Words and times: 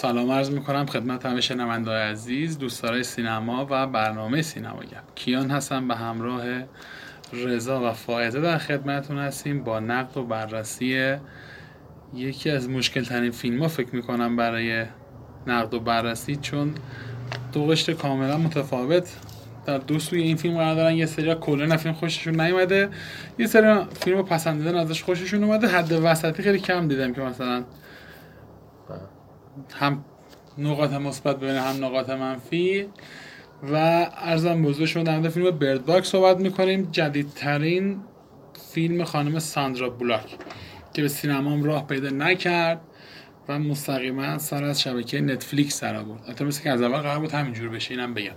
سلام 0.00 0.30
عرض 0.30 0.50
می‌کنم 0.50 0.86
خدمت 0.86 1.26
همه 1.26 1.40
شنونده 1.40 1.90
عزیز 1.90 2.58
دوستدارای 2.58 3.02
سینما 3.02 3.66
و 3.70 3.86
برنامه 3.86 4.42
سینماگر 4.42 5.00
کیان 5.14 5.50
هستم 5.50 5.88
به 5.88 5.94
همراه 5.94 6.42
رضا 7.32 7.90
و 7.90 7.92
فائزه 7.92 8.40
در 8.40 8.58
خدمتون 8.58 9.18
هستیم 9.18 9.64
با 9.64 9.80
نقد 9.80 10.16
و 10.16 10.24
بررسی 10.24 11.16
یکی 12.14 12.50
از 12.50 12.68
مشکل 12.68 13.04
ترین 13.04 13.30
فیلم 13.30 13.62
ها 13.62 13.68
فکر 13.68 13.96
می‌کنم 13.96 14.36
برای 14.36 14.84
نقد 15.46 15.74
و 15.74 15.80
بررسی 15.80 16.36
چون 16.36 16.74
دو 17.52 17.66
قشر 17.66 17.92
کاملا 17.92 18.38
متفاوت 18.38 19.16
در 19.66 19.78
دو 19.78 19.98
سوی 19.98 20.22
این 20.22 20.36
فیلم 20.36 20.56
قرار 20.56 20.74
دارن. 20.74 20.94
یه 20.94 21.06
سری 21.06 21.34
کلا 21.34 21.76
فیلم 21.76 21.94
خوششون 21.94 22.40
نیومده 22.40 22.88
یه 23.38 23.46
سری 23.46 23.84
فیلم 24.00 24.22
پسندیدن 24.22 24.74
ازش 24.74 25.02
خوششون 25.02 25.44
اومده. 25.44 25.68
حد 25.68 25.92
وسطی 25.92 26.42
خیلی 26.42 26.58
کم 26.58 26.88
دیدم 26.88 27.12
که 27.12 27.20
مثلا 27.20 27.64
هم 29.74 30.04
نقاط 30.58 30.92
مثبت 30.92 31.36
ببینه 31.36 31.60
هم 31.60 31.84
نقاط 31.84 32.10
منفی. 32.10 32.86
و 33.62 33.74
عرضم 34.16 34.62
به 34.62 34.70
حضور 34.70 34.86
شما 34.86 35.02
در 35.02 35.28
فیلم 35.28 35.50
Bird 35.50 35.86
Box 35.86 36.08
صحبت 36.08 36.36
می‌کنیم. 36.36 36.88
جدیدترین 36.92 38.00
فیلم 38.72 39.04
خانم 39.04 39.38
ساندرا 39.38 39.90
بولاک 39.90 40.36
که 40.92 41.02
به 41.02 41.08
سینما 41.08 41.66
راه 41.66 41.86
پیدا 41.86 42.10
نکرد 42.10 42.80
و 43.48 43.58
مستقیما 43.58 44.38
سر 44.38 44.64
از 44.64 44.80
شبکه 44.80 45.20
نتفلیکس 45.20 45.80
سر 45.80 45.96
آورد. 45.96 46.22
البته 46.26 46.44
مثل 46.44 46.62
که 46.62 46.70
از 46.70 46.82
اول 46.82 46.98
قرار 46.98 47.18
بود 47.18 47.30
همینجور 47.30 47.68
بشه 47.68 47.94
اینم 47.94 48.14
بگم. 48.14 48.34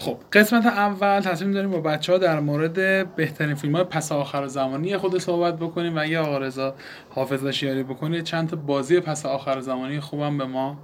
خب 0.00 0.16
قسمت 0.32 0.66
اول 0.66 1.20
تصمیم 1.20 1.52
داریم 1.52 1.70
با 1.70 1.80
بچه 1.80 2.12
ها 2.12 2.18
در 2.18 2.40
مورد 2.40 3.14
بهترین 3.16 3.54
فیلم 3.54 3.76
های 3.76 3.84
پسا 3.84 4.12
آخرالزمانی 4.12 4.96
خود 4.96 5.18
صحبت 5.18 5.56
بکنیم 5.56 5.96
و 5.96 6.00
اگه 6.00 6.18
آقا 6.18 6.38
رضا 6.38 6.74
حافظش 7.10 7.62
یاری 7.62 7.82
بکنه 7.82 8.22
چند 8.22 8.50
تا 8.50 8.56
بازی 8.56 9.00
پس 9.00 9.26
آخر 9.26 9.60
زمانی 9.60 10.00
خوبم 10.00 10.38
به 10.38 10.44
ما 10.44 10.76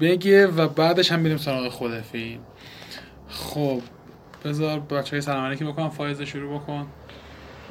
بگه 0.00 0.46
و 0.46 0.68
بعدش 0.68 1.12
هم 1.12 1.22
بریم 1.22 1.36
سراغ 1.36 1.68
خود 1.68 2.00
فیلم. 2.00 2.40
خب 3.28 3.80
بذار 4.44 4.80
بچه 4.80 5.10
های 5.10 5.20
سلام 5.20 5.44
علیکی 5.44 5.64
بکنم. 5.64 5.90
فایزه 5.90 6.24
شروع 6.24 6.58
بکن. 6.58 6.86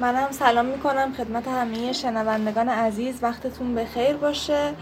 منم 0.00 0.30
سلام 0.30 0.66
می‌کنم 0.66 1.12
خدمت 1.12 1.48
همه 1.48 1.92
شنوندگان 1.92 2.68
عزیز. 2.68 3.18
وقتتون 3.22 3.74
بخیر 3.74 4.16
باشه. 4.16 4.72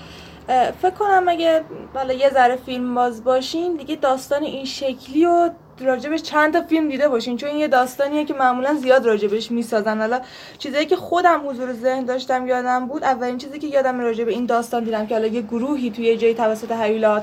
فکر 0.83 0.91
کنم 0.91 1.29
اگه 1.29 1.63
بالا 1.95 2.13
یه 2.13 2.31
ذره 2.31 2.57
فیلم 2.57 2.95
باز 2.95 3.25
باشین 3.25 3.77
دیگه 3.77 3.97
داستان 3.97 4.43
این 4.43 4.65
شکلی 4.65 5.27
و 5.27 5.51
راجبش 5.81 6.23
چند 6.23 6.53
تا 6.53 6.63
فیلم 6.63 6.89
دیده 6.89 7.09
باشین. 7.09 7.37
چون 7.37 7.57
یه 7.57 7.69
داستانیه 7.69 8.25
که 8.25 8.35
معمولا 8.35 8.75
زیاد 8.75 9.07
راجبش 9.07 9.51
می‌سازن. 9.51 9.99
حالا 9.99 10.21
چیزایی 10.59 10.87
که 10.87 10.97
خودم 10.97 11.49
حضور 11.49 11.73
ذهن 11.73 12.05
داشتم 12.05 12.47
یادم 12.47 12.87
بود 12.87 13.05
اولین 13.05 13.39
چیزی 13.39 13.59
که 13.59 13.67
یادم 13.67 14.01
راجب 14.01 14.29
این 14.29 14.47
داستان 14.47 14.85
دیدم 14.85 15.07
که 15.07 15.15
حالا 15.15 15.27
یه 15.27 15.41
گروهی 15.41 15.91
توی 15.91 16.17
جای 16.17 16.35
توسط 16.35 16.73
هیولا 16.73 17.23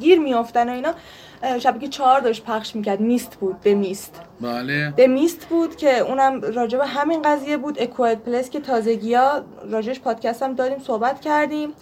گیر 0.00 0.18
میافتن 0.18 0.68
و 0.68 0.72
اینا 0.72 0.94
شبکه 1.58 1.88
چهار 1.88 2.20
داشت 2.20 2.44
پخش 2.44 2.76
می‌کرد. 2.76 3.00
میست 3.00 3.36
بود 3.40 3.60
به 3.60 3.74
میست 3.74 4.20
بله. 4.40 4.92
به 4.96 5.06
میست 5.06 5.46
بود 5.46 5.76
که 5.76 5.98
اونم 5.98 6.40
راجب 6.40 6.80
همین 6.80 7.22
قضیه 7.22 7.56
بود. 7.56 7.82
اکوایت 7.82 8.18
پلس 8.18 8.50
که 8.50 8.60
تازگی 8.60 9.14
ها 9.14 9.40
راجش 9.70 10.00
پادکست 10.00 10.42
هم 10.42 10.54
داریم 10.54 10.78
صحبت 10.78 11.20
کردیم. 11.20 11.72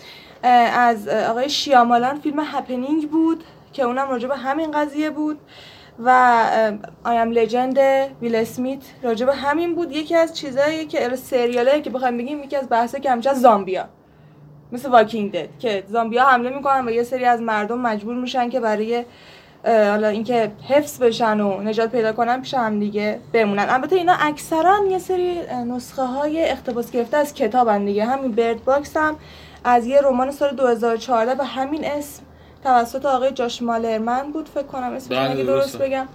از 0.73 1.09
آقای 1.09 1.49
شیامالان 1.51 2.21
فیلم 2.21 2.41
هپنینگ 2.41 3.11
بود 3.11 3.45
که 3.73 3.83
اونم 3.83 4.11
راجب 4.11 4.31
همین 4.31 4.71
قضیه 4.71 5.11
بود. 5.11 5.39
و 5.99 6.45
I 7.05 7.13
Am 7.13 7.31
Legend 7.31 7.79
ویل 8.23 8.35
اسمیت 8.35 8.81
راجع 9.03 9.18
به 9.18 9.29
همین 9.29 9.75
بود. 9.75 9.93
یکی 9.93 10.15
از 10.15 10.37
چیزایی 10.37 10.87
که 10.87 11.17
سریاله 11.17 11.81
که 11.81 11.91
بخوایم 11.91 12.19
بگیم 12.19 12.43
یکی 12.43 12.57
از 12.57 12.69
بحثه 12.71 13.01
که 13.01 13.11
همچه 13.11 13.35
زامبیا. 13.35 13.89
مثل 14.73 14.91
Walking 14.91 15.33
Dead 15.33 15.49
که 15.59 15.85
زامبیا 15.89 16.25
حمله 16.25 16.51
می‌کنن 16.51 16.89
و 16.89 16.91
یه 16.91 17.03
سری 17.03 17.25
از 17.25 17.41
مردم 17.41 17.79
مجبور 17.79 18.15
میشن 18.15 18.49
که 18.49 18.61
برای 18.61 19.05
حالا 19.65 20.09
اینکه 20.09 20.53
حفظ 20.69 21.03
بشن 21.03 21.41
و 21.41 21.63
نجات 21.63 21.91
پیدا 21.91 22.13
کنن 22.13 22.41
پیش 22.41 22.55
هم 22.55 22.79
دیگه 22.79 23.21
بمونن. 23.33 23.67
البته 23.69 23.97
اینا 23.97 24.15
اکثرا 24.21 24.79
یه 24.91 24.99
سری 24.99 25.41
نسخه 25.67 26.03
های 26.03 26.51
اقتباس 26.51 26.91
گرفته 26.91 27.17
از 27.17 27.35
کتابن 27.35 27.85
دیگه. 27.85 28.05
همین 28.05 28.33
Bird 28.33 28.65
Box 28.65 28.97
هم 28.97 29.17
از 29.65 29.87
یه 29.87 30.01
رمان 30.01 30.31
سال 30.31 30.51
2014 30.57 31.35
به 31.35 31.45
همین 31.45 31.85
اسم 31.85 32.23
توسط 32.65 33.07
آقای 33.07 33.33
جاش 33.33 33.63
مالرمن 33.63 34.33
بود 34.33 34.49
فکر 34.49 34.63
کنم 34.63 34.93
اسمش 34.93 35.19
بله، 35.19 35.31
اگه 35.31 35.43
درست. 35.43 35.79
بگم. 35.79 36.09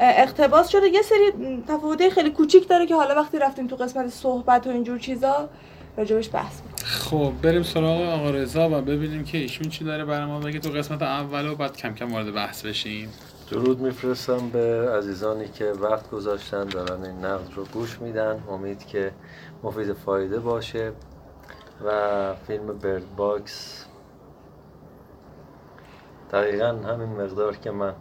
اقتباس 0.00 0.68
شده. 0.68 0.88
یه 0.88 1.02
سری 1.02 1.32
تفاوتای 1.68 2.10
خیلی 2.10 2.30
کوچیک 2.30 2.68
داره 2.68 2.86
که 2.86 2.94
حالا 2.94 3.14
وقتی 3.14 3.38
رفتیم 3.38 3.66
تو 3.66 3.76
قسمت 3.76 4.08
صحبت 4.08 4.66
و 4.66 4.70
اینجور 4.70 4.98
چیزا 4.98 5.48
راجبش 5.96 6.30
بحث. 6.32 6.60
خب 6.84 7.32
بریم 7.42 7.62
سراغ 7.62 8.00
آقا 8.00 8.30
رضا 8.30 8.68
و 8.68 8.82
ببینیم 8.82 9.24
که 9.24 9.38
ایشون 9.38 9.68
چی 9.68 9.84
داره 9.84 10.04
برای 10.04 10.26
ما 10.26 10.40
بگه 10.40 10.58
تو 10.58 10.70
قسمت 10.70 11.02
اول 11.02 11.48
و 11.48 11.54
بعد 11.54 11.76
کم 11.76 11.94
کم 11.94 12.12
وارد 12.12 12.34
بحث 12.34 12.66
بشیم. 12.66 13.12
درود 13.50 13.80
میفرستم 13.80 14.48
به 14.48 14.90
عزیزانی 14.98 15.48
که 15.48 15.64
وقت 15.64 16.10
گذاشتن 16.10 16.64
دارن 16.64 17.04
این 17.04 17.24
نقد 17.24 17.54
رو 17.54 17.64
گوش 17.64 18.00
میدن. 18.00 18.42
امید 18.50 18.86
که 18.86 19.12
مفید 19.62 19.92
فایده 19.92 20.38
باشه. 20.38 20.92
و 21.86 21.90
فیلم 22.46 22.66
برد 22.66 23.16
باکس 23.16 23.84
دقیقا 26.32 26.66
همین 26.66 27.08
مقدار 27.08 27.56
که 27.56 27.70
من 27.70 27.92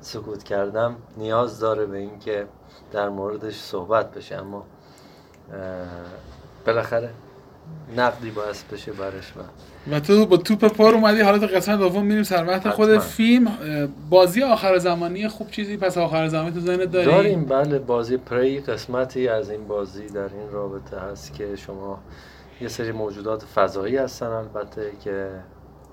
سکوت 0.00 0.42
کردم 0.42 0.96
نیاز 1.16 1.60
داره 1.60 1.86
به 1.86 1.98
اینکه 1.98 2.46
در 2.92 3.08
موردش 3.08 3.54
صحبت 3.54 4.14
بشه 4.14 4.36
اما 4.36 4.66
بالاخره 6.66 7.10
نقدی 7.96 8.30
باعث 8.30 8.62
بشه 8.64 8.92
برش 8.92 9.32
و 9.36 9.40
و 9.92 10.00
تو 10.00 10.26
با 10.26 10.36
توپ 10.36 10.64
پار 10.64 10.94
اومدی 10.94 11.20
حالا 11.20 11.38
تو 11.38 11.46
قسمت 11.46 11.78
دوم 11.78 12.04
میریم 12.04 12.22
سر 12.22 12.46
وقت 12.46 12.70
خود. 12.70 12.98
فیلم. 12.98 13.48
بازی 14.10 14.42
آخر 14.42 14.78
زمانی 14.78 15.28
خوب 15.28 15.50
چیزی؟ 15.50 15.76
پس 15.76 15.98
آخر 15.98 16.28
زمانی 16.28 16.50
تو 16.50 16.60
ذهنت 16.60 16.90
داری؟ 16.90 17.06
داریم 17.06 17.44
بله 17.44 17.78
بازی 17.78 18.16
پری 18.16 18.60
قسمتی 18.60 19.28
از 19.28 19.50
این 19.50 19.68
بازی 19.68 20.06
در 20.06 20.20
این 20.20 20.50
رابطه 20.52 20.98
هست 20.98 21.34
که 21.34 21.56
شما 21.56 21.98
یه 22.60 22.68
سری 22.68 22.92
موجودات 22.92 23.44
فضایی 23.44 23.96
هستن 23.96 24.26
البته 24.26 24.92
که 25.04 25.30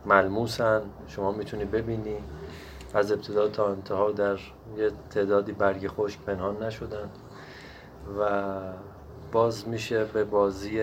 ملموسن 0.07 0.81
شما 1.07 1.31
می‌تونی 1.31 1.65
ببینی. 1.65 2.17
از 2.93 3.11
ابتدا 3.11 3.47
تا 3.47 3.71
انتها 3.71 4.11
در 4.11 4.39
یه 4.77 4.91
تعدادی 5.09 5.51
برگ 5.51 5.87
خشک 5.87 6.19
پنهان 6.19 6.63
نشدن. 6.63 7.09
و 8.19 8.29
باز 9.31 9.67
میشه 9.67 10.05
به 10.05 10.23
بازی 10.23 10.73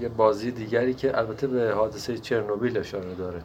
یه 0.00 0.08
بازی 0.16 0.50
دیگری 0.50 0.94
که 0.94 1.18
البته 1.18 1.46
به 1.46 1.72
حادثه 1.72 2.18
چرنوبیل 2.18 2.78
اشاره 2.78 3.14
داره. 3.14 3.42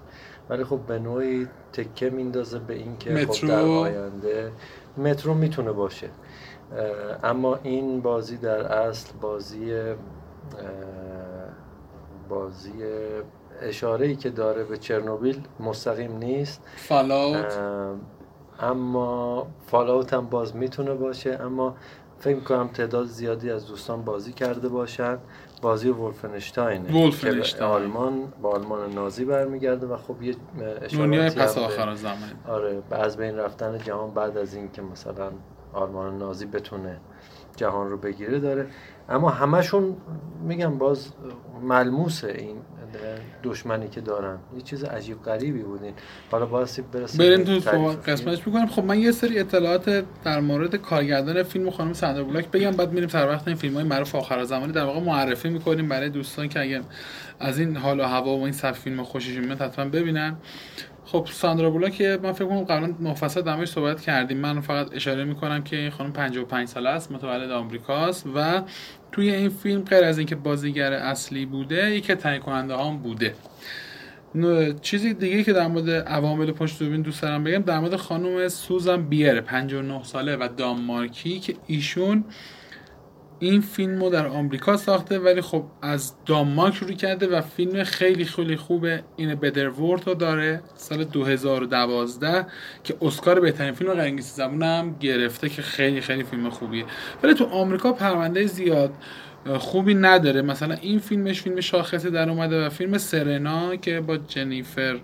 ولی 0.50 0.63
خب 0.63 0.80
به 0.80 1.00
نوعی 1.00 1.47
تکه 1.74 2.09
میندازه 2.09 2.59
به 2.59 2.74
این 2.74 2.97
که 2.97 3.25
خب. 3.25 3.47
در 3.47 3.62
آینده 3.62 4.52
مترو 4.97 5.34
می‌تونه 5.34 5.72
باشه. 5.72 6.09
اما 7.24 7.59
این 7.63 8.02
بازی 8.02 8.38
در 8.38 8.74
اصل 8.74 9.13
بازی 9.22 9.74
بازی 12.30 12.74
اشاره 13.63 14.07
ای 14.07 14.16
که 14.16 14.29
داره 14.29 14.63
به 14.63 14.78
چرنوبیل 14.78 15.41
مستقیم 15.59 16.18
نیست. 16.18 16.62
فالاوت 16.75 17.57
ام، 17.57 18.01
اما 18.59 19.47
فالاوت 19.68 20.13
هم 20.13 20.25
باز 20.25 20.56
می‌تونه 20.56 20.94
باشه 20.94 21.40
اما 21.41 21.75
فکر 22.19 22.35
می‌کنم 22.35 22.68
تعداد 22.68 23.06
زیادی 23.06 23.51
از 23.51 23.68
دوستان 23.68 24.01
بازی 24.01 24.34
کرده 24.34 24.69
باشن. 24.69 25.18
بازی 25.62 25.89
ولفنشتاینه 25.89 27.04
ولفنشتاین. 27.04 27.60
که 27.60 27.63
آلمان 27.63 28.33
با 28.42 28.50
آلمان 28.50 28.94
نازی 28.94 29.25
برمیگرده 29.25 29.88
و 29.88 29.98
خب 29.98 30.21
یه 30.21 30.36
دنیای 30.92 31.30
پس 31.30 31.57
آخر 31.57 31.95
زمان 31.95 32.15
آره 32.48 32.81
به 32.89 32.98
از 32.98 33.18
بین 33.18 33.38
رفتن 33.38 33.77
جهان 33.77 34.12
بعد 34.12 34.38
از 34.38 34.54
این 34.54 34.71
که 34.71 34.81
مثلا 34.81 35.31
آلمان 35.74 36.18
نازی 36.18 36.45
بتونه 36.45 37.00
جهان 37.55 37.89
رو 37.89 37.97
بگیره 37.97 38.39
داره. 38.39 38.67
اما 39.09 39.29
همشون 39.29 39.95
میگم 40.44 40.77
باز 40.77 41.07
ملموسه 41.61 42.27
این 42.38 42.57
دشمنی 43.44 43.88
که 43.88 44.01
دارن. 44.01 44.38
یه 44.55 44.61
چیز 44.61 44.83
عجیب 44.83 45.23
غریبی 45.23 45.61
بودین. 45.61 45.94
حالا 46.31 46.45
بایستی 46.45 46.81
برسیم 46.81 47.17
بریم 47.17 47.59
تو. 47.59 47.88
قسمتش 47.88 48.47
می‌کنم 48.47 48.67
خب 48.67 48.83
من 48.83 49.00
یه 49.00 49.11
سری 49.11 49.39
اطلاعات 49.39 50.05
در 50.23 50.39
مورد 50.39 50.75
کارگردان 50.75 51.44
فیلم 51.44 51.69
خانم 51.69 51.94
ساندرا 51.94 52.23
بولاک 52.23 52.51
بگم 52.51 52.71
بعد 52.71 52.91
میریم 52.91 53.09
سر 53.09 53.27
وقت 53.27 53.47
این 53.47 53.57
فیلم 53.57 53.73
های 53.73 53.83
معروف 53.83 54.15
آخر 54.15 54.44
زمانی 54.44 54.71
در 54.71 54.85
واقع 54.85 55.00
معرفی 55.00 55.50
می‌کنیم 55.50 55.89
برای 55.89 56.09
دوستان 56.09 56.50
که 56.50 56.59
اگه 56.59 56.81
از 57.39 57.59
این 57.59 57.77
حال 57.77 58.00
و 58.00 58.03
هوا 58.03 58.38
و 58.38 58.44
این 58.44 58.51
سبک 58.51 58.75
فیلم 58.75 59.03
خوششون 59.03 59.45
میاد 59.45 59.61
حتما 59.61 59.85
ببینن. 59.85 60.35
خب 61.05 61.27
ساندرا 61.31 61.69
بولاک 61.69 61.94
که 61.94 62.19
من 62.23 62.31
فکر 62.31 62.45
کنم 62.45 62.63
قبلا 62.63 62.94
مفصل 63.00 63.41
موردش 63.41 63.69
صحبت 63.69 64.01
کردیم. 64.01 64.38
من 64.38 64.61
فقط 64.61 64.94
اشاره 64.94 65.23
می‌کنم 65.23 65.63
که 65.63 65.75
این 65.75 65.89
خانم 65.89 66.11
55 66.13 66.67
ساله 66.67 66.89
است 66.89 67.11
متولد 67.11 67.51
آمریکاست 67.51 68.25
و 68.35 68.61
توی 69.11 69.31
این 69.31 69.50
فیلم 69.50 69.81
غیر 69.81 70.03
از 70.03 70.17
اینکه 70.17 70.35
بازیگر 70.35 70.94
اصلی 70.94 71.45
بوده 71.45 71.91
یکی 71.91 72.15
تهیه 72.15 72.39
کننده 72.39 72.77
هم 72.77 72.97
بوده. 72.97 73.35
چیزی 74.81 75.13
دیگه 75.13 75.44
که 75.44 75.53
در 75.53 75.67
مورد 75.67 75.89
عوامل 75.89 76.51
پشت 76.51 76.79
دوربین 76.79 77.01
دوست 77.01 77.21
دارم 77.21 77.44
بگم 77.44 77.59
در 77.59 77.79
مورد 77.79 77.95
خانم 77.95 78.47
سوزان 78.47 79.09
بیر 79.09 79.41
59 79.41 80.03
ساله 80.03 80.35
و 80.35 80.50
دانمارکی 80.57 81.39
که 81.39 81.55
ایشون 81.67 82.23
این 83.44 83.62
فیلم 83.62 84.04
رو 84.04 84.10
در 84.10 84.28
آمریکا 84.28 84.78
ساخته 84.78 85.19
ولی 85.19 85.42
خب 85.42 85.66
از 85.81 86.13
دانمارک 86.25 86.75
شروع 86.75 86.92
کرده 86.92 87.28
و 87.28 87.42
فیلم 87.42 87.84
خیلی 87.84 88.25
خیلی 88.25 88.57
خوبه 88.57 89.04
این 89.16 89.36
بدرورد 89.36 90.07
رو 90.07 90.13
داره 90.13 90.62
سال 90.75 91.04
2012 91.04 92.45
که 92.84 92.95
اسکار 93.01 93.40
بهترین 93.40 93.74
فیلم 93.74 93.92
غیر 93.94 94.01
انگلیسی 94.01 94.36
زبون 94.36 94.63
هم 94.63 94.95
گرفته 95.00 95.50
که 95.50 95.62
خیلی 95.62 96.01
خیلی 96.01 96.24
فیلم 96.24 96.50
خوبیه. 96.50 96.86
ولی 97.24 97.34
تو 97.34 97.45
آمریکا 97.45 97.92
پرونده 97.92 98.45
زیاد 98.45 98.94
خوبی 99.60 99.94
نداره. 99.94 100.42
مثلا 100.42 100.75
این 100.81 101.00
فیلمش 101.00 101.42
فیلم 101.42 101.62
شاخصی 101.62 102.10
در 102.10 102.30
اومده 102.30 102.66
و 102.66 102.69
فیلم 102.69 102.98
سرنا 102.98 103.75
که 103.75 104.01
با 104.01 104.18
جنیفر 104.18 105.00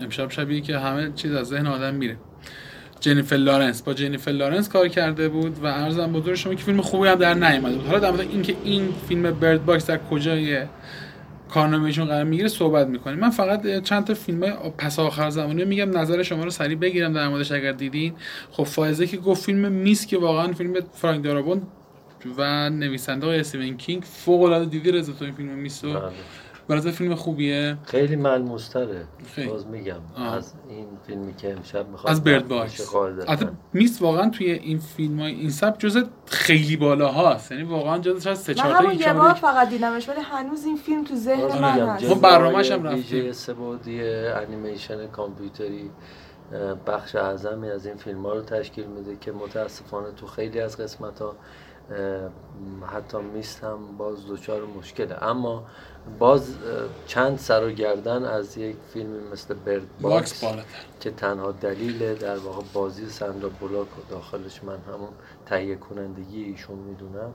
امشب 0.00 0.30
شبیه 0.30 0.60
که 0.60 0.78
همه 0.78 1.12
چیز 1.14 1.32
از 1.32 1.46
ذهن 1.46 1.66
آدم 1.66 1.94
میره. 1.94 2.16
جنیفر 3.04 3.36
لارنس. 3.36 3.82
با 3.82 3.94
جنیفر 3.94 4.30
لارنس 4.30 4.68
کار 4.68 4.88
کرده 4.88 5.28
بود 5.28 5.58
و 5.62 5.66
عرضم 5.66 6.12
به 6.12 6.19
حضور 6.19 6.34
شما 6.34 6.54
که 6.54 6.64
فیلم 6.64 6.80
خوبی 6.80 7.08
هم 7.08 7.14
در 7.14 7.34
نیومده 7.34 7.74
بود. 7.74 7.86
حالا 7.86 7.98
در 7.98 8.20
اینکه 8.20 8.56
این 8.64 8.88
فیلم 9.08 9.30
Bird 9.30 9.64
Box 9.64 9.86
در 9.86 9.98
کجای 10.10 10.62
کارنامهشون 11.50 12.04
قرار 12.04 12.24
می‌گیره 12.24 12.48
صحبت 12.48 12.86
می‌کنیم. 12.86 13.18
من 13.18 13.30
فقط 13.30 13.82
چند 13.82 14.04
تا 14.04 14.14
فیلم 14.14 14.40
پسا 14.78 14.98
آخرالزمانی 14.98 15.64
میگم 15.64 15.98
نظر 15.98 16.22
شما 16.22 16.44
رو 16.44 16.50
سریع 16.50 16.76
بگیرم 16.76 17.12
در 17.12 17.28
موردش 17.28 17.52
اگر 17.52 17.72
دیدین. 17.72 18.12
خب 18.50 18.64
فائزه 18.64 19.06
که 19.06 19.16
گفت 19.16 19.44
فیلم 19.44 19.72
Mist 19.72 20.06
که 20.06 20.18
واقعا 20.18 20.52
فیلم 20.52 20.74
فرانک 20.94 21.24
دارابون 21.24 21.62
و 22.38 22.70
نویسنده 22.70 23.26
آقای 23.26 23.40
استیون 23.40 23.76
کینگ 23.76 24.02
فوق 24.02 24.42
العاده 24.42 24.64
دیدی 24.64 24.92
رضا 24.92 25.12
این 25.20 25.34
فیلم 25.34 25.48
Mist 25.48 25.82
برای 26.68 26.92
فیلم 26.92 27.14
خوبیه؟ 27.14 27.76
خیلی 27.84 28.16
ملموستره 28.16 29.04
خیلی. 29.34 29.48
باز 29.48 29.66
میگم 29.66 30.00
آه. 30.16 30.34
از 30.34 30.54
این 30.68 30.86
فیلمی 31.06 31.34
که 31.34 31.52
امشب 31.52 31.88
می‌خواد 31.88 32.12
از 32.12 32.24
Bird 32.24 32.48
Box 32.48 32.94
البته 32.94 33.50
Mist 33.72 34.02
واقعا 34.02 34.30
توی 34.30 34.50
این 34.50 34.78
فیلم 34.78 35.20
های 35.20 35.32
این 35.32 35.50
سبک 35.50 35.78
جز 35.78 36.04
خیلی 36.26 36.76
بالا 36.76 37.08
هاست 37.08 37.52
یعنی 37.52 37.64
واقعا 37.64 37.98
جز 37.98 38.24
شاید 38.24 38.36
سه 38.36 38.54
چهار 38.54 38.84
تا 38.84 38.92
یه 38.92 39.12
بار 39.12 39.32
فقط 39.32 39.68
دیدمش 39.68 40.08
ولی 40.08 40.20
هنوز 40.20 40.64
این 40.64 40.76
فیلم 40.76 41.04
تو 41.04 41.14
ذهن 41.14 41.40
آره، 41.40 41.62
من 41.62 41.88
هست. 41.88 42.08
خب 42.08 42.20
برنامه‌ش 42.20 42.70
هم 42.70 42.82
رفتیم. 42.82 42.98
ویژه 42.98 43.32
سبودی 43.32 44.02
انیمیشن 44.12 45.06
کامپیوتری 45.06 45.90
بخش 46.86 47.14
اعظمی 47.14 47.70
از 47.70 47.86
این 47.86 47.96
فیلم 47.96 48.26
ها 48.26 48.32
رو 48.32 48.42
تشکیل 48.42 48.86
میده 48.86 49.16
که 49.20 49.32
متاسفانه 49.32 50.12
تو 50.12 50.26
خیلی 50.26 50.60
از 50.60 50.76
قسمت 50.76 51.18
ها 51.18 51.36
حتی 52.86 53.18
میست 53.34 53.64
هم 53.64 53.96
باز 53.98 54.28
دچار 54.28 54.62
مشکله. 54.78 55.22
اما 55.22 55.64
باز 56.18 56.54
چند 57.06 57.38
سر 57.38 57.66
و 57.66 57.70
گردن 57.70 58.24
از 58.24 58.58
یک 58.58 58.76
فیلمی 58.92 59.18
مثل 59.32 59.54
برد 59.54 59.98
باکس 60.00 60.44
که 61.00 61.10
تنها 61.10 61.52
دلیل 61.52 62.14
در 62.14 62.38
واقع 62.38 62.62
بازی 62.72 63.08
سندرا 63.08 63.48
بولاک 63.48 63.98
و 63.98 64.10
داخلش 64.10 64.64
من 64.64 64.78
همون 64.94 65.08
تهیه 65.46 65.76
کنندگی 65.76 66.44
ایشون 66.44 66.78
می‌دونم 66.78 67.32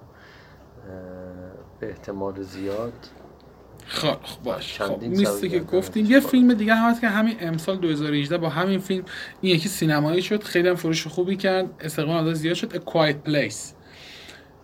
به 1.80 1.89
احتمال 1.89 2.42
زیاد. 2.42 2.94
خب 3.86 4.07
خب 4.24 4.44
باش. 4.44 4.81
خب 4.81 5.01
Mist 5.02 5.40
ـه 5.40 5.50
که 5.50 5.60
گفتیم 5.60 6.06
یه. 6.06 6.19
فیلم 6.19 6.54
دیگه 6.54 6.74
هم 6.74 6.89
هست 6.89 7.01
که 7.01 7.07
همین 7.07 7.36
امسال 7.39 7.77
2018 7.77 8.38
با 8.38 8.50
همین 8.50 8.80
فیلم 8.80 9.06
این 9.42 9.56
یکی 9.56 9.69
سینمایی 9.69 10.21
شد. 10.21 10.44
خیلی 10.44 10.68
هم 10.68 10.75
فروش 10.75 11.07
خوبی 11.07 11.36
کرد. 11.36 11.69
استقبال 11.80 12.27
ازش 12.27 12.39
زیاد 12.39 12.56
شد. 12.56 12.75
A 12.75 12.80
Quiet 12.80 13.30
Place. 13.30 13.79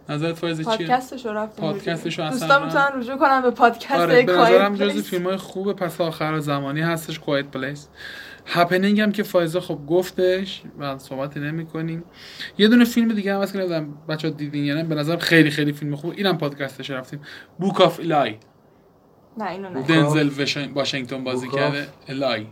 نظرت 0.09 0.35
فایز 0.35 0.57
چیه؟ 0.57 0.65
پادکستش 0.65 1.25
رو 1.25 1.31
رفتیم 1.31 1.65
پادکستش 1.65 2.19
رو. 2.19 2.25
اصلا 2.25 2.39
دوستان 2.39 2.65
می‌تونن 2.65 3.01
رجوع 3.01 3.17
کنن 3.17 3.41
به 3.41 3.51
پادکست 3.51 3.91
آره 3.91 4.23
به 4.23 4.33
نظرم 4.33 4.75
جزو. 4.75 5.01
فیلم 5.01 5.23
های 5.25 5.37
خوب 5.37 5.73
پسا 5.73 6.01
آخرالزمانی 6.01 6.81
هستش 6.81 7.19
Quiet 7.19 7.45
Place، 7.45 7.87
Happening 8.45 9.01
هم 9.01 9.11
که 9.11 9.23
فایزه 9.23 9.59
خب 9.59 9.79
گفتش 9.87 10.61
و 10.79 10.97
صحبتی 10.97 11.39
نمی 11.39 11.65
کنیم 11.65 12.03
یه 12.57 12.67
دونه 12.67 12.85
فیلم 12.85 13.13
دیگه 13.13 13.35
هم 13.35 13.41
هست 13.41 13.53
که 13.53 13.59
نمی‌دونم 13.59 13.97
بچه 14.09 14.27
ها 14.27 14.33
دیدین 14.33 14.65
یا 14.65 14.75
نه 14.75 14.83
به 14.83 14.95
نظرم 14.95 15.19
خیلی 15.19 15.49
خیلی 15.49 15.73
فیلم 15.73 15.95
خوب 15.95 16.13
اینم 16.17 16.37
پادکستش 16.37 16.89
رفتیم 16.89 17.21
بوک 17.59 17.81
آف 17.81 17.99
الای 17.99 18.35
نه 19.37 19.51
اینو 19.51 19.69
نه. 19.69 19.81
دنزل 19.81 20.29
واشنگتن 20.75 21.23
بازی 21.23 21.49
کرده؟ 21.49 21.87
الای. 22.07 22.45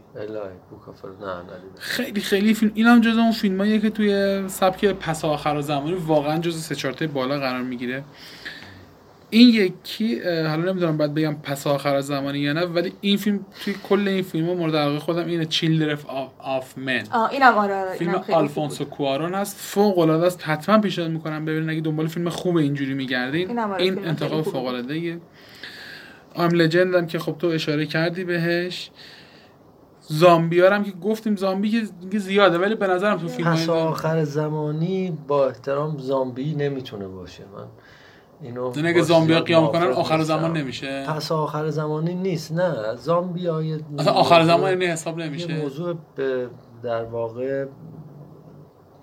بوکافر 0.70 1.08
نه 1.08 1.44
خیلی 1.80 2.22
خیلی 2.22 2.54
فیلم 2.54 2.72
اینم 2.76 3.02
جز 3.02 3.18
اون 3.18 3.32
فیلماییه 3.32 3.80
که 3.80 3.90
توی 3.90 4.44
سبک 4.48 4.86
پس 4.86 5.26
آخر 5.26 5.62
زمانی 5.62 5.94
واقعا 5.94 6.38
جز 6.38 6.62
سه 6.62 6.76
چهار 6.76 7.08
بالا 7.08 7.40
قرار 7.40 7.62
می‌گیره. 7.62 8.04
این 9.30 9.50
یکی 9.50 10.22
حالا 10.24 10.72
نمی‌دونم 10.72 10.98
باید 10.98 11.14
بگم 11.14 11.36
پس 11.44 11.68
آخر 11.68 12.02
زمانی 12.02 12.40
یا 12.40 12.54
نه 12.54 12.62
ولی 12.62 12.94
این 13.02 13.18
فیلم 13.18 13.46
توی 13.64 13.76
کل 13.84 14.08
این 14.08 14.24
فیلم 14.24 14.48
ها 14.48 14.54
مورد 14.54 14.76
علاقه 14.76 15.00
خودم 15.00 15.28
اینه 15.28 15.46
چیلدر 15.46 15.98
آف 16.40 16.78
من 16.78 17.04
اینم 17.32 17.54
آره 17.54 17.96
فیلم 17.98 18.12
اینم 18.12 18.24
آلفونسو 18.32 18.86
کوارون 18.86 19.34
هست. 19.34 19.58
فوق 19.60 20.00
العاده 20.00 20.26
است. 20.26 20.42
حتما 20.44 20.78
پیشنهاد 20.78 21.12
می‌کنم 21.12 21.46
ببینید 21.46 21.70
اگه 21.70 21.82
دنبال 21.82 22.08
فیلم 22.08 22.30
خوب 22.30 22.56
اینجوری 22.56 22.94
میگردین. 22.94 23.60
آره، 23.60 23.82
این 23.82 23.96
فیلم 23.96 24.08
انتخاب. 24.08 24.42
فوق 24.42 24.66
العاده 24.66 25.20
آم 26.36 26.50
لجند 26.50 26.96
هم 26.96 27.08
که 27.08 27.20
خب 27.20 27.36
تو 27.40 27.48
اشاره 27.48 27.86
کردی 27.86 28.24
بهش. 28.24 28.92
زامبی 30.08 30.62
هم 30.62 30.84
که 30.84 30.92
گفتیم 30.92 31.36
زامبی 31.36 31.88
که 32.12 32.20
زیاده 32.20 32.58
ولی 32.58 32.76
به 32.76 32.88
نظرم 32.88 33.18
تو 33.18 33.28
فیلم 33.28 33.52
پس 33.52 33.70
آخر 33.70 34.24
زمانی 34.24 35.18
با 35.28 35.48
احترام 35.48 35.98
زامبی 35.98 36.56
نمی‌تونه 36.56 37.08
باشه. 37.08 37.44
من 37.56 37.66
اینو 38.42 38.66
اگه 38.66 38.94
باش 38.94 39.04
زامبی 39.04 39.34
ها 39.34 39.40
زیاد 39.40 39.48
قیام 39.48 39.72
کنن 39.72 39.84
آخر 39.84 40.18
نیستم. 40.18 40.38
زمان 40.38 40.58
نمیشه. 40.58 41.06
پس 41.08 41.32
آخر 41.32 41.70
زمانی 41.70 42.16
نیست 42.16 42.52
نه. 42.52 42.96
زامبی 42.96 43.48
های 43.48 43.80
اصلا 44.00 44.14
آخر 44.14 44.44
زمان 44.44 44.70
یعنی 44.70 44.86
حساب 44.86 45.20
یه 45.20 45.26
نمیشه. 45.26 45.62
موضوع 45.62 45.96
به 46.16 46.50
در 46.84 47.04
واقع 47.04 47.66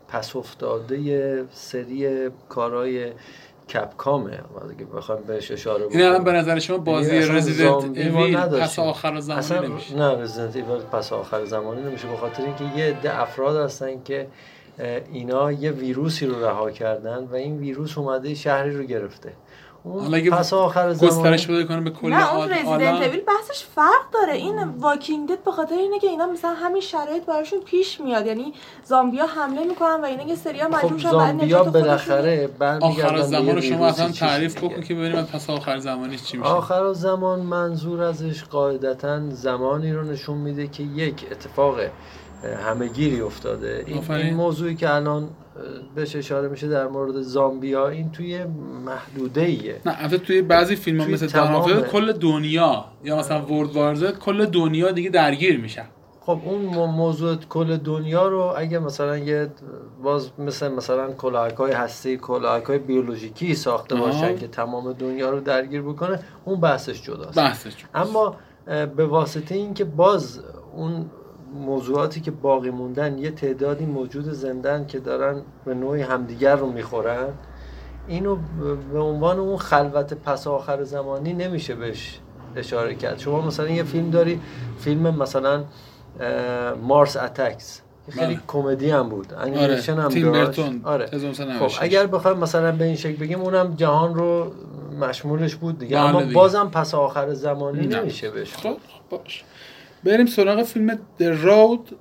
پس 0.09 0.37
افتاده 0.37 1.45
سری 1.51 2.29
کارهای 2.49 3.13
کپکامه 3.73 4.31
اگه 4.31 4.85
بخوایم 4.85 5.23
بهش 5.23 5.51
اشاره 5.51 5.87
این 5.91 6.03
الان. 6.03 6.25
به 6.25 6.33
نظر 6.33 6.59
شما 6.59 6.79
بازی 6.79 7.19
رزیدنت 7.19 7.85
نداشتیم. 8.37 8.61
پس 8.61 8.79
آخر 8.79 9.21
زمانی 9.21 9.39
اصلا 9.39 9.61
نمیشه 9.61 9.97
نه 9.97 10.23
رزیدنت 10.23 10.57
ایول 10.57 10.81
پس 10.81 11.13
آخر 11.13 11.45
زمانی 11.45 11.83
نمیشه 11.83 12.09
به 12.09 12.17
خاطر 12.17 12.43
اینکه 12.43 12.65
یه 12.79 12.85
عده 12.85 13.21
افراد 13.21 13.57
هستن 13.57 14.03
که 14.05 14.27
اینا 15.13 15.53
یه 15.53 15.71
ویروسی 15.71 16.27
رو 16.27 16.45
رها 16.45 16.71
کردن 16.71 17.25
و 17.25 17.35
این 17.35 17.59
ویروس 17.59 17.99
اومده 17.99 18.35
شهری 18.35 18.77
رو 18.77 18.83
گرفته 18.83 19.33
حالا 19.85 19.97
اون 20.05 20.15
اگه 20.15 20.31
پس 20.31 20.53
آخر 20.53 20.93
زمانی 20.93 21.15
گسترش 21.15 21.47
بده 21.47 21.65
کنه 21.65 21.81
به 21.81 21.91
کل 21.91 22.09
نه 22.09 22.35
اون 22.35 22.51
رزیدنت 22.51 23.03
اویل 23.03 23.21
بحثش 23.21 23.65
فرق 23.65 24.11
داره. 24.13 24.33
این 24.33 24.59
واکینگ 24.65 25.29
دد 25.29 25.45
به 25.45 25.51
خاطر 25.51 25.75
اینه 25.75 25.99
که 25.99 26.07
اینا 26.07 26.27
مثلا 26.27 26.55
همین 26.55 26.81
شرایط 26.81 27.25
براشون 27.25 27.61
پیش 27.61 28.01
میاد. 28.01 28.27
یعنی 28.27 28.53
زامبیا 28.85 29.27
حمله 29.27 29.65
می‌کنن 29.65 30.01
و 30.01 30.05
اینا 30.05 30.23
یه 30.23 30.35
سریا 30.35 30.69
مجبور 30.69 30.81
خب 30.81 30.93
میشن 30.93 31.11
بعد 31.11 31.19
زامبیا 31.19 31.47
نجات 31.47 31.63
خودشون 31.63 31.83
بالاخره 31.83 32.51
آخر 32.81 33.23
زمان 33.23 33.55
رو 33.55 33.61
شما 33.61 33.87
اصلا 33.87 34.09
تعریف. 34.09 34.59
بکن 34.59 34.81
که 34.83 34.95
ببینیم 34.95 35.23
پس 35.23 35.51
آخر 35.51 35.79
زمانیش 35.79 36.23
چی 36.23 36.37
میشه. 36.37 36.51
آخر 36.51 36.93
زمان 36.93 37.41
منظور 37.41 38.03
ازش 38.03 38.45
قاعدتا 38.45 39.31
زمانی 39.31 39.93
رو 39.93 40.03
نشون 40.03 40.37
میده 40.37 40.67
که 40.67 40.83
یک 40.83 41.27
اتفاق 41.31 41.77
همهگیری 42.49 43.21
افتاده. 43.21 43.85
این. 43.87 44.11
این 44.13 44.35
موضوعی 44.35 44.75
که 44.75 44.95
الان 44.95 45.29
بهش 45.95 46.17
اشاره 46.17 46.49
میشه 46.49 46.69
در 46.69 46.87
مورد 46.87 47.21
زامبیا 47.23 47.89
این 47.89 48.11
توی 48.13 48.45
محدوده 48.85 49.41
ایه 49.41 49.81
نه 49.87 49.97
البته 49.99 50.19
توی 50.19 50.43
بعضی 50.43 50.77
فیلم 50.77 51.01
ها 51.01 51.07
مثل 51.07 51.27
تمام- 51.27 51.81
کل 51.83 52.13
دنیا 52.13 52.85
یا 53.05 53.17
مثلا 53.19 53.47
ورد 53.47 53.71
وارزت 53.73 54.19
کل 54.19 54.47
دنیا 54.47 54.91
دیگه 54.91 55.11
درگیر 55.11 55.61
میشن. 55.61 55.85
خب 56.21 56.39
اون 56.45 56.61
مو- 56.65 56.87
موضوع 56.87 57.37
کل 57.37 57.77
دنیا 57.77 58.29
رو 58.29 58.55
اگه 58.57 58.79
مثلا 58.79 59.19
یه 59.19 59.49
باز 60.03 60.31
مثل 60.39 60.69
مثلا 60.69 61.13
کلاهک 61.13 61.55
های 61.55 61.73
هستی 61.73 62.17
کلاهک 62.17 62.65
های 62.65 62.79
بیولوژیکی 62.79 63.55
ساخته. 63.55 63.95
باشن 63.95 64.37
که 64.37 64.49
تمام 64.49 64.93
دنیا 64.93 65.31
رو 65.31 65.41
درگیر 65.41 65.83
بکنه 65.83 66.21
اون 66.45 66.61
بحثش 66.61 67.03
جداست. 67.03 67.39
بحثش 67.39 67.73
اما 67.95 68.37
اه، 68.69 68.87
به 68.87 69.07
واسطه 69.07 69.55
اینکه 69.55 69.85
باز 69.85 70.41
اون 70.77 71.11
موضوعاتی 71.55 72.21
که 72.21 72.31
باقی 72.31 72.71
موندن 72.71 73.19
یه 73.19 73.31
تعدادی 73.31 73.87
موجود 73.87 74.25
زندن 74.25 74.87
که 74.87 74.99
دارن 74.99 75.43
به 75.65 75.75
نوعی 75.75 76.03
همدیگر 76.03 76.57
رو 76.57 76.73
می‌خورن. 76.73 77.29
اینو 78.09 78.37
به 78.93 78.99
عنوان 79.01 79.39
اون 79.39 79.57
خلوت 79.57 80.15
پسا 80.15 80.47
آخرالزمانی 80.47 81.33
نمیشه 81.33 81.75
بهش 81.75 82.19
اشاره 82.57 82.95
کرد. 82.95 83.19
شما 83.19 83.41
مثلا 83.41 83.69
یه 83.69 83.83
فیلم 83.83 84.11
داری 84.11 84.41
فیلم 84.79 85.15
مثلا 85.23 85.65
Mars 86.83 87.17
Attacks 87.17 87.81
که 88.07 88.13
خیلی 88.13 88.35
بله. 88.35 88.43
کمدی 88.49 88.91
هم 88.91 89.09
بود. 89.09 89.35
انیمیشن 89.35 89.99
هم 89.99 90.09
تیم 90.09 90.33
داشت. 90.33 90.61
آره. 90.85 91.09
1996. 91.13 91.79
خب 91.79 91.85
اگر 91.85 92.07
بخوایم 92.07 92.39
مثلا 92.39 92.73
به 92.73 92.85
این 92.85 92.97
شکل 92.97 93.17
بگیم 93.17 93.41
اونم 93.41 93.75
جهان 93.77 94.15
رو 94.15 94.53
مشمولش 95.01 95.55
بود 95.55 95.79
دیگه. 95.79 95.97
بله 95.97 96.07
اما. 96.07 96.33
بازم 96.33 96.71
پسا 96.73 96.95
آخرالزمانی 96.95 97.87
نه. 97.87 98.01
نمیشه 98.01 98.31
بهش 98.31 98.55
خب 98.55 98.77
باش. 99.11 99.45
بریم 100.05 100.27
سراغ 100.27 100.63
فیلم 100.63 100.99
The 101.21 101.45
Road 101.45 101.95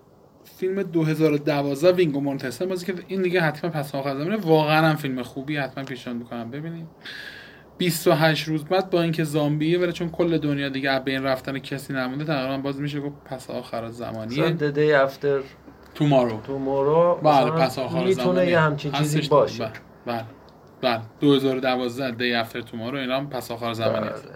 فیلم 0.59 0.83
2012 0.83 1.91
ویگو 1.91 2.21
مورتنسن 2.21 2.65
بازی 2.65 2.85
که 2.85 2.93
این 3.07 3.21
دیگه 3.21 3.41
حتما 3.41 3.71
پسا 3.71 3.95
آخرالزمانه 3.95 4.37
واقعا 4.37 4.87
هم 4.87 4.95
فیلم 4.95 5.23
خوبی 5.23 5.57
حتما 5.57 5.83
پیشنهاد 5.83 6.19
می‌کنم 6.19 6.51
ببینیم 6.51 6.87
28 7.77 8.47
روز 8.47 8.65
بعد 8.65 8.89
با 8.89 9.01
اینکه 9.01 9.23
زامبیه 9.23 9.79
ولی 9.79 9.91
چون 9.91 10.09
کل 10.09 10.37
دنیا 10.37 10.69
دیگه 10.69 10.89
از 10.89 11.03
بین 11.03 11.23
رفتن 11.23 11.59
کسی 11.59 11.93
نمونده 11.93 12.25
تقریبا 12.25 12.57
باز 12.57 12.79
میشه 12.79 12.99
گفت 12.99 13.15
پس 13.25 13.49
آخر 13.49 13.89
زمانیه. 13.89 14.57
The 14.57 14.75
Day 14.75 15.09
After 15.09 15.43
تومارو 15.95 16.39
Tomorrow 16.45 17.23
بله 17.23 17.51
پس 17.51 17.79
آخر 17.79 18.03
می‌تونه 18.03 18.23
زمانیه. 18.23 18.51
یه 18.51 18.59
همچین 18.59 18.91
چیزی. 18.91 19.21
باشه. 19.21 19.63
بله. 19.63 19.71
بله 20.05 20.23
بله. 20.81 21.01
2012 21.19 22.11
دی 22.11 22.33
افتر 22.33 22.61
تومارو 22.61 22.97
اینا 22.97 23.17
هم 23.17 23.29
پس 23.29 23.51
آخر 23.51 23.73
زمانی 23.73 23.99
بله. 23.99 24.11
هست 24.11 24.27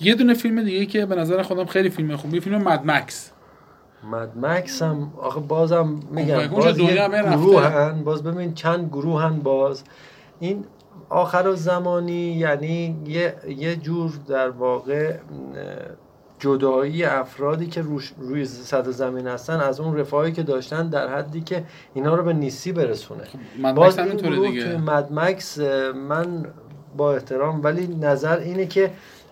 یه 0.00 0.14
دونه 0.14 0.34
فیلم 0.34 0.62
دیگه 0.62 0.86
که 0.86 1.06
به 1.06 1.14
نظر 1.14 1.42
خودم 1.42 1.64
خیلی 1.64 1.90
فیلم 1.90 2.16
خوبی 2.16 2.40
فیلم 2.40 2.62
مد 2.62 2.80
مکس. 2.84 3.30
مد 4.10 4.30
مکس 4.36 4.82
هم 4.82 5.12
آخه 5.18 5.40
بازم 5.40 6.00
میگم 6.10 6.46
باز 6.46 6.78
دنیا 6.78 6.94
یه 6.94 7.02
همه 7.02 7.22
رفته. 7.22 7.36
گروه 7.36 7.66
هن 7.66 8.04
باز 8.04 8.22
ببین 8.22 8.54
چند 8.54 8.88
گروه 8.88 9.22
هن 9.22 9.38
باز. 9.38 9.82
این 10.40 10.64
آخر 11.08 11.54
زمانی 11.54 12.32
یعنی 12.32 12.96
یه, 13.06 13.34
یه 13.48 13.76
جور 13.76 14.10
در 14.28 14.50
واقع 14.50 15.16
جدایی 16.38 17.04
افرادی 17.04 17.66
که 17.66 17.82
روش 17.82 18.12
روی 18.18 18.44
سطح 18.44 18.90
زمین 18.90 19.26
هستن 19.26 19.60
از 19.60 19.80
اون 19.80 19.96
رفاهی 19.96 20.32
که 20.32 20.42
داشتن 20.42 20.88
در 20.88 21.08
حدی 21.08 21.40
که 21.40 21.64
اینا 21.94 22.14
رو 22.14 22.22
به 22.22 22.32
نیستی 22.32 22.72
برسونه. 22.72 23.22
مد 23.62 23.74
باز 23.74 23.98
این 23.98 24.16
دیگه. 24.16 24.64
توی 24.64 24.76
مد 24.76 25.12
مکس 25.12 25.58
اه، 25.58 25.92
من 25.92 26.46
با 26.96 27.14
احترام 27.14 27.64
ولی 27.64 27.86
نظر 27.86 28.38
اینه 28.38 28.66
که 28.66 28.90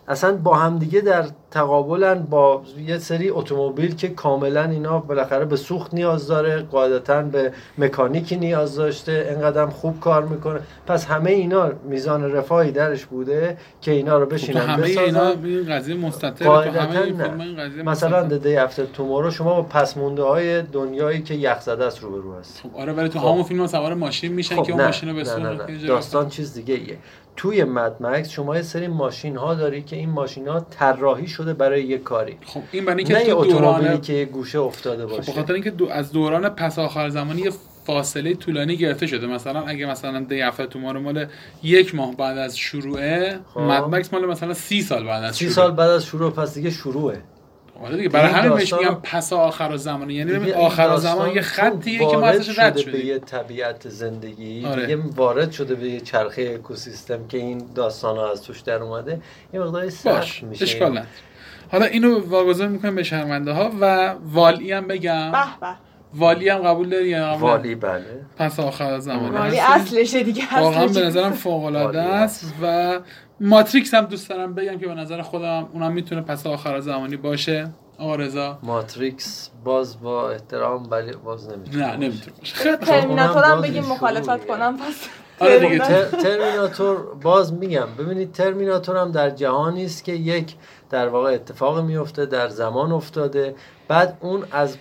اصلا 0.08 0.36
با 0.36 0.54
همدیگه 0.54 1.00
در 1.00 1.25
تقابلن 1.50 2.22
با 2.22 2.62
یه 2.86 2.98
سری 2.98 3.30
اتومبیل 3.30 3.94
که 3.94 4.08
کاملا 4.08 4.64
اینا 4.64 4.98
بالاخره 4.98 5.44
به 5.44 5.56
سوخت 5.56 5.94
نیاز 5.94 6.26
داره 6.26 6.62
قاعدتا 6.62 7.22
به 7.22 7.52
مکانیکی 7.78 8.36
نیاز 8.36 8.76
داشته 8.76 9.26
اینقدر 9.30 9.66
خوب 9.66 10.00
کار 10.00 10.25
می‌کنه. 10.25 10.60
پس 10.86 11.06
همه 11.06 11.30
اینا 11.30 11.72
میزان 11.88 12.32
رفاهی 12.32 12.72
درش 12.72 13.06
بوده 13.06 13.56
که 13.80 13.90
اینا 13.90 14.18
رو 14.18 14.26
خب 14.26 14.34
بشینن 14.34 14.60
همه 14.60 14.82
بسازن. 14.82 15.00
اینا 15.00 15.28
این 15.44 15.75
قضیه 15.75 15.94
مستطره 15.94 16.32
تو 16.32 16.50
قاعدتاً 16.50 17.82
مثلا 17.84 18.28
Day 18.28 18.70
After 18.70 18.98
Tomorrow 18.98 19.30
شما 19.30 19.54
با 19.54 19.62
پس 19.62 19.96
مونده 19.96 20.22
های 20.22 20.62
دنیایی 20.62 21.22
که 21.22 21.34
یخ 21.34 21.60
زده 21.60 21.84
است 21.84 22.02
روبرو 22.02 22.38
هست. 22.38 22.60
خب 22.62 22.76
آره 22.76 22.92
ولی 22.92 23.08
تو 23.08 23.18
خب. 23.18 23.26
همون 23.26 23.42
فیلم 23.42 23.66
سوار 23.66 23.94
ماشین 23.94 24.32
میشن 24.32 24.62
که 24.62 24.72
اون 24.72 24.84
ماشین 24.84 25.08
رو 25.08 25.14
به 25.14 25.25
داستان 25.86 26.28
چیز 26.28 26.54
دیگه 26.54 26.75
ایه 26.75 26.98
توی 27.37 27.64
مد 27.64 27.97
مکس 28.00 28.31
شما 28.31 28.57
یه 28.57 28.62
سری 28.62 28.88
ماشین 28.88 29.37
ها 29.37 29.55
داری 29.55 29.83
که 29.83 29.97
این 29.97 30.11
ماشین 30.11 30.49
ها 30.49 30.61
طراحی 30.61 31.26
شده 31.26 31.55
برای 31.55 31.85
یه 31.85 31.99
کاری. 31.99 32.38
خب 32.47 32.62
این 32.73 32.85
برای 32.85 33.05
نه 33.05 33.16
اینکه 33.16 33.33
اتومبیلی 33.33 33.59
دوران 33.59 34.00
که 34.00 34.12
یه 34.12 34.25
گوشه 34.25 34.59
افتاده 34.59 35.07
خب 35.07 35.16
باشه. 35.16 35.33
به 35.33 35.40
خاطر 35.40 35.52
اینکه 35.52 35.71
دو 35.71 35.88
از 35.88 36.12
دوران 36.12 36.49
پس 36.49 36.78
آخر 36.78 37.09
زمانی 37.09 37.40
یه 37.43 37.50
فاصله 37.87 38.35
طولانی 38.35 38.76
گرفته 38.76 39.07
شده. 39.07 39.26
مثلا 39.26 39.61
اگه 39.61 39.87
مثلا 39.87 40.21
دی 40.21 40.50
تو 40.71 40.93
رو 40.93 41.00
مال 41.00 41.26
یک 41.62 41.95
ماه 41.95 42.16
بعد 42.16 42.38
از 42.38 42.59
شروعه 42.59 43.38
خب. 43.55 43.61
مد 43.61 43.95
مکس 43.95 44.12
مال 44.12 44.26
مثلا 44.26 44.55
سی 44.55 44.83
سال 44.83 45.05
بعد 45.05 45.25
از 45.25 45.35
سی 45.37 45.45
شروع. 45.45 45.55
سال 45.55 45.71
بعد 45.71 45.90
از 45.90 46.05
شروع 46.05 46.31
پس 46.31 46.55
دیگه 46.55 46.71
شروعه. 46.71 47.23
آره 47.85 47.97
دیگه 47.97 48.09
برای 48.09 48.33
همین 48.33 48.54
بهش 48.54 48.73
میگم 48.73 48.95
پس 49.02 49.33
آخر 49.33 49.76
زمانی 49.76 50.14
یعنی 50.14 50.33
ببین 50.33 50.54
آخر 50.54 50.88
داستان 50.88 51.12
زمان 51.12 51.35
یه 51.35 51.40
خطیه 51.40 51.99
که 51.99 52.16
ما 52.16 52.26
ازش 52.26 52.59
رد 52.59 52.76
شده 52.76 52.92
به 52.92 53.04
یه 53.04 53.18
طبیعت 53.18 53.88
زندگی 53.88 54.66
آره. 54.66 54.87
دیگه 54.87 55.02
وارد 55.16 55.52
شده 55.52 55.75
به 55.75 55.88
یه 55.88 56.00
چرخه 56.00 56.52
اکوسیستم 56.54 57.26
که 57.28 57.38
این 57.38 57.62
داستان 57.75 58.16
ها 58.16 58.33
از 58.33 58.42
توش 58.42 58.61
در 58.61 58.83
اومده. 58.83 59.21
یه 59.54 59.61
مقداری 59.61 59.87
باش 59.87 59.95
سخت 59.95 60.42
میشه 60.42 60.62
اشکال. 60.62 61.02
حالا 61.73 61.85
اینو 61.85 62.28
واگذار 62.28 62.68
می‌کنیم 62.68 62.95
به 62.95 63.02
شرمنده 63.02 63.52
ها 63.52 63.71
و 63.80 64.14
والی 64.33 64.73
هم 64.73 64.87
بگم. 64.87 65.33
به 65.33 65.38
به. 65.61 65.66
والی 66.14 66.49
هم 66.49 66.59
قبول 66.59 66.88
داری 66.88 67.09
یا 67.09 67.33
قبول 67.33 67.50
والی 67.50 67.75
بله. 67.75 68.04
پس 68.37 68.61
آخر 68.61 68.99
زمانی 68.99 69.37
والی؟ 69.37 69.61
اصلشه 69.61 70.23
دیگه 70.23 70.42
واقعا. 70.61 70.87
به 70.87 71.00
نظرم 71.00 71.33
فوق 71.33 71.64
العاده 71.64 72.02
است 72.02 72.54
و 72.62 72.99
ماتریکس 73.40 73.95
هم 73.95 74.05
دوست 74.05 74.28
دارم 74.31 74.55
بگم 74.55 74.78
که 74.78 74.87
به 74.87 74.95
نظر 74.95 75.23
خودم 75.23 75.69
اونم 75.73 75.93
می‌تونه 75.93 76.21
پس 76.21 76.47
آخر 76.47 76.81
زمانی 76.81 77.16
باشه 77.16 77.71
آقا 77.99 78.14
رضا 78.16 78.59
ماتریکس 78.62 79.50
باز 79.64 80.00
با 80.00 80.31
احترام 80.31 80.90
ولی 80.90 81.12
باز 81.12 81.49
نمی‌تونه 81.49 81.87
نه. 81.87 81.97
نمی‌تونه 81.97 82.37
باشه 82.38 82.76
خوب. 82.76 82.81
ترمیناتور 82.81 83.45
هم 83.45 83.61
بگیم 83.61 83.85
مخالفت. 83.87 84.47
کنم 84.47 84.76
پس 84.76 85.09
آره 85.40 85.59
دیگه، 85.59 85.78
ترمیناتور. 85.78 86.21
تر- 86.21 86.23
ترمیناتور 86.23 87.14
باز 87.14 87.52
میگم 87.52 87.87
ببینید 87.99 88.33
ترمیناتور 88.33 88.97
هم 88.97 89.12
در 89.12 89.31
جهانی 89.31 89.85
است 89.85 90.05
که 90.05 90.12
یک 90.12 90.55
در 90.90 91.09
واقع 91.09 91.33
اتفاق 91.33 91.81
میفته 91.85 92.26
در 92.26 92.49
زمان 92.49 92.93
افتاده 92.93 93.55
بعد 93.88 94.19
اون 94.21 94.45
از 94.52 94.76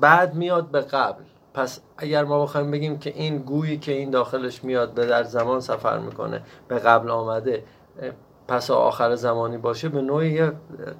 بعد 0.00 0.34
میاد 0.34 0.70
به 0.70 0.80
قبل 0.80 1.22
پس 1.54 1.80
اگر 1.98 2.24
ما 2.24 2.42
بخوایم 2.42 2.70
بگیم 2.70 2.98
که 2.98 3.12
این 3.16 3.38
گویی 3.38 3.78
که 3.78 3.92
این 3.92 4.10
داخلش 4.10 4.64
میاد 4.64 4.94
به 4.94 5.06
در 5.06 5.22
زمان 5.22 5.60
سفر 5.60 5.98
می‌کنه 5.98 6.42
به 6.68 6.78
قبل 6.78 7.10
آمده 7.10 7.62
پس 8.48 8.70
آخر 8.70 9.14
زمانی 9.14 9.58
باشه 9.58 9.88
به 9.88 10.02
نوعی 10.02 10.40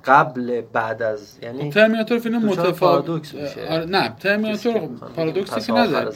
قبل 0.04 0.61
بعد 0.73 1.02
از 1.02 1.38
یعنی 1.42 1.71
ترمیناتور 1.71 2.19
فیلم 2.19 2.47
متفاوت 2.47 3.35
میشه. 3.35 3.66
آره 3.71 3.85
نه 3.85 4.16
ترمیناتور 4.21 4.88
پارادوکسی 5.16 5.61
که 5.61 5.73
نداره 5.73 6.11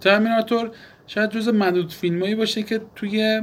ترمیناتور 0.00 0.70
شاید 1.06 1.30
جز 1.30 1.48
معدود 1.48 1.92
فیلمایی 1.92 2.34
باشه 2.34 2.62
که 2.62 2.80
توی 2.96 3.42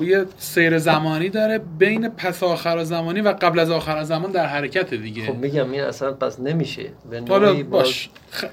یه 0.00 0.24
سیر 0.38 0.78
زمانی 0.78 1.28
داره 1.28 1.58
بین 1.58 2.08
پس 2.08 2.42
آخر 2.42 2.84
زمانی 2.84 3.20
و 3.20 3.28
قبل 3.28 3.58
از 3.58 3.70
آخر 3.70 4.04
زمان 4.04 4.30
در 4.30 4.46
حرکت 4.46 4.94
دیگه 4.94 5.26
خب 5.26 5.34
میگم 5.34 5.70
این 5.70 5.80
اصلا 5.80 6.12
پس 6.12 6.40
نمیشه 6.40 6.90
به 7.10 7.20
نوعی 7.20 7.62
باز 7.62 7.82
باش 7.82 8.10
خوب. 8.30 8.50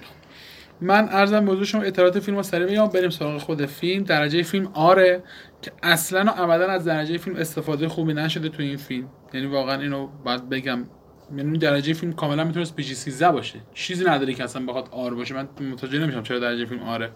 من 0.82 1.10
ارزم 1.10 1.46
به 1.46 1.65
شما 1.65 1.82
اطلاعات 1.82 2.20
فیلم 2.20 2.38
رو 2.38 2.44
سریع 2.44 2.67
بگم 2.67 2.88
بریم 2.88 3.10
سراغ 3.10 3.41
خود 3.41 3.65
فیلم. 3.65 4.03
درجه 4.03 4.44
فیلم 4.44 4.67
آره 4.74 5.24
که 5.62 5.72
اصلا 5.84 6.32
و 6.32 6.41
ابدا 6.41 6.67
از 6.67 6.86
درجه 6.86 7.17
فیلم 7.17 7.36
استفاده 7.36 7.88
خوبی 7.88 8.13
نشده 8.13 8.50
تو 8.50 8.62
این 8.63 8.77
فیلم. 8.77 9.10
یعنی 9.34 9.48
واقعا 9.48 9.82
اینو 9.82 10.08
باید 10.25 10.50
بگم. 10.50 10.86
یعنی 11.38 11.58
درجه 11.58 11.94
فیلم 11.94 12.13
کاملا 12.13 12.44
می‌تونست 12.44 12.75
پی 12.75 12.84
جی 12.84 12.96
13 12.96 13.32
باشه. 13.32 13.60
چیزی 13.74 14.05
نداره 14.05 14.34
که 14.34 14.44
اصلا 14.44 14.65
بخواد 14.65 14.89
آر 14.91 15.13
باشه. 15.13 15.36
من 15.36 15.48
متوجه 15.72 16.00
نمیشم 16.00 16.24
چرا 16.24 16.39
درجه 16.39 16.65
فیلم 16.65 16.84
آره. 16.84 17.12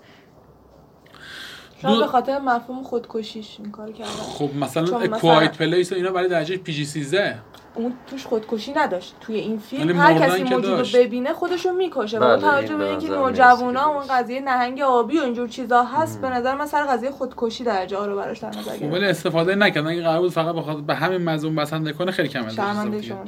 دو- 1.83 1.99
به 1.99 2.07
خاطر 2.07 2.39
مفهوم 2.39 2.83
خودکشیش 2.83 3.55
این 3.59 3.71
کار 3.71 3.91
کردن. 3.91 4.09
خب 4.09 4.49
مثلا 4.55 5.07
کوایت 5.07 5.57
پلیس 5.57 5.91
و 5.91 5.95
اینا 5.95 6.11
برای 6.11 6.29
درجه 6.29 6.57
پی 6.57 6.73
جی 6.73 6.85
13 6.85 7.35
اون 7.75 7.93
توش 8.07 8.25
خودکشی 8.25 8.73
نداشت. 8.73 9.15
توی 9.21 9.35
این 9.35 9.57
فیلم 9.59 9.99
هر 9.99 10.13
کسی 10.13 10.43
موجود 10.43 10.65
رو. 10.79 10.85
ببینه 10.93 11.33
خودشو 11.33 11.71
می‌کشه 11.73 12.17
و 12.17 12.21
بله، 12.21 12.35
با 12.35 12.41
توجه 12.41 12.75
به 12.77 12.89
اینکه 12.89 13.09
نوجوانا 13.09 13.85
اون 13.85 14.03
قضیه 14.09 14.41
نهنگ 14.41 14.81
آبی 14.81 15.19
و 15.19 15.21
اینجور 15.21 15.47
چیزا 15.47 15.83
هست 15.83 16.21
به 16.21 16.29
نظر 16.29 16.55
من 16.55 16.65
سر 16.65 16.83
قضیه 16.83 17.11
خودکشی 17.11 17.63
درجه 17.63 17.97
آ 17.97 18.05
رو 18.05 18.15
براش 18.15 18.39
در 18.39 18.49
نظر 18.49 18.61
خب 18.61 18.79
گرفت. 18.79 18.93
ولی 18.93 19.05
استفاده 19.05 19.55
نکردن 19.55 19.87
اگه 19.87 20.01
قرار 20.01 20.19
بود 20.19 20.31
فقط 20.31 20.55
بخواد 20.55 20.83
به 20.83 20.95
همین 20.95 21.29
مضمون 21.29 21.55
بسنده 21.55 21.93
کنه 21.93 22.11
خیلی 22.11 22.29
کم 22.29 22.49
شرمنده 22.49 23.01
شما. 23.01 23.23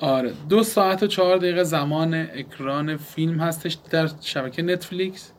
آره. 0.00 0.32
دو 0.48 0.62
ساعت 0.62 1.02
و 1.02 1.06
چهار 1.06 1.36
دقیقه 1.36 1.64
زمان 1.64 2.14
اکران 2.14 2.96
فیلم 2.96 3.40
هستش 3.40 3.78
در 3.90 4.08
شبکه 4.20 4.62
نتفلیکس 4.62 5.32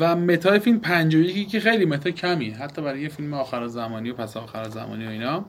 و 0.00 0.16
متای 0.16 0.58
فیلم 0.58 0.80
51 0.80 1.48
که 1.48 1.60
خیلی 1.60 1.84
متا 1.84 2.10
کمی 2.10 2.50
حتی 2.50 2.82
برای 2.82 3.00
یه 3.00 3.08
فیلم 3.08 3.34
آخر 3.34 3.66
زمانی 3.66 4.10
و 4.10 4.14
پس 4.14 4.36
آخر 4.36 4.68
زمانی 4.68 5.06
و 5.06 5.08
اینا. 5.08 5.44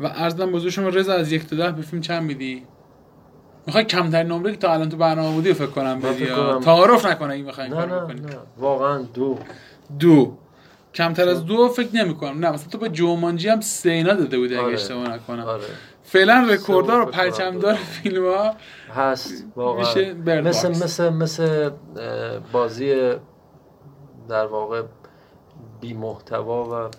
و 0.00 0.06
ارزم 0.06 0.52
بزرگ 0.52 0.70
شما 0.70 0.88
رضا 0.88 1.14
از 1.14 1.32
یک 1.32 1.46
تا 1.46 1.56
ده 1.56 1.70
به 1.70 1.82
فیلم 1.82 2.02
چند 2.02 2.22
میدی؟ 2.22 2.62
می‌خوای 3.66 3.84
کمترین 3.84 4.32
نمره 4.32 4.50
که 4.50 4.56
تا 4.56 4.72
الان 4.72 4.88
تو 4.88 4.96
برنامه 4.96 5.34
بودی 5.34 5.52
فکر 5.52 5.66
کنم 5.66 6.00
بدی 6.00 6.26
تعارف 6.64 7.06
نکنه 7.06 7.34
این 7.34 7.44
می‌خوای 7.44 7.68
نه 7.68 7.76
نه 7.86 8.00
بکنی. 8.00 8.20
نه. 8.20 8.36
واقعا 8.58 8.98
دو. 8.98 9.38
دو. 9.98 10.38
کمتر 10.94 11.28
از 11.28 11.44
دو 11.44 11.68
فکر 11.68 11.88
نمی 11.96 12.14
کنم 12.14 12.38
نه 12.38 12.50
مثلا 12.50 12.68
تو 12.70 12.78
به 12.78 12.88
جومانجی 12.88 13.48
هم 13.48 13.60
سه 13.60 13.90
اینا 13.90 14.14
داده 14.14 14.38
بودی 14.38 14.54
اگه 14.54 14.64
آره. 14.64 14.74
اشتباه 14.74 15.14
نکنم. 15.14 15.44
آره. 15.44 15.62
فعلا 16.02 16.46
رکورددار 16.50 17.00
و 17.02 17.06
پرچمدار. 17.06 17.74
فیلم 17.74 18.26
ها 18.26 18.54
هست 18.94 19.44
واقعا. 19.56 19.80
میشه 19.80 20.14
مثل. 20.14 20.68
مثل 20.68 21.08
مثل 21.08 21.70
بازی 22.52 23.12
در 24.28 24.46
واقع 24.46 24.82
بی 25.80 25.94
محتوا 25.94 26.86
و 26.86 26.90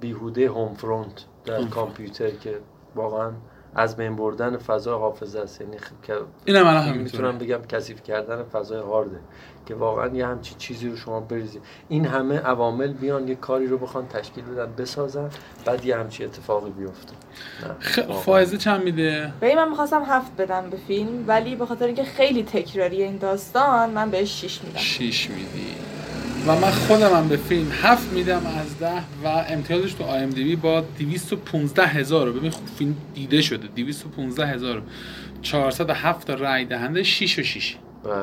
بیهوده 0.00 0.48
هوم 0.48 0.74
فرونت 0.74 1.24
در 1.44 1.64
کامپیوتر 1.64 2.30
که 2.30 2.58
واقعا 2.94 3.30
از 3.76 3.96
بین 3.96 4.16
بردن 4.16 4.56
فضای 4.56 4.94
حافظه 4.94 5.40
است. 5.40 5.60
یعنی 5.60 5.78
خ- 5.78 6.06
که 6.06 6.14
اینم 6.44 6.66
الان 6.66 6.98
می‌تونم 6.98 7.38
بگم 7.38 7.62
کثیف 7.68 8.02
کردن 8.02 8.42
فضای 8.42 8.80
هارده 8.80 9.20
که 9.66 9.74
واقعا 9.74 10.08
یه 10.16 10.26
همچی 10.26 10.54
چیزی 10.58 10.88
رو 10.88 10.96
شما 10.96 11.20
بریزید 11.20 11.62
این 11.88 12.06
همه 12.06 12.38
عوامل 12.38 12.92
بیان 12.92 13.28
یه 13.28 13.34
کاری 13.34 13.66
رو 13.66 13.78
بخوان 13.78 14.08
تشکیل 14.08 14.44
بدن 14.44 14.72
بسازن 14.78 15.30
بعد 15.64 15.84
یه 15.84 15.96
همچی 15.96 16.24
اتفاقی 16.24 16.70
بیفته. 16.70 17.12
واقعاً. 17.98 18.20
فائزه 18.20 18.56
چند 18.58 18.84
میده؟ 18.84 19.32
ببین 19.40 19.56
من 19.56 19.68
می‌خواستم 19.68 20.02
هفت 20.02 20.36
بدم 20.36 20.70
به 20.70 20.76
فیلم 20.76 21.24
ولی 21.26 21.56
به 21.56 21.66
خاطر 21.66 21.86
اینکه 21.86 22.04
خیلی 22.04 22.42
تکراریه 22.42 23.04
این 23.04 23.16
داستان 23.16 23.90
من 23.90 24.10
بهش 24.10 24.40
شیش 24.40 24.62
میدم. 24.64 24.78
شیش 24.78 25.30
میدی. 25.30 25.74
و 26.46 26.56
من 26.56 26.70
خودم 26.70 27.16
هم 27.16 27.28
به 27.28 27.36
فیلم 27.36 27.70
هفت 27.82 28.12
میدم 28.12 28.42
از 28.46 28.78
ده 28.78 28.98
و 29.24 29.28
امتیازش 29.48 29.92
تو 29.92 30.04
آی 30.04 30.22
ام 30.22 30.30
دی 30.30 30.44
بی 30.44 30.56
با 30.56 30.80
215 30.98 31.86
هزار. 31.86 32.32
ببین 32.32 32.50
خوب 32.50 32.66
فیلم 32.66 32.96
دیده 33.14 33.42
شده. 33.42 33.68
215 33.76 34.46
هزار. 34.46 34.82
407 35.42 36.26
تا 36.26 36.34
رای 36.34 36.64
دهنده 36.64 37.02
6 37.02 37.38
و 37.38 37.42
6 37.42 37.76
بله. 38.04 38.14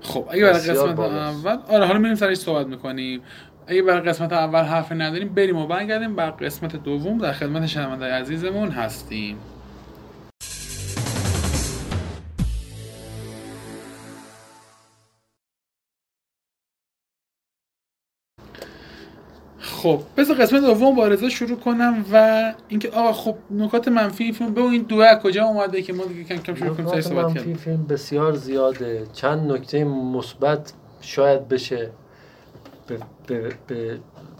خب 0.00 0.26
اگه 0.30 0.42
برای 0.42 0.60
قسمت. 0.60 0.98
اول 0.98 1.58
آره 1.68 1.86
حالا 1.86 1.98
میریم 1.98 2.14
سرش 2.14 2.36
صحبت 2.36 2.66
می‌کنیم. 2.66 3.20
اگه 3.66 3.82
برای 3.82 4.00
قسمت 4.00 4.32
اول 4.32 4.62
حرفی 4.62 4.94
نداریم 4.94 5.28
بریم 5.28 5.56
و 5.56 5.66
برگردیم. 5.66 6.16
بر 6.16 6.30
قسمت 6.30 6.76
دوم 6.76 7.18
در 7.18 7.32
خدمت 7.32 7.66
شنونده 7.66 8.04
عزیزمون 8.04 8.70
هستیم. 8.70 9.36
خب 19.86 20.00
بذار 20.16 20.36
قسمت 20.36 20.60
دوم 20.60 20.96
با 20.96 21.08
رضا 21.08 21.28
شروع 21.28 21.58
کنم 21.58 22.04
و 22.12 22.54
اینکه 22.68 22.90
آقا 22.90 23.12
خب 23.12 23.36
نکات 23.50 23.88
منفی 23.88 24.32
فیلم 24.32 24.54
به 24.54 24.60
این 24.60 24.82
دو 24.82 25.04
کجا 25.22 25.44
اومده 25.44 25.82
که 25.82 25.92
ما 25.92 26.04
دیگه 26.04 26.24
کم 26.24 26.36
کم 26.36 26.54
شروع 26.54 26.74
کنیم 26.74 27.00
صحبت 27.00 27.24
منفی 27.24 27.38
کردیم 27.38 27.56
فیلم 27.56 27.86
بسیار 27.86 28.34
زیاده. 28.34 29.06
چند 29.12 29.52
نکته 29.52 29.84
مثبت 29.84 30.72
شاید 31.00 31.48
بشه 31.48 31.90
به 32.86 32.98
به 33.26 33.52
به 33.66 33.98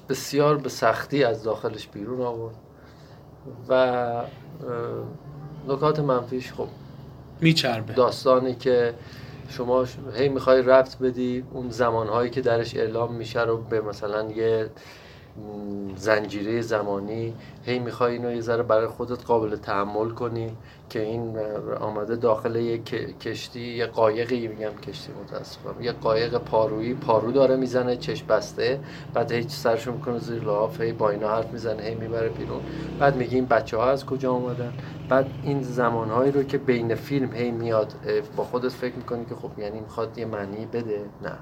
بسیار 0.09 0.59
به 0.59 0.69
سختی 0.69 1.25
از 1.25 1.43
داخلش 1.43 1.89
بیرون 1.89 2.21
آورد. 2.21 2.55
و 3.69 4.23
نکات 5.69 6.01
منفیش 6.01 6.53
خب 6.53 6.69
میچربه. 7.41 7.93
داستانی 7.93 8.55
که 8.55 8.95
شما 9.49 9.87
هی 10.15 10.29
می‌خوای 10.29 10.63
ربط 10.63 10.99
بدی 10.99 11.45
اون 11.53 11.71
زمانهایی 11.71 12.31
که 12.31 12.41
درش 12.41 12.77
اعلام 12.77 13.15
میشه 13.15 13.43
رو 13.43 13.57
به 13.57 13.81
مثلا 13.81 14.31
یه 14.31 14.71
زنجیره 15.97 16.61
زمانی. 16.61 17.35
هی 17.65 17.79
می‌خوای 17.79 18.13
اینو 18.13 18.33
یه 18.33 18.41
ذره 18.41 18.63
برای 18.63 18.87
خودت 18.87 19.25
قابل 19.25 19.57
تحمل 19.57 20.11
کنی 20.11 20.57
که 20.91 21.01
این 21.01 21.39
آمده 21.81 22.17
داخل 22.17 22.57
یه 22.57 22.79
کشتی 23.21 23.61
یه 23.61 23.87
قایقی 23.87 24.49
میگم 24.49 24.71
کشتی 24.83 25.13
متاسفم 25.25 25.81
یه 25.81 25.93
قایق 25.93 26.39
پارویی 26.39 26.95
پارو 26.95 27.33
داره 27.33 27.57
می‌زنه 27.57 27.97
چشم 27.97 28.27
بسته. 28.27 28.81
بعد 29.15 29.33
هیچ 29.33 29.49
سرشو 29.49 29.93
می‌کنه 29.93 30.19
زیر 30.19 30.43
لحاف 30.43 30.81
هی 30.81 30.93
با 30.93 31.11
اینا 31.11 31.29
حرف 31.29 31.53
می‌زنه 31.53 31.83
هی 31.83 31.95
می‌بره 31.95 32.29
بیرون. 32.29 32.61
بعد 32.99 33.17
میگه 33.17 33.35
این 33.35 33.47
بچه 33.47 33.77
ها 33.77 33.91
از 33.91 34.07
کجا 34.07 34.33
اومدن؟ 34.33 34.73
بعد 35.09 35.27
این 35.43 35.63
زمانهایی 35.63 36.33
رو 36.33 36.43
که 36.43 36.59
بین 36.59 36.95
فیلم 36.95 37.33
هی 37.33 37.51
میاد 37.51 37.93
با 38.37 38.45
خودت 38.45 38.69
فکر 38.69 38.95
می‌کنی 38.97 39.25
که 39.25 39.35
خب 39.35 39.59
یعنی 39.59 39.81
می‌خواد 39.81 40.19
یه 40.19 40.27
معنی 40.27 40.67
بده؟ 40.67 41.05
نه. 41.23 41.39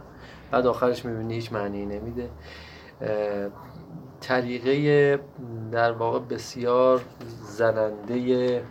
بعد 0.50 0.66
آخرش 0.66 1.04
می‌بینی 1.04 1.34
هیچ 1.34 1.52
معنی 1.52 1.86
نمیده. 1.86 2.28
طریقه 4.26 5.20
در 5.72 5.92
واقع 5.92 6.18
بسیار 6.18 7.00
زننده 7.42 8.62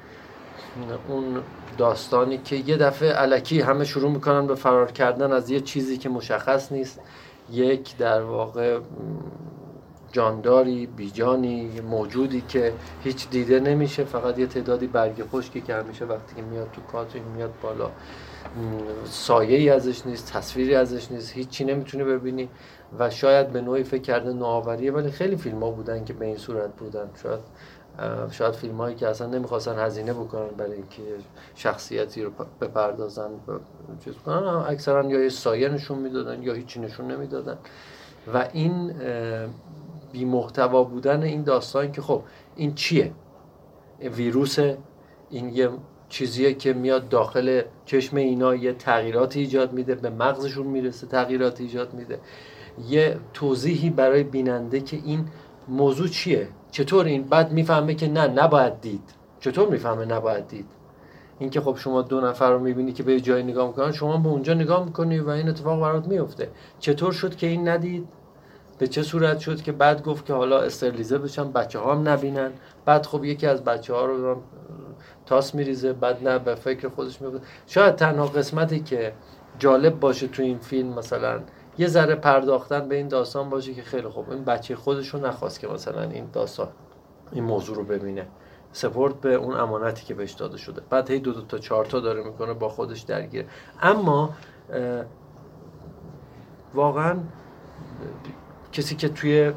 اون 1.08 1.42
داستانی 1.78 2.38
که 2.38 2.56
یه 2.56 2.78
دفعه 2.78 3.12
علکی 3.12 3.62
همه 3.62 3.86
شروع 3.86 4.12
می‌کنن 4.12 4.48
به 4.48 4.56
فرار 4.56 4.92
کردن 4.92 5.32
از 5.32 5.50
یه 5.50 5.60
چیزی 5.60 5.98
که 5.98 6.10
مشخص 6.10 6.72
نیست. 6.72 7.00
یک 7.52 7.98
در 7.98 8.22
واقع 8.22 8.80
جانداری 10.12 10.88
بیجانی 10.88 11.82
موجودی 11.82 12.42
که 12.42 12.74
هیچ 13.04 13.30
دیده 13.30 13.60
نمیشه 13.60 14.04
فقط 14.04 14.40
یه 14.40 14.48
تعدادی 14.48 14.88
برگ 14.88 15.24
خشکی 15.32 15.62
که 15.62 15.76
همیشه 15.76 16.06
وقتی 16.06 16.36
که 16.36 16.42
میاد 16.42 16.72
تو 16.72 16.82
کادر 16.82 17.20
میاد 17.36 17.54
بالا. 17.62 17.92
سایه 19.06 19.58
ای 19.58 19.70
ازش 19.70 20.06
نیست 20.06 20.34
تصویری 20.34 20.76
ازش 20.76 21.12
نیست 21.12 21.34
هیچی 21.34 21.66
نمی‌تونی 21.66 22.04
ببینی 22.04 22.50
و 23.00 23.10
شاید 23.10 23.50
به 23.50 23.62
نوعی 23.62 23.84
فکر 23.84 24.02
کرده 24.02 24.34
نوآوریه 24.34 24.92
ولی 24.92 25.12
خیلی 25.12 25.36
فیلم 25.36 25.64
ها 25.64 25.72
بودن 25.72 26.06
که 26.06 26.14
به 26.14 26.26
این 26.26 26.38
صورت 26.38 26.76
بودن. 26.76 27.10
شاید 27.24 27.40
شاید 28.32 28.54
فیلم 28.54 28.78
هایی 28.78 28.96
که 28.96 29.08
اصلا 29.08 29.28
نمی‌خواستن 29.28 29.80
هزینه 29.80 30.14
بکنن 30.14 30.48
برای 30.48 30.74
اینکه 30.74 31.02
شخصیتی 31.56 32.24
رو 32.24 32.32
بپردازن 32.62 33.30
چیز 34.04 34.14
کنن 34.14 34.44
اکثرا 34.68 35.06
یا 35.06 35.24
یه 35.24 35.30
سایه 35.30 35.70
نشون 35.70 35.98
می‌دادن 35.98 36.44
یا 36.44 36.54
هیچی 36.54 36.80
نشون 36.80 37.12
نمی‌دادن. 37.12 37.58
و 38.34 38.48
این 38.54 38.94
بی 40.12 40.26
محتوا 40.26 40.84
بودن 40.84 41.24
این 41.24 41.44
داستان 41.44 41.92
که 41.92 42.02
خب 42.02 42.24
این 42.56 42.76
چیه؟ 42.76 43.12
ویروس 44.00 44.60
این 45.30 45.50
یه 45.50 45.70
چیزیه 46.14 46.54
که 46.54 46.74
میاد 46.74 47.10
داخل 47.10 47.62
چشم 47.86 48.18
اینا 48.18 48.56
یه 48.56 48.74
تغییراتی 48.74 49.40
ایجاد 49.40 49.74
میده 49.74 49.96
به 49.96 50.10
مغزشون 50.10 50.68
می‌رسه 50.68 51.08
تغییرات 51.08 51.62
ایجاد 51.62 51.94
میده. 51.94 52.20
یه 52.90 53.18
توضیحی 53.34 53.90
برای 53.90 54.24
بیننده 54.24 54.80
که 54.80 54.98
این 55.06 55.26
موضوع 55.68 56.08
چیه؟ 56.08 56.48
چطور 56.72 57.06
این؟ 57.06 57.24
بعد 57.24 57.52
می‌فهمه 57.52 57.96
که 57.96 58.08
نه 58.08 58.28
نباید 58.28 58.82
دید. 58.82 59.10
چطور 59.40 59.70
می‌فهمه 59.70 60.06
نباید 60.06 60.48
دید؟ 60.48 60.66
اینکه 61.40 61.62
خب 61.62 61.76
شما 61.78 62.02
دو 62.02 62.22
نفر 62.22 62.52
رو 62.52 62.60
می‌بینی 62.60 62.94
که 62.94 63.04
به 63.04 63.14
یه 63.14 63.20
جایی 63.20 63.44
نگاه 63.44 63.68
می‌کنن 63.68 63.92
شما 63.92 64.18
به 64.18 64.30
اونجا 64.30 64.54
نگاه 64.54 64.86
می‌کنی 64.86 65.20
و 65.20 65.30
این 65.30 65.50
اتفاق 65.50 65.82
برات 65.82 66.08
میفته 66.08 66.50
چطور 66.80 67.12
شد 67.12 67.36
که 67.36 67.48
این 67.48 67.68
ندید؟ 67.68 68.08
به 68.78 68.88
چه 68.88 69.04
صورت 69.04 69.40
شد 69.40 69.62
که 69.62 69.72
بعد 69.72 70.04
گفت 70.04 70.26
که 70.26 70.34
حالا 70.34 70.62
استرلیزه 70.62 71.18
بشن 71.18 71.52
بچه 71.52 71.80
ها 71.80 71.96
هم 71.96 72.10
نبینن. 72.10 72.52
بعد 72.86 73.06
خب 73.06 73.26
یکی 73.26 73.48
از 73.48 73.64
بچه 73.64 73.94
ها 73.94 74.06
رو 74.06 74.42
تاس 75.26 75.56
میریزه 75.56 75.94
بعد 75.94 76.28
نه 76.28 76.40
به 76.40 76.56
فکر 76.56 76.90
خودش 76.90 77.22
میفته 77.22 77.40
شاید 77.68 77.96
تنها 77.96 78.26
قسمتی 78.26 78.80
که 78.80 79.14
جالب 79.60 80.00
باشه 80.00 80.28
تو 80.28 80.44
این 80.44 80.58
فیلم 80.58 80.94
مثلا 80.94 81.40
یه 81.78 81.88
ذره 81.88 82.16
پرداختن 82.16 82.88
به 82.88 82.96
این 82.96 83.08
داستان 83.08 83.50
باشه 83.50 83.74
که 83.74 83.82
خیلی 83.82 84.08
خوب. 84.08 84.30
این 84.30 84.44
بچه 84.44 84.76
خودش 84.76 85.08
رو 85.08 85.26
نخواست 85.26 85.60
که 85.60 85.68
مثلا 85.68 86.02
این 86.02 86.30
داستان 86.34 86.68
این 87.32 87.44
موضوع 87.44 87.76
رو 87.76 87.84
ببینه. 87.84 88.28
سپورت 88.72 89.16
به 89.22 89.34
اون 89.34 89.56
امانتی 89.56 90.06
که 90.06 90.14
بهش 90.14 90.32
داده 90.32 90.58
شده. 90.58 90.82
بعد 90.90 91.12
هی 91.12 91.20
دو, 91.20 91.34
دو 91.34 91.42
تا 91.42 91.58
چهار 91.58 91.86
تا 91.86 92.00
داره 92.00 92.24
می‌کنه 92.24 92.54
با 92.54 92.70
خودش 92.70 93.02
درگیره. 93.02 93.46
اما 93.82 94.30
واقعا 96.74 97.18
کسی 98.74 98.96
که 98.96 99.10
توی 99.10 99.52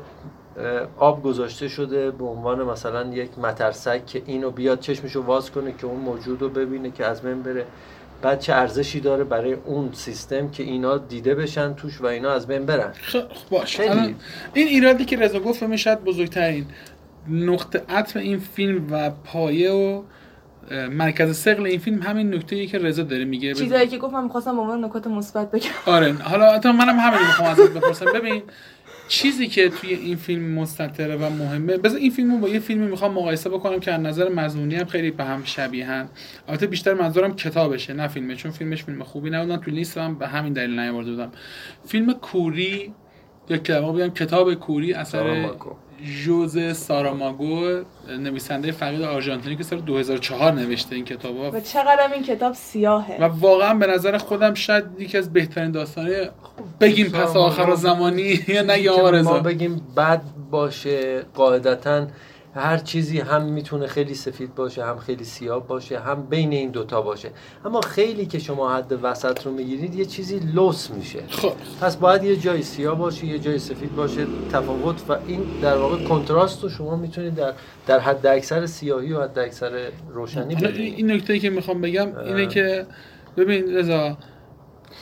آب 0.99 1.23
گذاشته 1.23 1.69
شده 1.69 2.11
به 2.11 2.25
عنوان 2.25 2.63
مثلا 2.63 3.07
یک 3.07 3.39
مترسک 3.39 4.07
که 4.07 4.23
اینو 4.27 4.51
بیاد 4.51 4.81
چشمشو 4.81 5.23
واز 5.23 5.51
کنه 5.51 5.75
که 5.79 5.87
اون 5.87 6.01
موجود 6.01 6.43
رو 6.43 6.49
ببینه 6.49 6.91
که 6.91 7.07
از 7.07 7.23
بین 7.23 7.43
بره. 7.43 7.65
بعد 8.23 8.41
چه 8.41 8.53
ارزشی 8.53 9.01
داره 9.01 9.25
برای 9.25 9.53
اون 9.53 9.91
سیستم 9.93 10.51
که 10.51 10.63
اینا 10.63 10.99
دیده 10.99 11.35
بشن 11.35 11.75
توش 11.75 12.01
و 12.01 12.07
اینا 12.07 12.33
از 12.33 12.47
بین 12.47 12.67
برن؟ 12.67 12.93
خب 13.03 13.23
باش 13.51 13.77
خیلی. 13.77 13.89
الان 13.89 14.15
این 14.55 14.69
ایرادی 14.69 15.05
که 15.05 15.17
رضا 15.17 15.41
گفت 15.41 15.59
فیلم 15.59 15.77
شاید 15.77 16.05
بزرگترین 16.05 16.67
نقطه 17.29 17.83
عطف 17.89 18.17
این 18.17 18.39
فیلم 18.39 18.87
و 18.91 19.11
پایه 19.11 19.73
و 19.73 20.03
مرکز 20.91 21.37
سقل 21.37 21.67
این 21.67 21.79
فیلم 21.79 22.03
همین 22.03 22.35
نکته 22.35 22.67
که 22.67 22.79
رضا 22.79 23.03
داره 23.03 23.25
میگه. 23.25 23.55
چیزایی 23.55 23.89
که 23.89 23.99
گفتم 23.99 24.25
می‌خواستم 24.25 24.57
به 24.57 24.63
عنوان 24.63 24.85
نکات 24.85 25.07
مثبت 25.07 25.51
بگم. 25.51 25.71
آره 25.87 26.13
حالا 26.13 26.53
حتی 26.53 26.73
منم 26.73 26.99
همین 26.99 27.19
رو 27.19 27.27
می‌خوام 27.27 27.49
ازت 27.49 27.71
بپرسم. 27.71 28.07
ببین 28.15 28.43
چیزی 29.09 29.49
که 29.49 29.69
توی 29.69 29.95
این 29.95 30.17
فیلم 30.17 30.43
مستطره 30.43 31.17
و 31.17 31.31
مهمه 31.31 31.77
بذار 31.77 31.99
این 31.99 32.11
فیلم 32.11 32.33
رو 32.33 32.39
با 32.39 32.49
یه 32.49 32.59
فیلمی 32.59 32.87
می‌خوام 32.87 33.13
مقایسه 33.13 33.51
بکنم 33.51 33.81
که 33.81 33.93
از 33.93 34.01
نظر 34.01 34.29
مضمونی 34.29 34.75
هم 34.75 34.85
خیلی 34.85 35.11
به 35.11 35.25
هم 35.25 35.45
شبیهن 35.45 36.09
البته 36.49 36.67
بیشتر 36.67 36.95
منظورم 36.95 37.37
کتابشه 37.37 37.93
نه 37.93 38.09
فیلمه 38.09 38.37
چون 38.37 38.51
فیلمش 38.51 38.85
فیلم 38.85 39.03
خوبی 39.03 39.31
نبودن. 39.31 39.57
تو 39.57 39.71
لیست 39.71 39.99
هم 39.99 40.19
به 40.19 40.29
همین 40.29 40.53
دلیل 40.53 40.81
نیاورده 40.81 41.11
بودم 41.11 41.33
فیلم 41.87 42.13
کوری 42.13 42.95
یا 43.49 43.57
که 43.57 43.75
بگم 43.75 44.09
کتاب 44.09 44.55
کوری 44.55 44.95
اثر 44.95 45.57
جوز 46.25 46.77
ساراماگو 46.77 47.81
نویسنده 48.19 48.73
فقید 48.73 49.03
آرژانتینی 49.03 49.57
که 49.57 49.63
سال 49.63 49.81
2004 49.81 50.53
نوشته 50.53 50.95
این 50.95 51.05
کتابو 51.05 51.47
و 51.47 51.61
چقدر 51.61 52.13
این 52.15 52.23
کتاب 52.23 52.55
سیاهه. 52.55 53.17
و 53.21 53.25
واقعا 53.25 53.75
به 53.75 53.87
نظر 53.87 54.19
خودم 54.19 54.55
شاید 54.55 54.85
یکی 54.99 55.19
از 55.19 55.33
بهترین 55.33 55.71
داستانه 55.71 56.31
بگیم 56.81 57.09
پس 57.09 57.37
آخر 57.37 57.75
زمانی 57.75 58.41
یا 58.49 58.79
که 58.79 58.91
آقا 58.91 59.23
ما 59.23 59.41
بگیم 59.41 59.81
بد 59.97 60.23
باشه 60.51 61.23
قاعدتا 61.35 62.07
هر 62.61 62.79
چیزی 62.79 63.21
هم 63.21 63.43
می‌تونه 63.43 63.87
خیلی 63.87 64.15
سفید 64.15 64.55
باشه 64.55 64.85
هم 64.85 64.99
خیلی 64.99 65.25
سیاه 65.25 65.67
باشه 65.67 66.01
هم 66.01 66.27
بین 66.27 66.53
این 66.53 66.71
دوتا 66.71 67.03
باشه. 67.03 67.31
اما 67.65 67.81
خیلی 67.81 68.27
که 68.27 68.39
شما 68.39 68.77
حد 68.77 68.99
وسط 69.03 69.47
رو 69.47 69.53
می‌گیرید 69.53 69.95
یه 69.95 70.05
چیزی 70.05 70.39
لوس 70.39 70.91
میشه. 70.91 71.23
خب. 71.29 71.53
پس 71.81 71.97
باید 71.97 72.25
یه 72.25 72.37
جای 72.37 72.63
سیاه 72.63 72.99
باشه 72.99 73.27
یه 73.27 73.39
جای 73.39 73.59
سفید 73.59 73.97
باشه 73.97 74.27
تفاوت 74.53 75.03
و 75.09 75.17
این 75.27 75.41
در 75.63 75.77
واقع 75.77 76.05
کنتراست 76.05 76.63
رو 76.63 76.69
شما 76.69 76.97
می‌تونید 76.97 77.35
در 77.35 77.53
در 77.87 77.99
حد 77.99 78.27
اکثر 78.27 78.67
سیاهی 78.67 79.13
و 79.13 79.23
حد 79.23 79.39
اکثر 79.39 79.91
روشنی 80.15 80.55
ببینید. 80.55 80.95
این 80.97 81.11
نکته 81.11 81.39
که 81.39 81.51
می‌خوام 81.51 81.81
بگم 81.81 82.19
اینه 82.19 82.43
اه. 82.43 82.47
که 82.47 82.87
ببین 83.37 83.77
رضا 83.77 84.19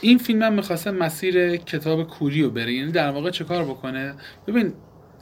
این 0.01 0.17
فیلم 0.17 0.41
هم 0.43 0.53
می‌خواسته 0.53 0.91
مسیر 0.91 1.55
کتاب 1.55 2.03
کوری 2.03 2.43
رو 2.43 2.49
بره. 2.49 2.73
یعنی 2.73 2.91
در 2.91 3.11
واقع 3.11 3.29
چه 3.29 3.43
کار 3.43 3.63
بکنه؟ 3.63 4.13
ببین 4.47 4.73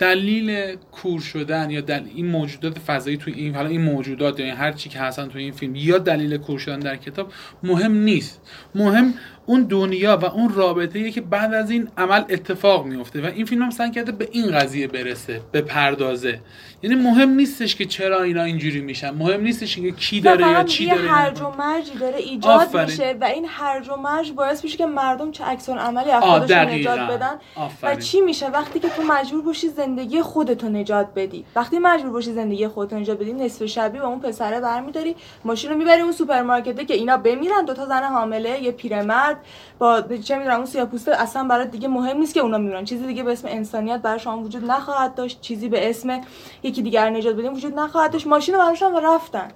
دلیل 0.04 0.76
کور 0.92 1.22
شدن 1.22 1.70
یا 1.70 1.82
دل... 1.82 2.04
این 2.16 2.26
موجودات 2.26 2.80
فضایی 2.80 3.18
توی 3.18 3.34
این 3.34 3.56
حالا 3.56 3.70
این 3.70 3.82
موجودات 3.82 4.40
یا 4.40 4.56
هر 4.56 4.72
چی 4.72 4.90
که 4.90 5.00
هستن 5.00 5.28
توی 5.28 5.44
این 5.44 5.52
فیلم 5.52 5.76
یا 5.76 5.98
دلیل 5.98 6.38
کور 6.38 6.60
شدن 6.60 6.80
در 6.80 6.96
کتاب 6.96 7.32
مهم 7.64 7.94
نیست. 7.94 8.42
مهم 8.76 9.14
اون 9.46 9.64
دنیا 9.64 10.18
و 10.18 10.26
اون 10.26 10.54
رابطه 10.54 11.12
که 11.12 11.22
بعد 11.22 11.54
از 11.54 11.72
این 11.72 11.88
عمل 11.98 12.24
اتفاق 12.30 12.86
میفته 12.86 13.22
و 13.22 13.26
این 13.26 13.46
فیلم 13.46 13.62
هم 13.62 13.70
سعی 13.70 13.92
کرده 13.92 14.12
به 14.12 14.28
این 14.32 14.52
قضیه 14.52 14.88
برسه 14.88 15.42
به 15.52 15.62
پردازه. 15.62 16.40
یعنی 16.84 16.96
مهم 16.96 17.30
نیستش 17.30 17.76
که 17.76 17.86
چرا 17.86 18.24
اینا 18.24 18.44
اینجوری 18.44 18.82
میشن 18.82 19.10
مهم 19.10 19.42
نیستش 19.42 19.76
که 19.76 19.92
کی 19.92 20.20
و 20.20 20.24
داره 20.24 20.52
یا 20.52 20.64
چی 20.64 20.84
یه 20.84 20.96
داره 20.96 21.08
هرج 21.08 21.42
و 21.42 21.50
مرجی 21.60 21.92
داره 22.00 22.18
ایجاد 22.18 22.62
آفرین. 22.62 22.86
میشه 22.86 23.16
و 23.22 23.24
این 23.24 23.46
هرج 23.48 23.90
و 23.90 23.96
مرج 23.96 24.32
باعث 24.32 24.64
میشه 24.64 24.78
که 24.78 24.86
مردم 24.86 25.32
چه 25.32 25.44
عکس 25.44 25.70
عملی 25.70 26.12
از 26.12 26.24
خودشون 26.24 26.58
نجات 26.58 27.00
بدن 27.00 27.34
و 27.58 27.60
آفرین. 27.60 28.00
چی 28.00 28.22
میشه؟ 28.22 28.50
وقتی 28.50 28.80
که 28.80 28.90
تو 28.90 29.04
مجبور 29.04 29.42
باشی 29.42 29.70
زندگی 29.70 30.22
خودتو 30.22 30.70
نجات 30.70 31.08
بدی. 31.16 31.46
وقتی 31.56 31.80
مجبور 31.80 32.12
باشی 32.12 32.34
زندگی 32.34 32.68
خودتو 32.68 33.00
نجات 33.00 33.20
بدی 33.20 33.34
نصف 33.34 33.66
شبی 33.66 34.00
با 34.00 34.08
اون 34.08 34.20
پسره 34.20 34.60
برمیداری 34.60 35.16
ماشین 35.46 35.72
رو 35.72 35.78
می‌بری 35.78 36.02
اون 36.02 36.12
سوپرمارکته 36.12 36.86
که 36.86 36.94
اینا 36.94 37.18
بمیرن 37.18 37.66
دوتا 37.66 37.86
زن 37.86 38.04
حامله 38.04 38.64
یه 38.64 38.72
پیرمرد 38.72 39.33
مرد 39.82 40.08
با 40.08 40.18
چه 40.18 40.38
می‌دونم 40.38 40.56
اون 40.56 40.66
سیاپوسته 40.66 41.22
اصلا 41.22 41.44
برای 41.44 41.68
دیگه 41.68 41.88
مهم 41.88 42.18
نیست 42.18 42.34
که 42.34 42.40
اونا 42.40 42.58
میرن 42.58 42.86
چیزی 42.86 43.08
دیگه 43.08 43.24
به 43.24 43.32
اسم 43.32 43.48
انسانیت 43.48 44.02
برای 44.02 44.20
شما 44.20 44.38
وجود 44.38 44.66
نخواهد 44.72 45.16
داشت. 45.16 45.42
چیزی 45.42 45.70
به 45.70 45.90
اسم 45.90 46.22
یکی 46.64 46.82
دیگر 46.82 47.10
نجات 47.10 47.36
بدیم 47.36 47.54
وجود 47.54 47.80
نخواهد 47.80 48.12
داشت. 48.12 48.28
ماشین 48.28 48.56
و 48.56 49.00
رفتن. 49.04 49.48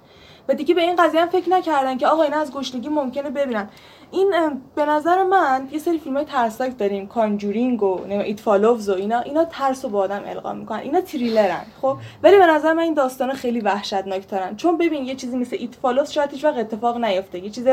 و 0.48 0.54
دیگه 0.54 0.74
به 0.74 0.80
این 0.80 0.96
قضیه 0.96 1.20
هم 1.20 1.28
فکر 1.28 1.50
نکردن 1.50 1.98
که 1.98 2.06
آقا 2.06 2.22
اینا 2.22 2.36
از 2.36 2.52
گشنگی 2.52 2.88
ممکنه 2.88 3.30
ببینن. 3.30 3.68
این 4.10 4.34
به 4.74 4.84
نظر 4.86 5.22
من 5.22 5.68
یه 5.72 5.78
سری 5.78 5.98
فیلم 5.98 6.16
های 6.16 6.24
ترسناک 6.24 6.78
داریم. 6.78 7.06
Conjuring 7.06 7.82
و 7.82 8.00
It 8.10 8.40
Follows 8.40 8.88
و 8.88 8.94
اینا. 8.94 9.20
اینا 9.20 9.44
ترس 9.44 9.84
رو 9.84 9.90
به 9.90 10.00
آدم 10.00 10.22
القا 10.26 10.52
می‌کنن. 10.52 10.78
اینا 10.78 11.00
تریلرن 11.00 11.64
خب؟ 11.82 11.96
ولی 12.22 12.38
به 12.38 12.46
نظر 12.46 12.72
من 12.72 12.82
این 12.82 12.94
داستان 12.94 13.32
خیلی 13.32 13.60
وحشتناک 13.60 14.26
ترن. 14.26 14.56
چون 14.56 14.78
ببین 14.78 15.04
یه 15.04 15.14
چیزی 15.14 15.36
مثل 15.36 15.56
It 15.60 15.74
Follows 15.74 16.10
شاید 16.10 16.30
هیچ 16.30 16.44
وقت 16.44 16.58
اتفاق 16.58 17.04
نیفته. 17.04 17.38
یه 17.44 17.50
چیز 17.50 17.68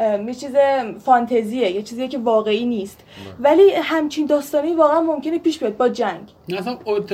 یه 0.00 0.34
چیز 0.34 0.56
فانتزیه 1.04 1.70
یه 1.70 1.82
چیزی 1.82 2.08
که 2.08 2.18
واقعی 2.18 2.66
نیست. 2.66 3.04
ولی 3.40 3.72
همچین 3.74 4.26
داستانی 4.26 4.74
واقعا 4.74 5.00
ممکنه 5.00 5.38
پیش 5.38 5.58
بیاد 5.58 5.76
با 5.76 5.88
جنگ. 5.88 6.28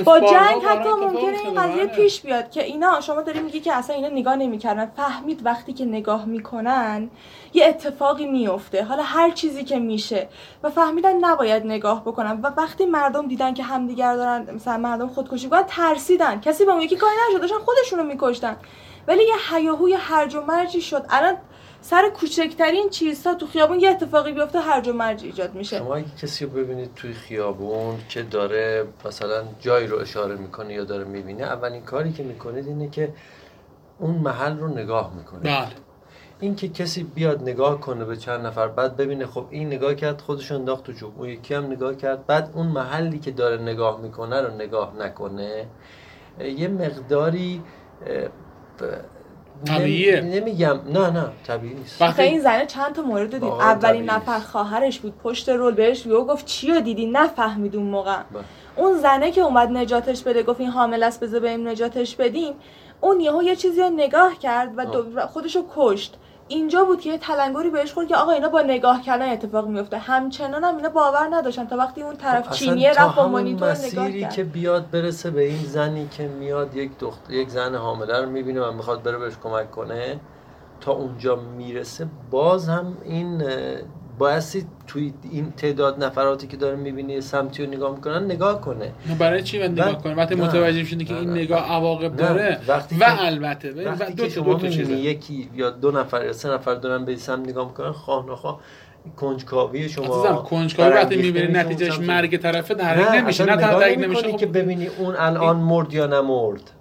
با 0.05 0.19
جنگ 0.19 0.61
حتی 0.63 0.89
ممکنه 0.89 1.39
این 1.45 1.61
قضیه 1.61 1.85
پیش 1.85 2.21
بیاد 2.21 2.51
که 2.51 2.63
اینا 2.63 3.01
شما 3.01 3.21
داری 3.21 3.39
میگی 3.39 3.59
که 3.59 3.73
اصلا 3.73 3.95
اینا 3.95 4.07
نگاه 4.07 4.35
نمی‌کردن. 4.35 4.85
فهمید 4.85 5.45
وقتی 5.45 5.73
که 5.73 5.85
نگاه 5.85 6.25
می‌کنن 6.25 7.09
یه 7.53 7.65
اتفاقی 7.65 8.25
میفته 8.25 8.83
حالا 8.83 9.03
هر 9.03 9.31
چیزی 9.31 9.63
که 9.63 9.79
میشه. 9.79 10.27
و 10.63 10.69
فهمیدن 10.69 11.25
نباید 11.25 11.65
نگاه 11.65 12.01
بکنن. 12.01 12.39
و 12.43 12.51
وقتی 12.57 12.85
مردم 12.85 13.27
دیدن 13.27 13.53
که 13.53 13.63
همدیگر 13.63 14.15
دارن 14.15 14.47
مثلا 14.55 14.77
مردم 14.77 15.07
خودکشی 15.07 15.45
می‌کنن 15.45 15.63
ترسیدن. 15.67 16.41
کسی 16.41 16.65
به 16.65 16.71
اون 16.71 16.81
یکی 16.81 16.95
کاری 16.95 17.13
نشد. 17.29 17.41
داشتن 17.41 17.57
خودشونو 17.57 18.03
میکشتن. 18.03 18.57
ولی 19.07 19.23
یه 19.23 19.55
حیاهوی 19.55 19.93
هرج 19.93 20.35
و 20.35 20.41
مرجی 20.41 20.81
شد. 20.81 21.05
الان 21.09 21.37
سر 21.89 22.09
کوچکترین 22.09 22.89
چیزها 22.89 23.35
تو 23.35 23.47
خیابون 23.47 23.79
یه 23.79 23.89
اتفاقی 23.89 24.31
بیفته 24.31 24.59
هرج 24.59 24.87
و 24.87 24.93
مرج 24.93 25.23
ایجاد 25.23 25.55
میشه. 25.55 25.77
شما 25.77 25.95
اگه 25.95 26.05
کسی 26.21 26.45
رو 26.45 26.51
ببینید 26.51 26.93
توی 26.95 27.13
خیابون 27.13 27.97
که 28.09 28.23
داره 28.23 28.87
مثلا 29.05 29.43
جایی 29.59 29.87
رو 29.87 29.97
اشاره 29.97 30.35
می‌کنه 30.35 30.73
یا 30.73 30.83
داره 30.83 31.03
می‌بینه 31.03 31.43
اولین 31.43 31.81
کاری 31.83 32.11
که 32.11 32.23
می‌کنید 32.23 32.67
اینه 32.67 32.89
که 32.89 33.13
اون 33.99 34.15
محل 34.15 34.57
رو 34.57 34.67
نگاه 34.67 35.13
می‌کنه 35.15 35.39
بله. 35.39 35.67
این 36.39 36.55
که 36.55 36.69
کسی 36.69 37.03
بیاد 37.03 37.41
نگاه 37.41 37.79
کنه 37.79 38.05
به 38.05 38.17
چند 38.17 38.45
نفر 38.45 38.67
بعد 38.67 38.97
ببینه 38.97 39.25
خب 39.25 39.45
این 39.49 39.67
نگاه 39.67 39.95
کرد 39.95 40.21
خودش 40.21 40.51
انداخت 40.51 40.83
تو 40.83 40.91
جوب 40.91 41.13
اون 41.17 41.29
یکی 41.29 41.53
هم 41.53 41.65
نگاه 41.65 41.95
کرد 41.95 42.25
بعد 42.25 42.51
اون 42.53 42.67
محلی 42.67 43.19
که 43.19 43.31
داره 43.31 43.61
نگاه 43.61 44.01
می‌کنه 44.01 44.41
رو 44.41 44.55
نگاه 44.55 44.93
نکنه 44.99 45.67
یه 46.39 46.67
مقداری 46.67 47.63
طبیعیه. 49.65 50.21
نمیگم. 50.21 50.79
نه 50.93 51.09
نه 51.09 51.25
طبیعی 51.47 51.73
نیست. 51.73 52.01
وقتی 52.01 52.21
این 52.21 52.39
زنه 52.39 52.65
چند 52.65 52.93
تا 52.95 53.01
مورد 53.01 53.31
دیدیم 53.31 53.49
اولین 53.49 54.09
نفر 54.09 54.39
خواهرش 54.39 54.99
بود. 54.99 55.17
پشت 55.17 55.49
رول 55.49 55.73
بهش 55.73 56.05
یهو 56.05 56.25
گفت 56.25 56.45
چی 56.45 56.71
رو 56.71 56.81
دیدی؟ 56.81 57.05
نفهمید 57.05 57.75
اون 57.75 57.85
موقع. 57.85 58.17
بله. 58.17 58.43
اون 58.75 58.97
زنه 58.97 59.31
که 59.31 59.41
اومد 59.41 59.71
نجاتش 59.71 60.23
بده 60.23 60.43
گفت 60.43 60.59
این 60.59 60.69
حامل 60.69 61.03
است 61.03 61.19
بذار 61.19 61.39
بریم 61.39 61.67
نجاتش 61.67 62.15
بدیم. 62.15 62.53
اون 63.01 63.19
یهو 63.19 63.43
یه 63.43 63.55
چیزی 63.55 63.81
رو 63.81 63.89
نگاه 63.89 64.39
کرد 64.39 64.73
و 64.77 65.27
خودشو 65.27 65.65
کشت. 65.75 66.17
اینجا 66.47 66.83
بود 66.83 67.01
که 67.01 67.09
یه 67.09 67.17
تلنگری 67.17 67.69
بهش 67.69 67.93
خورد 67.93 68.07
که 68.07 68.15
آقا 68.15 68.31
اینا 68.31 68.49
با 68.49 68.61
نگاه 68.61 69.01
کردن 69.01 69.31
اتفاق 69.31 69.67
میفته 69.67 69.97
همچنان 69.97 70.63
هم 70.63 70.75
اینا 70.75 70.89
باور 70.89 71.27
نداشتن 71.31 71.67
تا 71.67 71.77
وقتی 71.77 72.01
اون 72.01 72.15
طرف 72.15 72.51
چینیه 72.51 72.93
رفت 73.01 73.15
با 73.15 73.27
مانیتور 73.27 73.77
نگاه 73.77 74.11
کرد. 74.11 74.33
که 74.33 74.43
بیاد 74.43 74.91
برسه 74.91 75.31
به 75.31 75.41
این 75.41 75.63
زنی 75.63 76.07
که 76.07 76.27
میاد 76.27 76.75
یک 76.75 76.91
دخت... 76.99 77.29
یک 77.29 77.49
زن 77.49 77.75
حامله 77.75 78.21
رو 78.21 78.29
می‌بینه 78.29 78.61
و 78.61 78.71
می‌خواد 78.71 79.03
بره 79.03 79.17
بهش 79.17 79.33
کمک 79.43 79.71
کنه 79.71 80.19
تا 80.81 80.91
اونجا 80.91 81.35
می‌رسه 81.35 82.07
باز 82.31 82.69
هم 82.69 82.97
این 83.03 83.43
بایستی 84.17 84.65
توی 84.87 85.13
این 85.31 85.51
تعداد 85.51 86.03
نفراتی 86.03 86.47
که 86.47 86.57
داره 86.57 86.75
می‌بینی 86.75 87.21
سمتی 87.21 87.65
رو 87.65 87.71
نگاه 87.71 87.95
می‌کنن 87.95 88.25
نگاه 88.25 88.61
کنه. 88.61 88.91
برای 89.19 89.43
چی 89.43 89.59
نگاه 89.59 90.03
کنه؟ 90.03 90.15
وقتی 90.15 90.35
متوجه 90.35 90.83
شده 90.83 91.03
که 91.03 91.15
این 91.15 91.29
نگاه 91.29 91.71
عواقب 91.71 92.15
داره 92.15 92.59
وقتی 92.67 92.95
و 92.95 93.05
البته. 93.19 93.89
وقتی 93.89 94.13
دو 94.13 94.29
شما 94.29 94.53
دو 94.53 94.67
یکی 94.67 95.49
یا 95.55 95.69
دو 95.69 95.91
نفر 95.91 96.25
یا 96.25 96.33
سه 96.33 96.49
نفر 96.49 96.75
دارن 96.75 97.05
به 97.05 97.15
سمت 97.15 97.49
نگاه 97.49 97.67
می‌کنن 97.67 97.91
خواه 97.91 98.31
نخواه 98.31 98.59
کنجکاوی 99.17 99.89
شما 99.89 100.05
عزیزم 100.05 100.35
کنجکاوی 100.35 100.89
وقتی 100.89 101.15
می‌بینی 101.15 101.53
نتیجهش 101.53 101.99
مرگ 101.99 102.37
طرفه 102.37 102.73
در 102.73 103.15
نمیشه 103.15 103.45
نه 103.45 103.57
تحقیق 103.57 103.99
نمیشه 103.99 104.33
که 104.33 104.45
ببینی 104.45 104.87
اون 104.87 105.15
الان 105.15 105.55
مرد 105.57 105.93
یا 105.93 106.07
نمرد. 106.07 106.71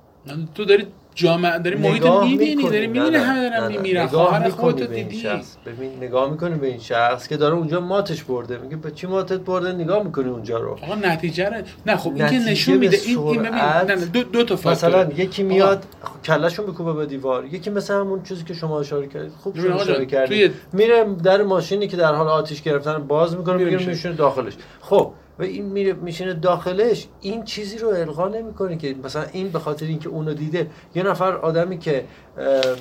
تو 0.54 0.64
داری 0.64 0.86
جامعه 1.16 1.58
داری 1.58 1.76
محیط 1.76 2.06
می‌بینی 2.06 2.62
داری 2.62 2.86
می‌بینی 2.86 3.16
همه 3.16 3.50
دارن 3.50 3.68
میمیرن. 3.68 4.06
خواهر 4.06 4.48
خودت 4.48 4.90
دیدی. 4.90 5.16
شخص. 5.16 5.56
ببین 5.66 5.96
نگاه 5.96 6.30
می‌کنی 6.30 6.54
به 6.54 6.66
این 6.66 6.78
شخص 6.78 7.28
که 7.28 7.36
داره 7.36 7.54
اونجا 7.54 7.80
ماتش 7.80 8.22
برده. 8.24 8.58
میگه 8.58 8.76
به 8.76 8.90
چی 8.90 9.06
ماتت 9.06 9.40
برده؟ 9.40 9.72
نگاه 9.72 10.02
می‌کنی 10.02 10.28
اونجا 10.28 10.58
رو. 10.58 10.70
آقا 10.82 10.94
نتیجه 10.94 11.48
رو 11.48 11.54
نه 11.86 11.96
خب 11.96 12.12
این 12.14 12.26
که 12.26 12.38
نشون 12.38 12.76
میده. 12.76 12.98
این, 13.06 13.18
این 13.18 13.42
ببین 13.42 13.54
نه 13.54 13.94
دو, 13.94 14.22
دو 14.22 14.44
تا 14.44 14.56
فاکتور 14.56 14.90
مثلا 14.90 15.12
یکی 15.16 15.42
میاد 15.42 15.84
کلهشون 16.24 16.66
بکوبه 16.66 16.92
به 16.92 17.06
دیوار. 17.06 17.44
یکی 17.44 17.70
مثلا 17.70 18.00
همون 18.00 18.22
چیزی 18.22 18.44
که 18.44 18.54
شما 18.54 18.80
اشاره 18.80 19.06
کردید. 19.06 19.32
خوب 19.42 19.60
شما 19.60 19.74
اشاره 19.74 20.06
کردید. 20.06 20.52
میره 20.72 21.04
در 21.24 21.42
ماشینی 21.42 21.88
که 21.88 21.96
در 21.96 22.14
حال 22.14 22.28
آتش 22.28 22.62
گرفتن 22.62 22.98
باز 22.98 23.36
می‌کنه 23.36 23.64
میگه 23.64 23.86
میشونه 23.86 24.14
داخلش. 24.14 24.52
خب 24.80 25.12
و 25.38 25.42
این 25.42 25.64
میره 25.64 25.92
میشینه 25.92 26.34
داخلش 26.34 27.06
این 27.20 27.44
چیزی 27.44 27.78
رو 27.78 27.88
القا 27.88 28.28
نمی‌کنه 28.28 28.76
که 28.76 28.96
مثلا 29.04 29.24
این 29.32 29.48
به 29.48 29.58
خاطر 29.58 29.86
اینکه 29.86 30.08
اونو 30.08 30.34
دیده 30.34 30.70
یه 30.94 31.02
نفر 31.02 31.32
آدمی 31.32 31.78
که 31.78 32.04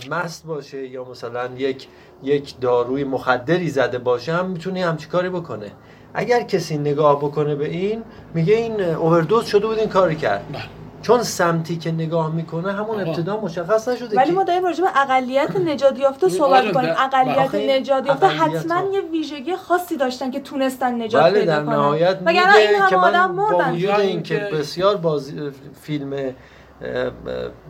مست 0.09 0.45
باشه 0.45 0.87
یا 0.87 1.03
مثلا 1.03 1.49
یک 1.57 1.87
یک 2.23 2.59
داروی 2.59 3.03
مخدری 3.03 3.69
زده 3.69 3.97
باشه 3.97 4.33
هم 4.33 4.49
می‌تونه 4.49 4.85
همچی 4.85 5.07
کاری 5.07 5.29
بکنه 5.29 5.71
اگر 6.13 6.43
کسی 6.43 6.77
نگاه 6.77 7.17
بکنه 7.19 7.55
به 7.55 7.69
این 7.69 8.03
میگه 8.33 8.55
این 8.55 8.81
اووردوز 8.81 9.45
شده 9.45 9.67
بود 9.67 9.79
این 9.79 9.89
کاری 9.89 10.15
کرد 10.15 10.45
بله. 10.51 10.84
چون 11.05 11.23
سمتی 11.23 11.77
که 11.77 11.91
نگاه 11.91 12.31
می‌کنه 12.35 12.73
همون 12.73 13.01
ابتدا 13.01 13.39
مشخص 13.39 13.87
نشده 13.87 14.17
ولی 14.17 14.31
ما 14.31 14.43
داریم 14.43 14.63
راجع 14.65 14.83
به 14.83 15.01
اقلیت 15.01 15.55
نجات 15.55 15.99
یافته 15.99 16.29
صحبت 16.29 16.71
کنیم 16.71 16.93
اقلیت 16.97 17.55
نجات 17.55 18.05
یافته 18.05 18.27
حتما 18.27 18.83
یه 18.93 19.01
ویژگی 19.01 19.55
خاصی 19.55 19.97
داشتن 19.97 20.31
که 20.31 20.39
تونستن 20.39 21.01
نجات 21.01 21.23
بله 21.23 21.39
پیدا 21.39 21.55
کنن. 21.55 21.73
نهایت 21.73 22.17
وگرنه 22.25 22.55
این 22.55 22.75
همه 22.75 22.97
آدم 22.97 23.31
مردن. 23.31 23.71
با 23.87 23.97
این 23.97 24.23
که 24.23 24.49
بسیار 24.53 24.97
بازی 24.97 25.51
فیلم 25.81 26.13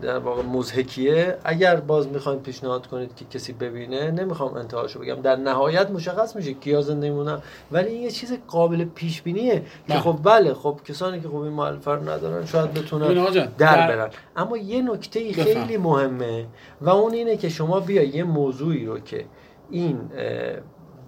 در 0.01 0.17
واقع 0.17 0.41
مزهکیه 0.41 1.37
اگر 1.43 1.75
باز 1.75 2.07
می‌خواین 2.07 2.39
پیشنهاد 2.39 2.87
کنید 2.87 3.15
که 3.15 3.25
کسی 3.25 3.53
ببینه 3.53 4.11
نمی‌خوام 4.11 4.53
انتهاشو 4.53 4.99
بگم. 4.99 5.15
در 5.15 5.35
نهایت 5.35 5.91
مشخص 5.91 6.35
میشه 6.35 6.53
کیا 6.53 6.81
زنده 6.81 7.09
میمونن. 7.09 7.41
ولی 7.71 7.89
این 7.89 8.01
یه 8.03 8.11
چیز 8.11 8.37
قابل 8.47 8.85
پیش 8.85 9.21
بینیه 9.21 9.63
که 9.87 9.93
خب 9.93 10.19
بله 10.23 10.53
خب 10.53 10.79
کسانی 10.85 11.21
که 11.21 11.27
خب 11.27 11.35
این 11.35 11.53
مؤلفه 11.53 11.91
رو 11.91 12.09
ندارن 12.09 12.45
شاید 12.45 12.73
بتونن 12.73 13.47
در 13.57 13.87
برن. 13.87 14.09
اما 14.35 14.57
یه 14.57 14.81
نکته 14.81 15.33
خیلی 15.33 15.77
مهمه 15.77 16.45
و 16.81 16.89
اون 16.89 17.13
اینه 17.13 17.37
که 17.37 17.49
شما 17.49 17.79
بیا 17.79 18.03
یه 18.03 18.23
موضوعی 18.23 18.85
رو 18.85 18.99
که 18.99 19.25
این 19.69 20.09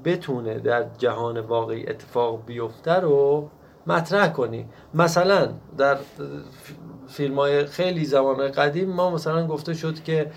بتونه 0.05 0.59
در 0.59 0.85
جهان 0.97 1.39
واقعی 1.39 1.89
اتفاق 1.89 2.45
بیفته 2.45 2.93
رو 2.93 3.49
مطرح 3.87 4.27
کنی. 4.27 4.65
مثلا 4.93 5.49
در 5.77 5.97
فیلم 7.07 7.35
های 7.35 7.65
خیلی 7.65 8.05
زمان 8.05 8.51
قدیم 8.51 8.89
ما 8.89 9.09
مثلا 9.09 9.47
گفته 9.47 9.73
شد 9.73 10.03
که 10.03 10.31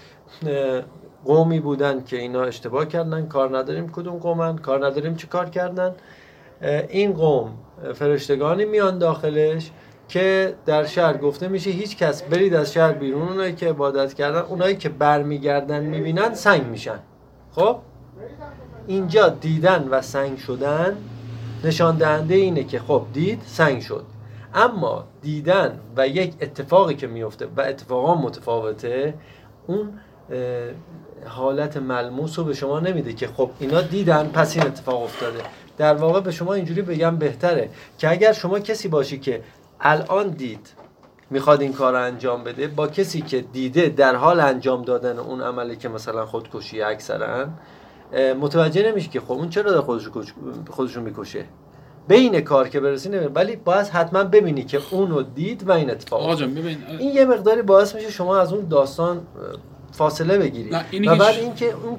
قومی 1.25 1.61
بودن 1.61 2.05
که 2.05 2.17
اینا 2.17 2.43
اشتباه 2.43 2.87
کردن 2.87 3.27
کار 3.27 3.59
نداریم 3.59 3.93
کدوم 3.93 4.19
قومن 4.19 4.57
کار 4.57 4.87
نداریم 4.87 5.15
چه 5.15 5.27
کار 5.27 5.51
کردن. 5.51 5.95
این 6.89 7.13
قوم 7.13 7.53
فرشتگانی 7.95 8.65
میان 8.65 8.99
داخلش 8.99 9.71
که 10.09 10.55
در 10.67 10.85
شهر 10.85 11.17
گفته 11.17 11.49
میشه 11.49 11.71
هیچ 11.71 11.97
کس 11.97 12.23
برید 12.23 12.55
از 12.55 12.73
شهر 12.73 12.93
بیرون 12.93 13.29
اونایی 13.29 13.55
که 13.55 13.69
عبادت 13.69 14.15
کردن 14.15 14.41
اونایی 14.41 14.77
که 14.77 14.89
برمیگردن 14.89 15.85
می‌بینن 15.85 16.35
سنگ 16.35 16.67
میشن. 16.67 16.99
خب؟ 17.53 17.79
اینجا 18.87 19.29
دیدن 19.29 19.89
و 19.91 20.03
سنگ 20.03 20.39
شدن 20.39 20.97
نشان 21.65 21.97
دهنده 21.97 22.35
اینه 22.35 22.65
که 22.65 22.79
خب 22.79 23.03
دید 23.13 23.43
سنگ 23.47 23.81
شد. 23.81 24.05
اما 24.55 25.05
دیدن 25.23 25.81
و 25.97 26.09
یک 26.09 26.35
اتفاقی 26.41 26.95
که 26.95 27.07
میفته 27.07 27.49
و 27.57 27.61
اتفاقا 27.61 28.15
متفاوته 28.15 29.15
اون 29.67 29.93
حالت 31.27 31.77
ملموس 31.77 32.39
رو 32.39 32.45
به 32.45 32.55
شما 32.55 32.81
نمیده 32.81 33.13
که 33.13 33.27
خب 33.27 33.51
اینا 33.59 33.81
دیدن 33.81 34.29
پس 34.29 34.57
این 34.57 34.67
اتفاق 34.67 35.03
افتاده. 35.03 35.41
در 35.79 35.95
واقع 35.95 36.21
به 36.21 36.31
شما 36.31 36.55
اینجوری 36.55 36.83
بگم 36.83 37.17
بهتره 37.17 37.71
که 37.99 38.11
اگر 38.11 38.33
شما 38.33 38.61
کسی 38.61 38.89
باشی 38.89 39.19
که 39.19 39.43
الان 39.81 40.29
دید 40.29 40.73
می‌خواد 41.31 41.61
این 41.61 41.73
کار 41.73 41.95
انجام 41.95 42.45
بده 42.45 42.69
با 42.69 42.89
کسی 42.89 43.21
که 43.21 43.41
دیده 43.41 43.89
در 43.89 44.15
حال 44.15 44.41
انجام 44.41 44.83
دادن 44.83 45.19
اون 45.19 45.41
عملی 45.41 45.77
که 45.77 45.89
مثلا 45.89 46.27
خودکشی 46.27 46.83
اکثرا 46.83 47.47
متوجه 48.41 48.91
نمیشه 48.91 49.09
که 49.09 49.21
خب 49.21 49.33
اون 49.33 49.49
چرا 49.49 49.83
خودش 50.71 50.97
رو 50.97 51.03
می‌کشه. 51.03 51.45
بین 52.09 52.41
کار 52.41 52.69
که 52.69 52.81
برسی 52.81 53.09
نمیره 53.09 53.29
ولی 53.29 53.57
باید 53.57 53.87
حتما 53.87 54.25
ببینی 54.25 54.65
که 54.65 54.81
اونو 54.91 55.23
دید 55.23 55.69
و 55.69 55.73
این 55.73 55.91
اتفاق 55.91 56.43
ببین 56.43 56.79
این 56.99 57.15
یه 57.15 57.25
مقداری 57.25 57.63
باعث 57.63 57.95
میشه 57.95 58.11
شما 58.11 58.39
از 58.39 58.53
اون 58.53 58.69
داستان 58.69 59.27
فاصله 59.93 60.39
بگیری. 60.39 60.71
و 61.09 61.17
بعد 61.17 61.35
اینکه 61.35 61.75
اون 61.85 61.99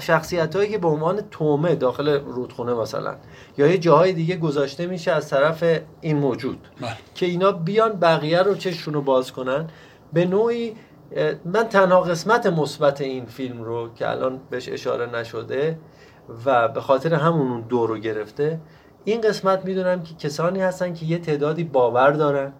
شخصیت 0.00 0.56
هایی 0.56 0.70
که 0.70 0.78
به 0.78 0.88
عنوان 0.88 1.20
تومه 1.30 1.74
داخل 1.74 2.08
رودخونه 2.08 2.74
مثلا 2.74 3.14
یا 3.58 3.66
یه 3.66 3.78
جاهای 3.78 4.12
دیگه 4.12 4.36
گذاشته 4.36 4.86
میشه 4.86 5.12
از 5.12 5.28
طرف 5.28 5.64
این 6.00 6.16
موجود 6.16 6.58
بله. 6.80 6.90
که 7.14 7.26
اینا 7.26 7.52
بیان 7.52 7.92
بقیه 7.92 8.42
رو 8.42 8.54
چششون 8.54 8.94
رو 8.94 9.02
باز 9.02 9.32
کنن. 9.32 9.66
به 10.12 10.24
نوعی 10.24 10.74
من 11.44 11.68
تنها 11.68 12.00
قسمت 12.00 12.46
مثبت 12.46 13.00
این 13.00 13.26
فیلم 13.26 13.62
رو 13.62 13.94
که 13.94 14.10
الان 14.10 14.40
بهش 14.50 14.68
اشاره 14.68 15.18
نشده 15.18 15.78
و 16.46 16.68
به 16.68 16.80
خاطر 16.80 17.14
همون 17.14 17.60
دو 17.60 17.86
رو 17.86 17.98
گرفته 17.98 18.60
این 19.06 19.20
قسمت 19.20 19.64
می‌دونم 19.64 20.02
که 20.02 20.14
کسانی 20.14 20.60
هستن 20.60 20.94
که 20.94 21.06
یه 21.06 21.18
تعدادی 21.18 21.64
باور 21.64 22.10
دارن 22.10 22.52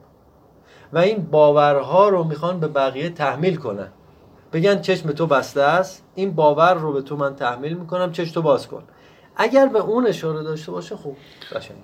و 0.92 0.98
این 0.98 1.18
باورها 1.30 2.08
رو 2.08 2.24
می‌خوان 2.24 2.60
به 2.60 2.68
بقیه 2.68 3.10
تحمیل 3.10 3.56
کنن. 3.56 3.88
بگن 4.52 4.80
چشم 4.80 5.10
تو 5.10 5.26
بسته 5.26 5.62
است 5.62 6.04
این 6.14 6.30
باور 6.30 6.74
رو 6.74 6.92
به 6.92 7.02
تو 7.02 7.16
من 7.16 7.36
تحمیل 7.36 7.74
می‌کنم 7.74 8.12
چشم 8.12 8.32
تو 8.32 8.42
باز 8.42 8.68
کن. 8.68 8.82
اگر 9.36 9.66
به 9.66 9.78
اون 9.78 10.06
اشاره 10.06 10.42
داشته 10.42 10.72
باشه 10.72 10.96
خوب 10.96 11.16
قشنگ. 11.52 11.76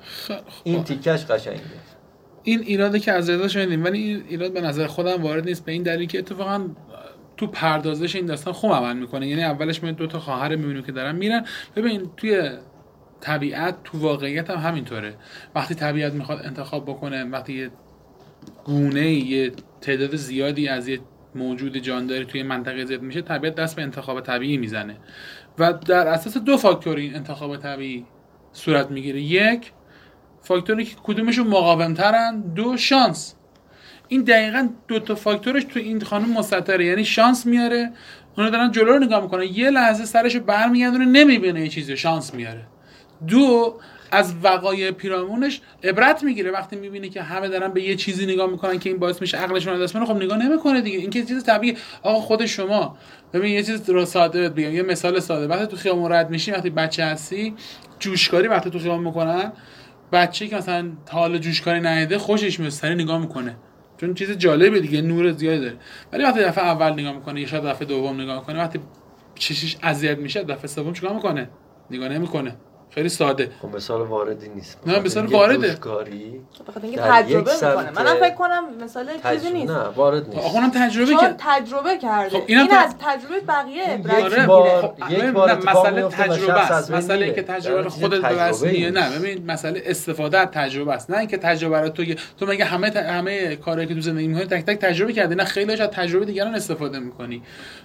این 0.65 0.85
تیکش 0.85 1.27
قشنگه. 1.27 1.61
این 2.43 2.61
ایراده 2.61 2.99
که 2.99 3.13
از 3.13 3.31
رضا 3.31 3.49
شنیدیم 3.49 3.85
ولی 3.85 3.99
این 3.99 4.25
ایراد 4.29 4.53
به 4.53 4.61
نظر 4.61 4.87
خودم 4.87 5.23
وارد 5.23 5.45
نیست 5.45 5.65
به 5.65 5.73
این 5.73 5.83
دلیل 5.83 6.09
که 6.09 6.19
اتفاقا 6.19 6.69
تو 7.37 7.47
پردازش 7.47 8.17
این 8.17 8.27
داستان 8.27 8.53
خوب 8.53 8.73
عمل 8.73 8.97
می‌کنه. 8.97 9.29
یعنی 9.29 9.45
اولش 9.45 9.85
ما 9.85 9.91
دو 9.91 10.07
تا 10.07 10.19
خواهر 10.19 10.57
می‌بینیم 10.57 10.83
که 10.83 10.93
دارن 10.93 11.17
میرن. 11.17 11.47
ببین 11.77 12.11
توی 12.17 12.51
طبیعت 13.23 13.75
تو 13.85 13.99
واقعیت 13.99 14.51
هم 14.51 14.59
همینطوره. 14.59 15.15
وقتی 15.55 15.75
طبیعت 15.75 16.13
می‌خواد 16.13 16.47
انتخاب 16.47 16.85
بکنه 16.85 17.25
وقتی 17.25 17.53
یه 17.53 17.71
گونه 18.65 19.11
یه 19.11 19.53
تعداد 19.81 20.17
زیادی 20.17 20.69
از 20.69 20.89
یه 20.89 21.01
موجود 21.35 21.77
جانداری 21.77 22.25
توی 22.25 22.43
منطقه 22.43 22.85
زیاد 22.85 23.03
میشه 23.03 23.23
طبیعت 23.23 23.55
دست 23.55 23.77
به 23.77 23.83
انتخاب 23.83 24.21
طبیعی 24.21 24.57
می‌زنه. 24.57 24.97
و 25.59 25.73
در 25.73 26.07
اساس 26.07 26.37
دو 26.37 26.57
فاکتور 26.57 26.97
این 26.97 27.15
انتخاب 27.15 27.57
طبیعی 27.57 28.07
صورت 28.53 28.91
می‌گیره. 28.91 29.21
یک 29.21 29.73
فاکتوری 30.43 30.85
که 30.85 30.97
کدومشون 31.03 31.47
مقاوم 31.47 31.95
ترن 31.95 32.41
دو 32.41 32.77
شانس. 32.77 33.35
این 34.09 34.23
دقیقا 34.23 34.69
دو 34.89 34.99
تا 34.99 35.15
فاکتورش 35.15 35.65
تو 35.65 35.81
این 35.81 36.01
خانم 36.01 36.33
مستطره. 36.33 36.85
یعنی 36.85 37.05
شانس 37.05 37.47
میاره 37.47 37.93
اونا 38.37 38.51
دارن 38.51 38.71
جلو 38.71 38.93
رو 38.93 38.99
نگاه 38.99 39.23
می‌کنن. 39.23 39.43
یه 39.43 39.71
لحظه 39.71 40.05
سرشو 40.05 40.41
برمیگردونه 40.41 41.05
نمی‌بینه 41.05 41.61
یه 41.61 41.69
چیزی 41.69 41.97
شانس 41.97 42.35
میاره. 42.35 42.67
دو 43.29 43.75
از 44.11 44.35
وقایع 44.43 44.91
پیرامونش 44.91 45.61
عبرت 45.85 46.25
می‌گیره. 46.25 46.51
وقتی 46.51 46.77
می‌بینه 46.77 47.09
که 47.09 47.23
همه 47.23 47.49
دارن 47.49 47.69
به 47.69 47.83
یه 47.83 47.97
چیزی 47.97 48.27
نگاه 48.27 48.51
می‌کنن 48.51 48.79
که 48.79 48.91
این 48.91 48.99
باعث 48.99 49.21
میشه 49.21 49.37
عقلشون 49.37 49.81
دست 49.81 49.97
بره 49.97 50.05
خب 50.05 50.17
نگاه 50.17 50.39
نمی‌کنه 50.39 50.81
دیگه. 50.81 50.99
این 50.99 51.11
که 51.11 51.25
چیز 51.25 51.45
طبیعی 51.45 51.77
آقا 52.03 52.21
خود 52.21 52.47
شما 52.47 52.97
ببین 53.33 53.53
یه 53.53 53.63
چیز 53.63 53.91
رو 53.91 54.05
ساده 54.05 54.49
بگم. 54.49 54.75
یه 54.75 54.83
مثال 54.83 55.21
ساده. 55.21 55.47
وقتی 55.47 55.67
تو 55.67 55.77
خیابون 55.77 56.13
رد 56.13 56.31
میشی 56.31 56.51
وقتی 56.51 56.71
بچه 56.71 57.05
هستی 57.05 57.55
جوشکاری 57.99 58.49
وقتی 58.49 58.71
تو 58.71 58.79
خیابون 58.79 59.05
می‌کنن 59.05 59.53
بچه 60.13 60.49
که 60.49 60.57
مثلا 60.57 60.91
تا 61.07 61.19
حالا 61.19 61.39
جوشکاری 61.39 61.81
ندیده 61.81 62.19
خوشش 62.19 62.61
میاد 62.61 62.73
سری 62.73 62.95
نگاه 62.95 63.19
می‌کنه. 63.19 63.57
چون 64.01 64.15
چیز 64.15 64.31
جالبه 64.31 64.81
دیگه 64.81 65.03
نور 65.03 65.33
زیادی 65.33 65.61
داره. 65.61 65.77
ولی 66.13 66.25
وقتی 66.25 66.41
دفعه 66.41 66.65
اول 66.65 66.93
نگاه 66.93 67.13
می‌کنه 67.13 67.41
یا 67.41 67.47
شاید 67.47 67.65
دفعه 67.65 67.89
دوم 67.89 68.21
نگاه 68.21 68.39
می‌کنه 68.39 68.59
وقتی 68.59 68.81
چشش 69.35 69.77
اذیت 69.83 70.19
میشه 70.19 70.45
دفعه 70.45 70.67
سوم 70.67 70.93
چیکار 70.93 71.15
می‌کنه؟ 71.15 71.49
نگاه 71.91 72.09
نمی‌کنه. 72.09 72.57
خیلی 72.95 73.09
ساده 73.09 73.51
خب 73.63 73.77
مثال 73.77 74.01
واردی 74.01 74.49
نیست 74.49 74.79
نه، 74.87 74.99
مثال. 74.99 75.27
جوشکاری 75.27 76.41
بخاطر 76.69 76.87
اینکه 76.87 77.01
تجربه 77.01 77.53
می‌کنه 77.53 77.91
منم 77.91 78.17
فکر 78.21 78.35
کنم 78.35 78.65
مثال 78.85 79.07
چیزی. 79.33 79.51
نیست 79.53 79.73
نه 79.73 79.79
وارد 79.79 80.29
نیست 80.29 80.39
آخه 80.39 80.55
اونم 80.55 80.71
تجربه 80.71 81.15
که 81.15 81.35
تجربه 81.39 81.99
کرده 81.99 82.39
خب، 82.39 82.45
این 82.47 82.71
از 82.73 82.95
تجربه 83.01 83.41
بقیه 83.49 83.83
عبرت 83.85 84.19
یک 84.19 84.25
آره. 84.25 84.47
بار 84.47 84.83
خب، 84.83 84.95
یک 85.11 85.19
ببین، 85.19 85.33
بار 85.33 85.59
مسئله 85.67 86.05
و 86.05 86.09
تجربه 86.09 86.61
است 86.61 86.73
از 86.73 86.89
بین 86.89 86.99
مسئله 86.99 87.19
میره. 87.19 87.35
که 87.35 87.43
تجربه 87.43 87.83
رو 87.83 87.91
خودت 87.91 88.25
نتیجه 88.25 88.29
به 88.29 88.41
دست 88.41 88.61
تجربه 88.61 88.79
میاری 88.79 88.93
نیست. 88.93 89.13
نه 89.13 89.19
ببین 89.19 89.51
مسئله 89.51 89.83
استفاده 89.87 90.39
از 90.39 90.49
تجربه 90.53 90.93
است 90.93 91.11
نه 91.11 91.19
اینکه 91.19 91.37
تجربه 91.37 91.81
رو 91.81 91.89
تو 91.89 92.05
تو 92.39 92.47
مگه 92.47 92.65
همه. 92.65 92.91
همه 92.91 93.57
کارهایی 93.57 93.89
که 93.89 93.95
تو 93.95 94.01
زندگی 94.01 94.29
می‌کنی 94.29 94.45
تک 94.45 94.65
تک 94.65 94.79
تجربه 94.79 95.13
کردی 95.13 95.35
نه 95.35 95.45
خیلیش 95.45 95.81
از 95.81 95.89
تجربه 95.89 96.25
دیگران 96.25 96.55
استفاده 96.55 96.99
می‌کنی 96.99 97.43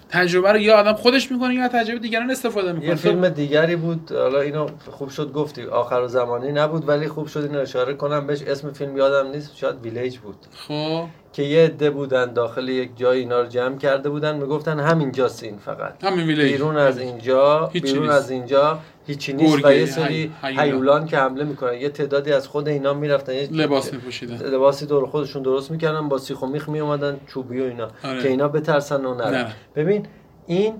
تجربه 0.09 0.51
رو 0.51 0.59
یا 0.59 0.77
آدم 0.77 0.93
خودش 0.93 1.31
می‌کنه 1.31 1.53
یا 1.53 1.63
از 1.63 1.71
تجربه 1.71 1.99
دیگران 1.99 2.31
استفاده 2.31 2.71
می‌کنه 2.71 2.89
یه 2.89 2.95
فیلم 2.95 3.29
دیگری 3.29 3.75
بود 3.75 4.11
حالا 4.11 4.41
اینو 4.41 4.69
خوب 4.97 5.09
شد 5.09 5.31
گفتی 5.33 5.63
آخر 5.65 6.07
زمانی 6.07 6.51
نبود 6.51 6.89
ولی 6.89 7.07
خوب 7.07 7.27
شد 7.27 7.39
اینو 7.39 7.59
اشاره 7.59 7.93
کنم. 7.93 8.27
بهش 8.27 8.41
اسم 8.41 8.71
فیلم 8.71 8.97
یادم 8.97 9.31
نیست 9.31 9.55
شاید 9.55 9.75
ویلیج 9.83 10.17
بود. 10.17 10.35
خب. 10.67 11.03
که 11.33 11.43
یه 11.43 11.65
عده 11.65 11.89
بودن 11.89 12.33
داخل 12.33 12.69
یک 12.69 12.91
جای 12.95 13.19
اینا 13.19 13.41
رو 13.41 13.47
جمع 13.47 13.77
کرده 13.77 14.09
بودن 14.09 14.37
می‌گفتن 14.37 14.79
همین 14.79 15.11
جاست 15.11 15.43
این 15.43 15.57
فقط. 15.57 16.03
همین 16.03 16.27
ویلیج. 16.27 16.51
بیرون 16.51 16.77
از 16.77 16.99
اینجا 16.99 17.69
بیرون 17.73 18.03
نیست. 18.03 18.13
از 18.13 18.31
اینجا 18.31 18.79
هیچی 19.07 19.33
نیست. 19.33 19.65
و 19.65 19.73
یه 19.73 19.85
سری. 19.85 20.31
هیولان 20.43 21.05
که 21.05 21.17
حمله 21.17 21.43
می‌کنن. 21.43 21.73
یه 21.73 21.89
تعدادی 21.89 22.33
از 22.33 22.47
خود 22.47 22.67
اینا 22.67 22.93
می‌رفتن. 22.93 23.33
یه 23.33 23.47
لباس 23.51 23.93
میپوشیدن. 23.93 24.35
لباسی 24.35 24.85
دور 24.85 25.05
خودشون 25.05 25.43
درست 25.43 25.71
می‌کردن 25.71 26.09
با 26.09 26.17
سیخ 26.17 26.41
و 26.41 26.47
میخ 26.47 26.69
میومدن 26.69 27.19
چوبی 27.27 27.61
و 27.61 27.63
اینا. 27.63 27.87
آره. 28.03 28.21
که 28.21 28.27
اینا 28.29 28.47
بترسن 28.47 29.05
و 29.05 29.13
نرن. 29.13 29.51
ببین 29.75 30.05
این 30.47 30.73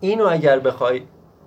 اینو 0.00 0.26
اگر 0.26 0.58
بخوای 0.58 1.02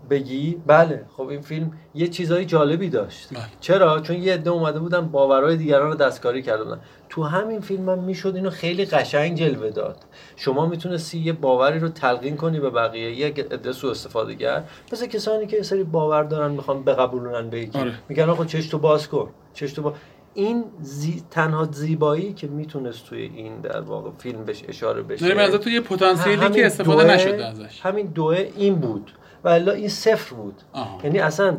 بگی؟ 0.10 0.62
بله. 0.68 1.06
خب 1.18 1.28
این 1.28 1.42
فیلم 1.42 1.72
یه 1.96 2.08
چیزای 2.08 2.46
جالبی 2.46 2.90
داشت. 2.90 3.30
بله. 3.34 3.44
چرا؟ 3.60 4.00
چون 4.00 4.16
یه 4.16 4.34
عده 4.34 4.50
اومده 4.50 4.80
بودن 4.80 5.02
باورهای 5.08 5.58
دیگران 5.58 5.88
رو 5.88 5.96
دستکاری 5.96 6.42
کرده 6.42 6.64
بودن 6.64 6.80
تو 7.10 7.24
همین 7.24 7.62
فیلم 7.62 7.90
هم 7.90 8.00
می‌شد 8.00 8.36
اینو 8.36 8.50
خیلی 8.50 8.86
قشنگ 8.86 9.38
جلوه 9.38 9.70
داد. 9.70 9.98
شما 10.36 10.66
می‌تونستی 10.66 11.20
یه 11.20 11.34
باوری 11.34 11.80
رو 11.80 11.90
تلقین 11.90 12.38
کنی 12.38 12.60
به 12.60 12.70
بقیه 12.70 13.12
یه 13.12 13.28
عده 13.28 13.72
سو 13.72 13.88
استفاده 13.88 14.34
گر 14.34 14.64
مثل 14.94 15.06
کسانی 15.06 15.48
که 15.48 15.58
یه 15.58 15.64
سری 15.64 15.84
باور 15.84 16.24
دارن 16.24 16.52
می‌خوان 16.52 16.84
بقبولونن 16.84 17.50
به 17.50 17.60
یکی. 17.60 17.80
آره. 17.80 17.94
میگن 18.10 18.30
آقا 18.30 18.46
چش 18.46 18.68
تو 18.68 18.78
باز 18.78 19.08
کن. 19.08 19.30
چش 19.54 19.74
تو 19.74 19.82
باز 19.82 19.94
این 20.34 20.64
زی... 20.82 21.24
تنها 21.32 21.68
زیبایی 21.72 22.34
که 22.34 22.48
می‌تونست 22.48 23.06
توی 23.06 23.22
این 23.22 23.62
در 23.62 23.82
واقع 23.82 24.10
فیلم 24.18 24.46
بهش 24.46 24.64
اشاره 24.68 25.02
بشه. 25.02 25.28
داری 25.28 25.40
از 25.40 25.54
تو 25.54 25.70
یه 25.70 25.82
پتانسیلی 25.82 26.50
که 26.50 26.66
استفاده 26.66 27.14
نشده 27.14 27.46
ازش. 27.46 27.80
همین 27.82 28.06
دوه 28.08 28.50
این 28.58 28.76
بود. 28.76 29.12
و 29.44 29.48
الا 29.48 29.72
این 29.72 29.90
صفر 29.90 30.36
بود. 30.36 30.56
یعنی 31.04 31.20
اصلا 31.20 31.58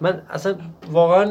من 0.00 0.22
اصلا 0.30 0.54
واقعا 0.90 1.24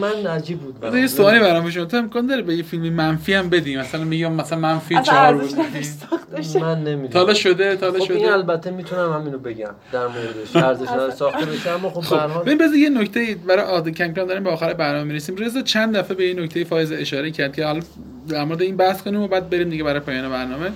من 0.00 0.26
عجیب 0.26 0.60
بود 0.60 0.80
برام. 0.80 0.96
یه 0.96 1.06
سوالی 1.06 1.40
برام 1.40 1.64
میشه 1.64 1.84
تو 1.84 1.96
امکان 1.96 2.26
داره 2.26 2.42
به 2.42 2.54
یه 2.54 2.62
فیلمی 2.62 2.90
منفی 2.90 3.34
هم 3.34 3.50
بدی؟ 3.50 3.76
مثلا 3.76 4.04
میگم 4.04 4.32
مثلا 4.32 4.58
منفی 4.58 4.94
اصلا 4.94 5.14
چهار 5.14 5.34
ارزش 5.34 5.54
بود 5.54 5.64
نداشت 5.64 5.90
ساخته 5.90 6.60
من 6.60 6.78
نمی‌دونم. 6.78 7.08
تا 7.08 7.18
حالا 7.18 7.34
شده 7.34 7.76
تا 7.76 7.86
حالا 7.86 8.04
خب 8.04 8.10
این 8.12 8.20
شده. 8.22 8.32
البته 8.32 8.70
می‌تونم 8.70 9.12
همینو 9.12 9.38
بگم 9.38 9.70
در 9.92 10.06
موردش. 10.06 10.56
ارزش 10.56 11.14
ساخته 11.14 11.46
بشه 11.46 11.70
اما 11.70 11.90
خب 11.90 12.10
به 12.10 12.16
هر 12.16 12.28
خب 12.28 12.32
حال 12.34 12.44
ببین 12.44 12.58
بذار 12.58 12.76
یه 12.76 12.90
نکته 12.90 13.36
برای 13.48 13.64
عادی 13.64 13.92
کم 13.92 14.12
کم 14.12 14.24
داریم 14.24 14.44
به 14.44 14.50
آخر 14.50 14.74
برنامه 14.74 15.04
می‌رسیم. 15.04 15.36
رضا 15.36 15.62
چند 15.62 15.96
دفعه 15.96 16.16
به 16.16 16.24
این 16.24 16.40
نکته 16.40 16.64
فایز 16.64 16.92
اشاره 16.92 17.30
کرد 17.30 17.56
که 17.56 17.64
حالا 17.64 17.80
در 18.28 18.44
مورد 18.44 18.62
این 18.62 18.76
بحث 18.76 19.02
کنیم 19.02 19.20
و 19.20 19.28
بعد 19.28 19.50
بریم 19.50 19.70
دیگه 19.70 19.84
برای 19.84 20.00
پایان 20.00 20.30
برنامه. 20.30 20.70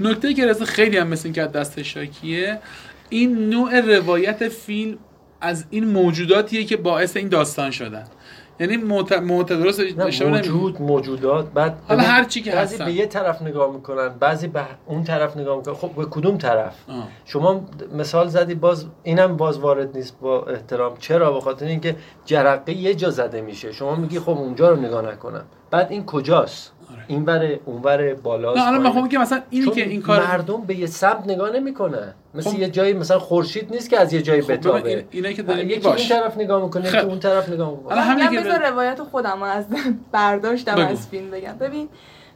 نکته 0.00 0.34
که 0.34 0.46
رضا 0.46 0.64
خیلی 0.64 0.96
هم 0.96 1.06
مثل 1.06 1.22
این 1.24 1.32
که 1.34 1.42
از 1.42 1.52
دست 1.52 1.82
شاکیه 1.82 2.58
این 3.08 3.50
نوع 3.50 3.80
روایت 3.80 4.48
فیلم 4.48 4.98
از 5.40 5.64
این 5.70 5.84
موجوداتیه 5.84 6.64
که 6.64 6.76
باعث 6.76 7.16
این 7.16 7.28
داستان 7.28 7.70
شدن. 7.70 8.04
یعنی 8.60 8.76
معت... 8.76 9.12
معت... 9.12 9.46
درست 9.46 9.80
نه 9.80 10.04
اشتباه 10.04 10.30
نمی- 10.30 10.48
موجود 10.48 10.82
موجودات. 10.82 11.50
بعد 11.52 11.78
حالا 11.88 12.02
هر 12.02 12.24
چی 12.24 12.42
که 12.42 12.52
بعضی 12.52 12.74
هستن. 12.74 12.84
به 12.84 12.92
یه 12.92 13.06
طرف 13.06 13.42
نگاه 13.42 13.72
می‌کنن 13.72 14.08
بعضی 14.08 14.48
به 14.48 14.60
اون 14.86 15.04
طرف 15.04 15.36
نگاه 15.36 15.56
می‌کنن. 15.56 15.74
خب 15.74 15.90
به 15.96 16.04
کدوم 16.04 16.38
طرف؟ 16.38 16.74
آه. 16.88 17.08
شما 17.24 17.64
مثال 17.94 18.28
زدی 18.28 18.54
باز 18.54 18.86
اینم 19.02 19.36
باز 19.36 19.58
وارد 19.58 19.96
نیست 19.96 20.20
با 20.20 20.44
احترام. 20.44 20.96
چرا؟ 20.98 21.32
به 21.32 21.40
خاطر 21.40 21.66
اینکه 21.66 21.96
جرقه 22.24 22.72
یه 22.72 22.94
جا 22.94 23.10
زده 23.10 23.40
میشه. 23.40 23.72
شما 23.72 23.94
میگی 23.94 24.18
خب 24.18 24.28
اونجا 24.28 24.70
رو 24.70 24.76
نگاه 24.80 25.12
نکنم. 25.12 25.44
بعد 25.70 25.90
این 25.90 26.06
کجاست. 26.06 26.72
این 27.08 27.24
بره 27.24 27.60
اون 27.64 27.82
بره 27.82 28.14
بالاست 28.14 28.58
نه 28.58 28.62
الان 28.62 28.72
پایینه. 28.76 28.88
می‌خوام 28.88 29.08
که 29.08 29.18
مثلا 29.18 29.40
اینی 29.50 29.70
که 29.70 29.88
این 29.88 30.02
کار 30.02 30.20
مردم 30.26 30.60
به 30.60 30.74
یه 30.78 30.86
سمت 30.86 31.22
نگاه 31.26 31.50
نمی‌کنن 31.50 32.14
مثل 32.34 32.50
خب. 32.50 32.58
یه 32.58 32.68
جایی 32.70 32.92
مثلا 32.92 33.18
خورشید 33.18 33.70
نیست 33.70 33.90
که 33.90 33.98
از 34.00 34.12
یه 34.12 34.22
جایی 34.22 34.42
خب 34.42 34.52
بتابه 34.52 34.88
این- 34.88 35.04
اینایی 35.10 35.34
که 35.34 35.42
داری 35.42 35.58
یکی 35.58 35.66
میگی 35.66 35.74
این 35.80 35.90
باش 35.92 36.08
طرف 36.08 36.36
نگاه 36.38 36.62
می‌کنه 36.64 36.88
یکی 36.88 36.98
خب. 36.98 37.08
اون 37.08 37.18
طرف 37.20 37.48
نگاه 37.48 37.70
می‌کنه 37.70 37.92
الان 37.92 38.04
همین 38.04 38.42
که 38.42 38.58
روایت 38.58 39.02
خودم 39.02 39.42
از 39.42 39.64
برداشتم 40.12 40.74
بگو. 40.74 40.86
از 40.86 41.08
فیلم 41.08 41.30
بگم 41.30 41.58
ببین 41.60 41.88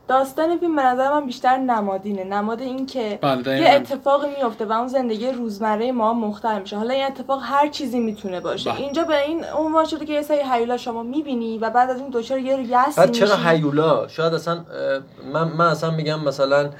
داستان 0.08 0.58
فیلم 0.58 0.76
به 0.76 0.82
نظر 0.82 1.10
من 1.12 1.26
بیشتر 1.26 1.56
نمادینه. 1.56 2.24
نماد 2.24 2.60
این 2.60 2.86
که 2.86 3.18
بله 3.22 3.60
یه. 3.60 3.70
اتفاقی 3.70 4.26
میفته 4.38 4.64
و 4.64 4.72
اون 4.72 4.88
زندگی 4.88 5.30
روزمره 5.30 5.92
ما 5.92 6.14
مختل 6.14 6.60
میشه. 6.60 6.76
حالا 6.76 6.94
این 6.94 7.04
اتفاق 7.04 7.40
هر 7.42 7.68
چیزی 7.68 8.00
می‌تونه 8.00 8.40
باشه. 8.40 8.70
بله. 8.70 8.80
اینجا 8.80 9.04
به 9.04 9.24
این 9.24 9.44
عنوان 9.58 9.84
شده 9.84 10.06
که 10.06 10.12
یه 10.12 10.22
سری 10.22 10.40
هیولا 10.52 10.76
شما 10.76 11.02
می‌بینی 11.02 11.58
و 11.58 11.70
بعد 11.70 11.90
از 11.90 12.00
این 12.00 12.08
دچار 12.12 12.38
یه 12.38 12.62
یأسی 12.62 13.00
بعد 13.00 13.12
چرا. 13.12 13.36
هیولا؟ 13.36 14.08
شاید 14.08 14.34
اصلا 14.34 14.64
من 15.32 15.48
من 15.48 15.66
اصلا 15.66 15.90
میگم 15.90 16.20
مثلا 16.20 16.70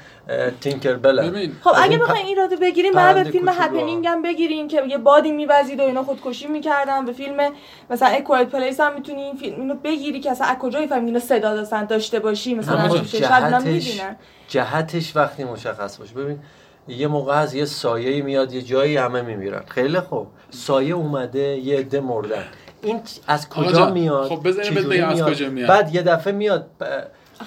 تینکر 0.61 0.95
بلن 0.95 1.29
ببین 1.29 1.51
خب 1.63 1.71
اگه 1.75 1.89
این 1.91 1.99
پ- 1.99 2.01
بخواین 2.01 2.25
ایرادو 2.25 2.55
بگیریم 2.55 2.93
بعد 2.93 3.23
به 3.23 3.31
فیلم 3.31 3.49
هپنینگ 3.49 4.07
هم 4.07 4.21
بگیرین 4.21 4.67
که 4.67 4.83
یه 4.87 4.97
بادی 4.97 5.31
میوزید 5.31 5.79
و 5.79 5.83
اینا 5.83 6.03
خودکشی 6.03 6.47
می‌کردن. 6.47 7.05
به 7.05 7.11
فیلم 7.11 7.51
مثلا 7.89 8.07
اکوایت 8.07 8.49
پلیس 8.49 8.79
هم 8.79 8.93
می‌تونی 8.93 9.21
این 9.21 9.35
فیلم 9.35 9.61
اینو 9.61 9.75
بگیری 9.75 10.19
که 10.19 10.31
اصلا 10.31 10.47
از 10.47 10.57
کجا 10.57 10.87
فهمی 10.87 11.05
اینو 11.05 11.19
صدا 11.19 11.83
داشته 11.89 12.19
باشی 12.19 12.53
مثلا 12.53 12.89
جهتش 13.19 13.65
می‌بینن. 13.65 14.15
جهتش 14.47 15.15
وقتی 15.15 15.43
مشخص 15.43 15.97
باشه. 15.97 16.13
ببین 16.13 16.39
یه 16.87 17.07
موقع 17.07 17.33
از 17.33 17.53
یه 17.53 17.65
سایه 17.65 18.21
میاد 18.21 18.53
یه 18.53 18.61
جایی 18.61 18.97
همه 18.97 19.21
میمیرن. 19.21 19.63
خیلی 19.67 19.99
خوب. 19.99 20.27
سایه 20.49 20.93
اومده 20.93 21.39
یه 21.39 21.79
عده 21.79 21.99
مردن. 21.99 22.43
این 22.81 23.01
از 23.27 23.49
کجا 23.49 23.89
میاد؟ 23.89 24.27
خب 24.27 24.43
بزنیم 24.43 25.03
از 25.03 25.23
کجا 25.23 25.49
میاد. 25.49 25.69
بعد 25.69 25.95
یه 25.95 26.01
دفعه 26.01 26.33
میاد 26.33 26.67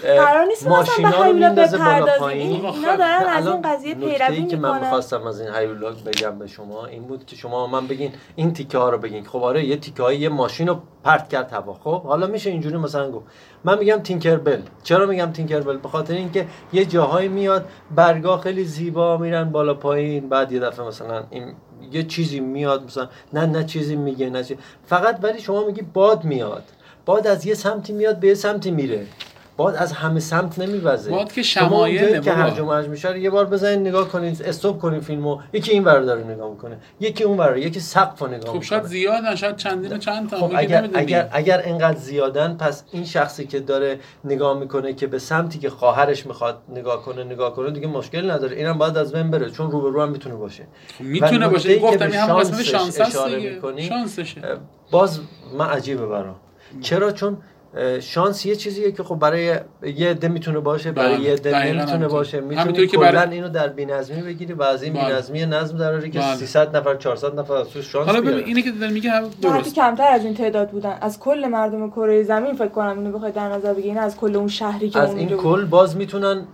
قرار 0.00 0.44
نیست 0.44 0.68
ماشینا 0.68 1.24
رو 1.24 1.32
میندازه 1.32 1.78
بالا 1.78 2.18
پایین. 2.18 2.66
اینا 2.66 2.96
دارن 2.96 3.24
از 3.26 3.46
این 3.46 3.62
قضیه 3.62 3.94
پیروی 3.94 4.30
می‌کنن 4.30 4.48
که 4.48 4.56
من 4.56 4.80
می‌خواستم 4.80 5.26
از 5.26 5.40
این 5.40 5.54
هیولا 5.54 5.90
بگم 5.90 6.38
به 6.38 6.46
شما 6.46 6.86
این 6.86 7.02
بود 7.02 7.26
که 7.26 7.36
شما 7.36 7.66
من 7.66 7.86
بگین 7.86 8.12
این 8.36 8.52
تیکه 8.52 8.78
ها 8.78 8.90
رو 8.90 8.98
بگین. 8.98 9.24
خب 9.24 9.42
آره 9.42 9.64
یه 9.64 9.76
تیکه 9.76 10.02
های 10.02 10.18
یه 10.18 10.28
ماشین 10.28 10.68
رو 10.68 10.80
پرت 11.04 11.28
کرد 11.28 11.52
هوا. 11.52 11.74
خب 11.74 12.02
حالا 12.02 12.26
میشه 12.26 12.50
اینجوری 12.50 12.76
مثلا 12.76 13.10
گفت. 13.10 13.26
من 13.64 13.78
میگم 13.78 14.00
تینکربل. 14.00 14.60
چرا 14.82 15.06
میگم 15.06 15.32
تینکربل؟ 15.32 15.76
به 15.76 15.88
خاطر 15.88 16.14
اینکه 16.14 16.46
یه 16.72 16.84
جاهایی 16.84 17.28
میاد 17.28 17.68
برگا 17.94 18.36
خیلی 18.36 18.64
زیبا 18.64 19.16
میرن 19.16 19.44
بالا 19.44 19.74
پایین. 19.74 20.28
بعد 20.28 20.52
یه 20.52 20.60
دفعه 20.60 20.86
مثلا 20.86 21.22
این 21.30 21.54
یه 21.92 22.02
چیزی 22.02 22.40
میاد 22.40 22.84
مثلا 22.84 23.08
نه 23.32 23.46
نه 23.46 23.64
چیزی 23.64 23.96
میگه 23.96 24.30
نه 24.30 24.44
چیزی. 24.44 24.60
فقط 24.86 25.18
ولی 25.22 25.40
شما 25.40 25.64
میگی 25.64 25.82
باد 25.82 26.24
میاد. 26.24 26.64
باد 27.06 27.26
از 27.26 27.46
یه 27.46 27.54
سمتی 27.54 27.92
میاد 27.92 28.20
به 28.20 28.28
یه 28.28 28.34
سمتی 28.34 28.70
میره. 28.70 29.06
باد 29.62 29.74
از 29.74 29.92
همه 29.92 30.20
سمت 30.20 30.58
نمیوزه. 30.58 31.10
باد 31.10 31.32
که 31.32 31.42
شمایل 31.42 32.20
که 32.20 32.32
هرج 32.32 32.60
و 32.60 32.64
مرج 32.64 32.88
میشه 32.88 33.20
یه 33.20 33.30
بار 33.30 33.46
بزنین 33.46 33.80
نگاه 33.80 34.08
کنید 34.08 34.42
استوب 34.42 34.78
کنین 34.78 35.00
فیلمو. 35.00 35.38
یکی 35.52 35.72
این 35.72 35.84
ور 35.84 36.00
داره 36.00 36.24
نگاه 36.24 36.50
می‌کنه 36.50 36.78
یکی 37.00 37.24
اون 37.24 37.38
ور 37.38 37.56
یکی 37.56 37.80
سقف 37.80 38.22
نگاه 38.22 38.54
خب 38.54 38.62
شاید 38.62 38.82
زیادن 38.82 39.34
شاید 39.34 39.56
چندین 39.56 39.98
چند 39.98 40.30
تا 40.30 40.36
خب 40.36 40.52
اگر 40.54 40.88
اگر 40.94 41.28
اگر 41.32 41.62
اینقدر 41.62 41.98
زیادن 41.98 42.56
پس 42.56 42.84
این 42.92 43.04
شخصی 43.04 43.46
که 43.46 43.60
داره 43.60 43.98
نگاه 44.24 44.58
می‌کنه 44.58 44.92
که 44.92 45.06
به 45.06 45.18
سمتی 45.18 45.58
که 45.58 45.70
خواهرش 45.70 46.26
می‌خواد 46.26 46.58
نگاه 46.68 47.02
کنه 47.02 47.24
نگاه 47.24 47.54
کنه 47.54 47.70
دیگه 47.70 47.86
مشکل 47.86 48.30
نداره. 48.30 48.56
اینم 48.56 48.78
باید 48.78 48.96
از 48.96 49.12
بین 49.12 49.30
بره. 49.30 49.50
چون 49.50 49.70
رو 49.70 49.80
به 49.80 49.90
رو 49.90 50.02
هم 50.02 50.10
می‌تونه 50.10 50.34
باشه. 50.34 50.66
خب 50.98 51.04
می‌تونه 51.04 51.48
باشه. 51.48 51.78
گفتم 51.78 52.06
این 52.06 52.14
هم 52.14 52.34
قسمت 52.34 52.62
شانس 52.62 53.00
شانسشه. 53.88 54.40
باز 54.90 55.20
من 55.58 55.66
عجیبه 55.66 56.06
برام. 56.06 56.36
چرا؟ 56.80 57.12
چون 57.12 57.36
شانس 58.00 58.46
یه 58.46 58.56
چیزیه 58.56 58.92
که 58.92 59.02
خب 59.02 59.14
برای 59.14 59.44
یه 59.96 60.10
عده 60.10 60.28
می‌تونه 60.28 60.60
باشه 60.60 60.92
برای 60.92 61.14
بله، 61.14 61.24
یه 61.24 61.32
عده 61.32 61.72
نمی‌تونه 61.72 62.08
باشه. 62.08 62.40
می‌تونی 62.40 62.86
که 62.86 62.98
برای... 62.98 63.34
اینو 63.34 63.48
در 63.48 63.68
بی‌نظمی 63.68 64.22
بگیری 64.22 64.52
و 64.52 64.62
از 64.62 64.82
این 64.82 64.92
بله. 64.92 65.04
بی‌نظمی 65.04 65.46
نظم 65.46 65.78
دراری 65.78 66.10
که 66.10 66.20
300 66.20 66.68
بله. 66.68 66.80
نفر 66.80 66.94
400 66.96 67.38
نفر 67.38 67.54
از 67.54 67.68
توش 67.68 67.92
شانس 67.92 68.06
حالا 68.06 68.20
ببین 68.20 68.44
اینی 68.44 68.62
که 68.62 68.70
داره 68.70 68.92
میگه 68.92 69.10
درست. 69.42 69.74
کمتر 69.74 70.08
از 70.08 70.24
این 70.24 70.34
تعداد 70.34 70.70
بودن. 70.70 70.98
از 71.00 71.20
کل 71.20 71.46
مردم 71.46 71.90
کره 71.90 72.22
زمین 72.22 72.54
فکر 72.54 72.68
کنم 72.68 72.98
اینو 72.98 73.12
بخوای 73.12 73.32
در 73.32 73.48
نظر 73.48 73.74
بگیرین 73.74 73.98
از 73.98 74.16
کل 74.16 74.36
اون 74.36 74.48
شهری 74.48 74.90
که 74.90 74.98
از 74.98 75.14
این 75.14 75.36
کل 75.36 75.64
باز 75.64 75.96
می‌تونن 75.96 76.44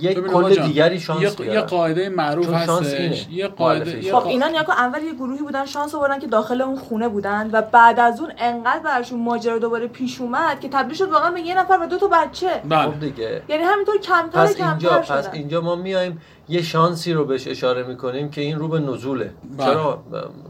یک 0.00 0.20
کل 0.20 0.54
دیگری 0.54 1.00
شانس 1.00 1.40
یه 1.40 1.60
قاعده 1.60 2.08
معروف 2.08 2.52
هستش. 2.52 3.28
یه 3.30 3.48
قاعده 3.48 4.12
خب 4.12 4.26
اینا 4.26 4.48
نیا 4.48 4.60
اول 4.60 5.02
یه 5.02 5.14
گروهی 5.14 5.42
بودن 5.42 5.64
شانس 5.64 5.94
آوردن 5.94 6.18
که 6.18 6.26
داخل 6.26 6.62
اون 6.62 6.76
خونه 6.76 7.08
بودن 7.08 7.50
و 7.52 7.62
بعد 7.62 8.00
از 8.00 8.20
اون 8.20 8.30
انقدر 8.38 8.78
براشون 8.84 9.22
ماجرا 9.22 9.58
دوباره 9.58 9.86
پیش 9.86 10.20
اومد 10.20 10.57
که 10.60 10.68
تبدیل 10.68 10.96
شد 10.96 11.10
واقعا 11.10 11.30
به 11.30 11.40
یه 11.40 11.58
نفر 11.58 11.78
و 11.82 11.86
دو 11.86 11.98
تا 11.98 12.08
بچه. 12.08 12.62
بله. 12.68 12.82
خب 12.82 13.00
دیگه. 13.00 13.42
یعنی 13.48 13.62
همینطور 13.62 13.98
کمتر 13.98 14.40
پس 14.40 14.56
کمتر 14.56 14.70
اینجا 14.70 14.98
پس 14.98 15.28
اینجا 15.32 15.60
ما 15.60 15.76
میایم 15.76 16.20
یه 16.48 16.62
شانسی 16.62 17.12
رو 17.12 17.24
بهش 17.24 17.48
اشاره 17.48 17.82
می‌کنیم 17.82 18.30
که 18.30 18.40
این 18.40 18.58
رو 18.58 18.68
به 18.68 18.78
نزوله. 18.78 19.32
بله. 19.58 19.66
چرا؟ 19.66 20.02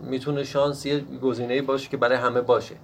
می‌تونه 0.02 0.44
شانس 0.44 0.86
یه 0.86 1.00
گزینه‌ای 1.22 1.62
باشه 1.62 1.88
که 1.88 1.96
برای 1.96 2.18
همه 2.18 2.40
باشه. 2.40 2.74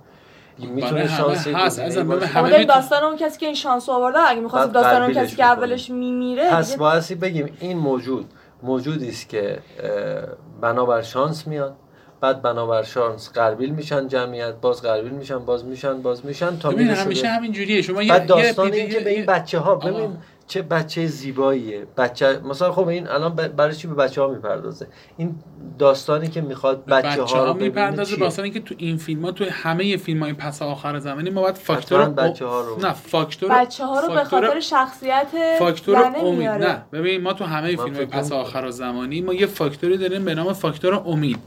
می‌تونه 0.59 1.09
شانس 1.09 1.47
هست. 1.47 1.79
از 1.79 1.97
همه 1.99 2.65
داستان 2.65 3.05
اون 3.05 3.17
کسی 3.17 3.39
که 3.39 3.47
این 3.47 3.55
شانس 3.55 3.89
آورده 3.89 4.19
اگه 4.29 4.41
می‌خواست 4.41 4.73
داستان 4.73 5.03
اون 5.03 5.13
کسی 5.13 5.37
که 5.37 5.45
اولش 5.45 5.91
میمیره 5.91 6.51
پس 6.51 6.77
باعثی 6.77 7.15
بگیم 7.15 7.57
این 7.61 7.79
موجود 7.79 8.27
موجودی 8.63 9.09
است 9.09 9.29
که 9.29 9.59
بنابر 10.61 11.03
شانس 11.03 11.47
میاد. 11.47 11.77
بعد 12.25 12.43
بنابر 12.43 12.83
شانس 12.83 13.31
قربیل 13.35 13.71
میشن 13.71 14.09
جمعیت 14.09 14.55
باز 14.61 14.83
قربیل 14.83 15.13
میشن 15.13 15.39
باز 15.39 15.65
میشن 15.65 16.03
باز 16.03 16.27
میشن 16.27 16.59
تا 16.59 16.71
ببین 16.71 16.91
همیشه 16.91 17.29
همین 17.29 17.53
جوریه. 17.53 17.83
شما 17.83 18.01
بعد 18.09 18.27
داستان 18.27 18.73
این 18.73 18.91
که 18.91 19.01
به 19.01 19.11
این 19.11 19.27
بچه 19.27 19.59
ها 19.59 19.75
ببین 19.75 20.17
چه 20.47 20.63
بچه 20.63 21.07
زیباییه. 21.07 21.87
بچه 21.97 22.39
مثلا 22.39 22.73
خب 22.73 22.89
این 22.89 23.09
الان 23.09 23.35
برای 23.35 23.75
چی 23.75 23.89
به 23.89 23.95
بچه 23.95 24.21
ها 24.21 24.29
می‌پردازه؟ 24.29 24.87
این 25.17 25.35
داستانی 25.79 26.29
که 26.29 26.41
می‌خواد 26.41 26.85
بچه, 26.85 27.09
بچه 27.09 27.37
ها 27.37 27.45
رو 27.45 27.55
می‌پردازه. 27.55 28.17
واسه 28.17 28.51
که 28.51 28.61
تو 28.61 28.75
این 28.79 28.97
فیلم 28.97 29.25
ها 29.25 29.33
تو 29.33 29.45
همه 29.51 29.97
فیلم 29.97 30.23
های 30.23 30.33
پس 30.33 30.63
آخر 30.63 30.99
زمانی 30.99 31.31
ما 31.31 31.43
باید 31.43 31.55
فاکتور 31.55 32.05
بچه 32.05 32.47
ها 32.47 32.61
رو. 32.61 32.81
نه 32.81 32.93
فاکتور 32.93 33.51
بچه 33.51 33.85
ها 33.85 34.01
رو 34.01 34.15
به 34.15 34.25
خاطر 34.25 34.61
شخصیت 34.61 35.27
فاکتور 35.59 36.13
امید. 36.17 36.49
نه 36.49 36.83
ببین 36.93 37.23
ما 37.23 37.33
تو 37.33 37.45
همه 37.45 37.77
فیلم 37.77 37.95
های 37.95 38.07
پس 38.07 38.33
آخر 38.33 38.71
زمانی 38.71 39.21
ما 39.21 39.35
یه 39.35 39.47
فاکتوری 39.47 39.97
داریم 39.97 40.25
به 40.25 40.35
نام 40.35 40.53
فاکتور 40.53 40.95
امید. 40.95 41.39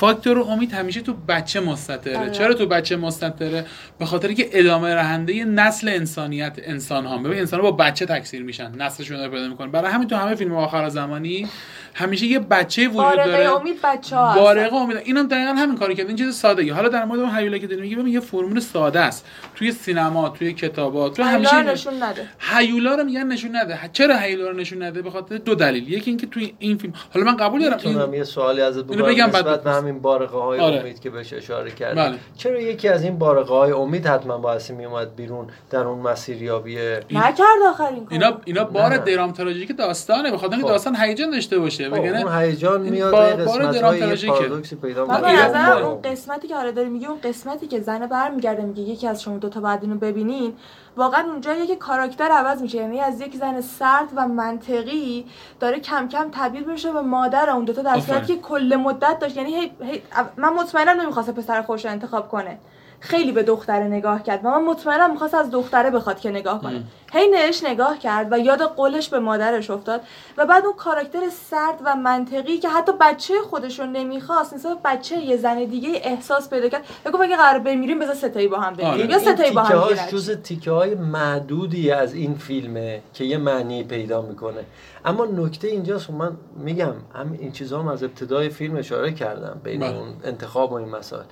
فاکتور 0.00 0.38
امید 0.38 0.72
همیشه 0.72 1.00
تو 1.00 1.14
بچه 1.28 1.60
مستطره. 1.60 2.18
آره. 2.18 2.30
چرا 2.30 2.54
تو 2.54 2.66
بچه 2.66 2.96
مستطره؟ 2.96 3.66
به 3.98 4.04
خاطر 4.04 4.32
که 4.32 4.48
ادامه 4.52 4.94
رهنده 4.94 5.44
نسل 5.44 5.88
انسانیت 5.88 6.58
انسان 6.62 7.06
ها. 7.06 7.18
ببین 7.18 7.38
انسان 7.38 7.60
ها 7.60 7.70
با 7.70 7.84
بچه 7.84 8.06
تکثیر 8.06 8.42
میشن. 8.42 8.72
نسلشون 8.78 9.20
رو 9.20 9.30
پیدا 9.30 9.48
می‌کنن 9.48 9.70
برای 9.70 9.92
همین 9.92 10.08
تو 10.08 10.16
همه 10.16 10.34
فیلم 10.34 10.54
آخر 10.54 10.88
زمانی 10.88 11.48
همیشه 11.94 12.26
یه 12.26 12.38
بچه 12.38 12.88
وجود 12.88 13.16
داره. 13.16 13.56
امید 13.56 13.76
بچه 13.84 14.16
ها 14.16 14.34
بارقه 14.34 14.76
امید. 14.76 14.96
اینم 15.04 15.28
دقیقا 15.28 15.52
همین 15.52 15.76
کاری 15.76 15.94
کرد. 15.94 16.06
این 16.06 16.16
چیز 16.16 16.34
ساده 16.34 16.74
حالا 16.74 16.88
در 16.88 17.04
مورد 17.04 17.20
اون 17.20 17.36
هیولا 17.36 17.58
که 17.58 17.66
داریم 17.66 17.84
میگه 17.84 17.96
ببین 17.96 18.12
یه 18.12 18.20
فرمول 18.20 18.60
ساده 18.60 19.00
است. 19.00 19.26
توی 19.54 19.72
سینما 19.72 20.28
توی 20.28 20.52
کتابات 20.52 21.16
تو 21.16 21.22
همیشه 21.22 21.62
نشون 21.62 22.02
نده. 22.02 22.28
هیولا 22.38 22.94
رو 22.94 23.04
میگن 23.04 23.26
نشون 23.26 23.56
نده. 23.56 23.78
چرا 23.92 24.16
هیولا 24.16 24.50
رو 24.50 24.56
نشون 24.56 24.82
نده؟ 24.82 25.02
به 25.02 25.10
خاطر 25.10 25.38
دو 25.38 25.54
دلیل. 25.54 25.88
یکی 25.88 26.10
اینکه 26.10 26.26
توی 26.26 26.54
این 26.58 26.78
فیلم 26.78 26.92
حالا 27.14 27.26
من 27.26 27.36
قبول 27.36 27.60
دارم 27.60 27.80
این... 27.84 28.14
یه 28.14 28.24
سوالی 28.24 28.60
ازت 28.60 28.84
بگم 28.84 29.26
بعد 29.26 29.44
به 29.44 29.56
همین 29.90 30.02
بارقه 30.02 30.38
های 30.38 30.60
آره. 30.60 30.80
امید 30.80 31.00
که 31.00 31.10
بهش 31.10 31.32
اشاره 31.32 31.70
کرد 31.70 31.96
بله. 31.96 32.18
چرا 32.36 32.60
یکی 32.60 32.88
از 32.88 33.02
این 33.02 33.18
بارقه 33.18 33.54
های 33.54 33.72
امید 33.72 34.06
حتما 34.06 34.38
باعث 34.38 34.70
می 34.70 34.84
اومد 34.84 35.16
بیرون 35.16 35.46
در 35.70 35.80
اون 35.80 35.98
مسیریابی؟ 35.98 36.76
نکرد 37.10 37.62
آخرین 37.70 38.06
اینا 38.10 38.32
اینا 38.44 38.64
بار 38.64 38.96
درام 38.96 39.32
تراژیک 39.32 39.76
داستانه. 39.76 40.32
بخاطر 40.32 40.52
اینکه 40.52 40.66
خب. 40.66 40.72
داستان 40.72 40.96
هیجان 40.96 41.30
داشته 41.30 41.58
باشه. 41.58 41.88
بگن 41.88 42.16
اون 42.16 42.42
هیجان 42.42 42.80
میاد 42.80 43.14
قسمت 43.14 43.82
های 43.82 44.16
پارادوکسی 44.16 44.76
پیدا 44.76 45.02
می‌کنه. 45.02 45.86
اون 45.86 46.02
قسمتی 46.02 46.48
که 46.48 46.56
حالا 46.56 46.70
داره 46.70 46.88
میگه 46.88 47.08
اون 47.10 47.20
قسمتی 47.24 47.66
که 47.66 47.80
زنه 47.80 48.06
برمیگرده 48.06 48.62
میگه 48.62 48.82
یکی 48.82 49.06
از 49.06 49.22
شما 49.22 49.38
دو 49.38 49.48
تا 49.48 49.60
بعد 49.60 49.82
اینو 49.82 49.94
ببینین. 49.94 50.52
واقعا 50.96 51.24
اونجا 51.24 51.66
که 51.66 51.76
کاراکتر 51.76 52.24
عوض 52.24 52.62
میشه. 52.62 52.78
یعنی 52.78 53.00
از 53.00 53.20
یک 53.20 53.36
زن 53.36 53.60
سرد 53.60 54.08
و 54.16 54.28
منطقی 54.28 55.26
داره 55.60 55.80
کم 55.80 56.08
کم 56.08 56.28
تبدیل 56.32 56.64
بشه 56.64 56.92
به 56.92 57.00
مادر 57.00 57.50
اون 57.50 57.64
دو 57.64 57.72
تا 57.72 57.82
در 57.82 58.00
صورتی 58.00 58.26
که 58.26 58.42
کل 58.42 58.76
مدت 58.84 59.18
داشت. 59.18 59.36
یعنی 59.36 59.54
هی, 59.54 59.72
هی 59.82 60.02
من 60.36 60.48
مطمئنم 60.48 61.00
نمی‌خواسته 61.00 61.32
پسر 61.32 61.62
خوش 61.62 61.86
انتخاب 61.86 62.28
کنه. 62.28 62.58
خیلی 63.00 63.32
به 63.32 63.42
دختره 63.42 63.84
نگاه 63.84 64.22
کرد 64.22 64.40
و 64.44 64.48
من 64.48 64.64
مطمئنم 64.64 65.10
می‌خواست 65.10 65.34
از 65.34 65.50
دختره 65.50 65.90
بخواد 65.90 66.20
که 66.20 66.30
نگاه 66.30 66.62
کنه. 66.62 66.82
هی 67.12 67.28
نهش 67.28 67.64
نگاه 67.64 67.98
کرد 67.98 68.32
و 68.32 68.38
یاد 68.38 68.62
قولش 68.62 69.08
به 69.08 69.18
مادرش 69.18 69.70
افتاد 69.70 70.00
و 70.36 70.46
بعد 70.46 70.64
اون 70.64 70.74
کاراکتر 70.74 71.28
سرد 71.50 71.80
و 71.84 71.96
منطقی 71.96 72.58
که 72.58 72.68
حتی 72.68 72.92
بچه 73.00 73.34
خودش 73.50 73.80
رو 73.80 73.86
نمی‌خواست 73.86 74.54
نسبت 74.54 74.78
بچه 74.84 75.16
یه 75.16 75.36
زن 75.36 75.64
دیگه 75.64 75.88
احساس 76.04 76.50
پیدا 76.50 76.68
کرد. 76.68 76.84
بگو 77.04 77.22
اگه 77.22 77.36
قرار 77.36 77.58
بمیریم 77.58 77.98
بذار 77.98 78.14
ستایی 78.14 78.48
با 78.48 78.60
هم 78.60 78.74
بمیریم 78.74 79.00
آره. 79.00 79.10
یا 79.10 79.18
ستایی 79.18 79.50
با 79.50 79.62
هم 79.62 79.94
جز 80.10 80.30
تیکه 80.30 80.70
های 80.70 80.94
معدودی 80.94 81.90
از 81.90 82.14
این 82.14 82.34
فیلمه 82.34 83.02
که 83.14 83.24
یه 83.24 83.38
معنی 83.38 83.84
پیدا 83.84 84.22
می‌کنه. 84.22 84.64
اما 85.04 85.26
نکته 85.26 85.68
اینجاست 85.68 86.10
من 86.10 86.32
میگم 86.56 86.94
همین 87.14 87.40
این 87.40 87.52
چیزها 87.52 87.80
هم 87.80 87.88
از 87.88 88.02
ابتدای 88.02 88.48
فیلم 88.48 88.76
اشاره 88.76 89.12
کردم 89.12 89.60
بین 89.64 89.80
بله. 89.80 89.96
اون 89.96 90.08
انتخاب 90.24 90.72
و 90.72 90.74
این 90.74 90.88
مسائل. 90.88 91.24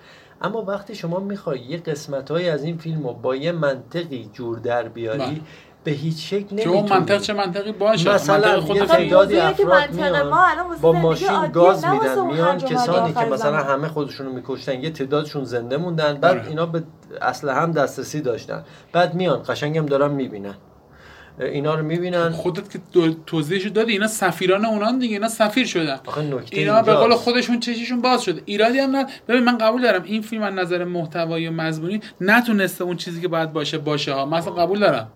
اما 0.42 0.62
وقتی 0.62 0.94
شما 0.94 1.20
می‌خوای 1.20 1.60
یه 1.60 1.76
قسمت 1.76 2.30
از 2.30 2.64
این 2.64 2.78
فیلم 2.78 3.06
رو 3.06 3.12
با 3.12 3.36
یه 3.36 3.52
منطقی 3.52 4.30
جور 4.32 4.58
در 4.58 4.88
بیاری 4.88 5.18
بله. 5.18 5.40
به 5.84 5.90
هیچ 5.90 6.30
شکل 6.30 6.46
نمی‌تونی. 6.52 6.88
چون 6.88 6.98
منطق 6.98 7.20
چه 7.20 7.32
منطقی؟ 7.32 7.72
باشه. 7.72 8.14
مثلا 8.14 8.60
خود 8.60 8.84
تعدادی 8.84 9.38
افراد 9.38 9.92
میان 9.92 10.30
با 10.80 10.92
ماشین 10.92 11.46
گاز 11.52 11.84
میدن 11.84 12.26
میان 12.26 12.58
کسانی 12.58 13.12
که 13.12 13.24
مثلا 13.24 13.56
همه 13.56 13.88
خودشون 13.88 14.26
رو 14.26 14.32
میکشتن 14.32 14.82
یه 14.82 14.90
تعدادشون 14.90 15.44
زنده 15.44 15.76
موندن 15.76 16.14
بعد 16.14 16.38
آره. 16.38 16.48
اینا 16.48 16.66
به 16.66 16.82
اصل 17.22 17.48
هم 17.48 17.72
دسترسی 17.72 18.20
داشتن. 18.20 18.64
بعد 18.92 19.14
میان 19.14 19.42
قشنگم 19.48 19.86
دارن 19.86 20.10
می‌بینن. 20.10 20.54
اینا 21.40 21.74
رو 21.74 21.84
می‌بینن. 21.84 22.30
خودت 22.30 22.70
که 22.70 22.80
توضیحشو 23.26 23.68
دادی 23.68 23.92
اینا 23.92 24.06
سفیران 24.06 24.64
اونان 24.64 24.98
دیگه 24.98 25.14
اینا 25.14 25.28
سفیر 25.28 25.66
شدن 25.66 26.00
اینا 26.50 26.82
به 26.82 26.94
قول 26.94 27.14
خودشون 27.14 27.60
چشیشون 27.60 28.00
باز 28.00 28.22
شده. 28.22 28.42
ایرادی 28.44 28.78
هم 28.78 28.96
نه 28.96 29.06
ببین 29.28 29.44
من 29.44 29.58
قبول 29.58 29.82
دارم 29.82 30.02
این 30.02 30.22
فیلم 30.22 30.42
از 30.42 30.54
نظر 30.54 30.84
محتوایی 30.84 31.48
و 31.48 31.50
مضمونی 31.50 32.00
نتونسته 32.20 32.84
اون 32.84 32.96
چیزی 32.96 33.20
که 33.20 33.28
باید 33.28 33.52
باشه 33.52 33.78
باشه 33.78 34.12
ها. 34.12 34.26
مثلا 34.26 34.52
قبول 34.52 34.78
دارم. 34.78 35.08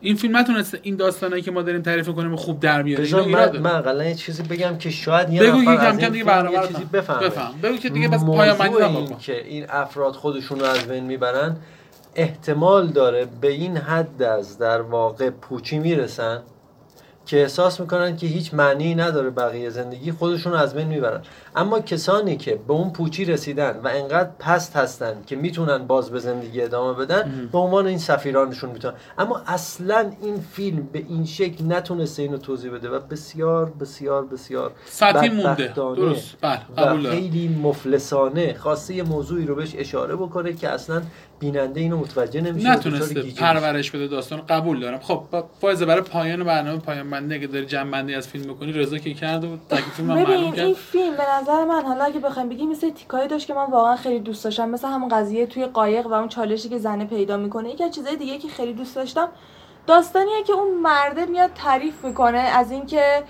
این 0.00 0.16
فیلم 0.16 0.36
نتونسته 0.36 0.78
این 0.82 0.96
داستانایی 0.96 1.42
که 1.42 1.50
ما 1.50 1.62
داریم 1.62 1.82
تعریف 1.82 2.08
کنیم 2.08 2.36
خوب 2.36 2.60
در 2.60 2.82
بیاره. 2.82 3.26
من 3.26 3.58
من 3.58 3.74
اقلا 3.74 4.04
یه 4.04 4.14
چیزی 4.14 4.42
بگم 4.42 4.78
که 4.78 4.90
شاید 4.90 5.32
یه 5.32 5.42
بگو 5.42 5.58
نفر 5.60 5.86
از 5.86 5.98
دیگه 5.98 6.18
یه 6.18 6.66
چیزی 6.68 6.84
بفهم 6.92 7.20
بفهم. 7.20 7.60
بگو 7.62 7.76
که 7.76 7.88
دیگه 7.88 8.08
بس 8.08 8.24
پایان 8.24 9.18
که 9.18 9.46
این 9.46 9.66
افراد 9.68 10.14
خودشون 10.14 10.60
رو 10.60 10.66
از 10.66 10.88
بین 10.88 11.04
می‌برن 11.04 11.56
احتمال 12.20 12.86
داره 12.86 13.26
به 13.40 13.50
این 13.50 13.76
حد 13.76 14.22
از 14.22 14.58
در 14.58 14.80
واقع 14.80 15.30
پوچی 15.30 15.78
می‌رسن 15.78 16.42
که 17.26 17.40
احساس 17.40 17.80
می‌کنن 17.80 18.16
که 18.16 18.26
هیچ 18.26 18.54
معنی 18.54 18.94
نداره 18.94 19.30
بقیه 19.30 19.70
زندگی 19.70 20.12
خودشون 20.12 20.52
از 20.52 20.74
بین 20.74 20.86
می‌برن. 20.86 21.20
اما 21.56 21.80
کسانی 21.80 22.36
که 22.36 22.60
به 22.66 22.72
اون 22.72 22.90
پوچی 22.90 23.24
رسیدن 23.24 23.80
و 23.84 23.90
انقدر 23.94 24.30
پست 24.38 24.76
هستن 24.76 25.14
که 25.26 25.36
می‌تونن 25.36 25.78
باز 25.78 26.10
به 26.10 26.18
زندگی 26.18 26.62
ادامه 26.62 26.98
بدن 26.98 27.48
به 27.52 27.58
عنوان 27.58 27.86
این 27.86 27.98
سفیرانشون 27.98 28.70
می‌تونن. 28.70 28.94
اما 29.18 29.42
اصلا 29.46 30.12
این 30.22 30.40
فیلم 30.52 30.88
به 30.92 30.98
این 31.08 31.24
شکل 31.24 31.64
نتونسته 31.72 32.22
اینو 32.22 32.38
توضیح 32.38 32.72
بده 32.72 32.88
و 32.90 32.98
بسیار 32.98 33.72
بسیار 33.80 34.26
بسیار 34.26 34.72
سطحی 34.86 35.28
مونده. 35.28 35.72
درست. 35.76 36.36
بله 36.76 37.10
خیلی 37.10 37.48
مفلسانه 37.62 38.54
خواسته 38.54 38.94
یه 38.94 39.02
موضوعی 39.02 39.46
رو 39.46 39.54
بهش 39.54 39.74
اشاره 39.78 40.16
بکنه 40.16 40.52
که 40.52 40.68
اصلا 40.68 41.02
بیننده 41.40 41.80
اینو 41.80 41.96
متوجه 41.96 42.40
نمیشه 42.40 42.70
نتونسته. 42.70 43.22
پرورش 43.22 43.90
بده 43.90 44.06
داستان 44.06 44.40
قبول 44.48 44.80
دارم. 44.80 44.98
خب 45.00 45.22
با- 45.30 45.48
فایزه 45.60 45.86
برای 45.86 46.00
پایان 46.02 46.44
برنامه 46.44 46.78
پایان 46.78 47.10
بندی 47.10 47.34
اگه 47.34 47.46
داری 47.46 47.66
جمع 47.66 47.90
بندی 47.90 48.14
از 48.14 48.28
فیلم 48.28 48.54
بکنی 48.54 48.72
رضا 48.72 48.98
که 48.98 49.14
کرد 49.14 49.44
و 49.44 49.56
فیلم 49.96 50.10
هم 50.10 50.16
معلوم 50.22 50.52
کرد. 50.52 50.64
این 50.64 50.74
فیلم 50.74 51.16
به 51.16 51.22
نظر 51.40 51.64
من 51.64 51.82
حالا 51.82 52.04
اگه 52.04 52.20
بخوایم 52.20 52.48
بگیم 52.48 52.68
مثل 52.68 52.90
تیکایی 52.90 53.28
داشت 53.28 53.46
که 53.46 53.54
من 53.54 53.64
واقعا 53.70 53.96
خیلی 53.96 54.18
دوست 54.20 54.44
داشتم 54.44 54.68
مثل 54.68 54.88
همون 54.88 55.08
قضیه 55.08 55.46
توی 55.46 55.66
قایق 55.66 56.06
و 56.06 56.12
اون 56.12 56.28
چالشی 56.28 56.68
که 56.68 56.78
زنه 56.78 57.04
پیدا 57.04 57.36
می‌کنه. 57.36 57.70
یکی 57.70 57.84
از 57.84 57.94
چیزای 57.94 58.16
دیگه 58.16 58.38
که 58.38 58.48
خیلی 58.48 58.72
دوست 58.72 58.94
داشتم 58.96 59.28
داستانیه 59.86 60.42
که 60.42 60.52
اون 60.52 60.74
مرده 60.74 61.24
میاد 61.26 61.50
تعریف 61.54 62.04
می‌کنه 62.04 62.38
از 62.38 62.70
اینکه 62.70 63.24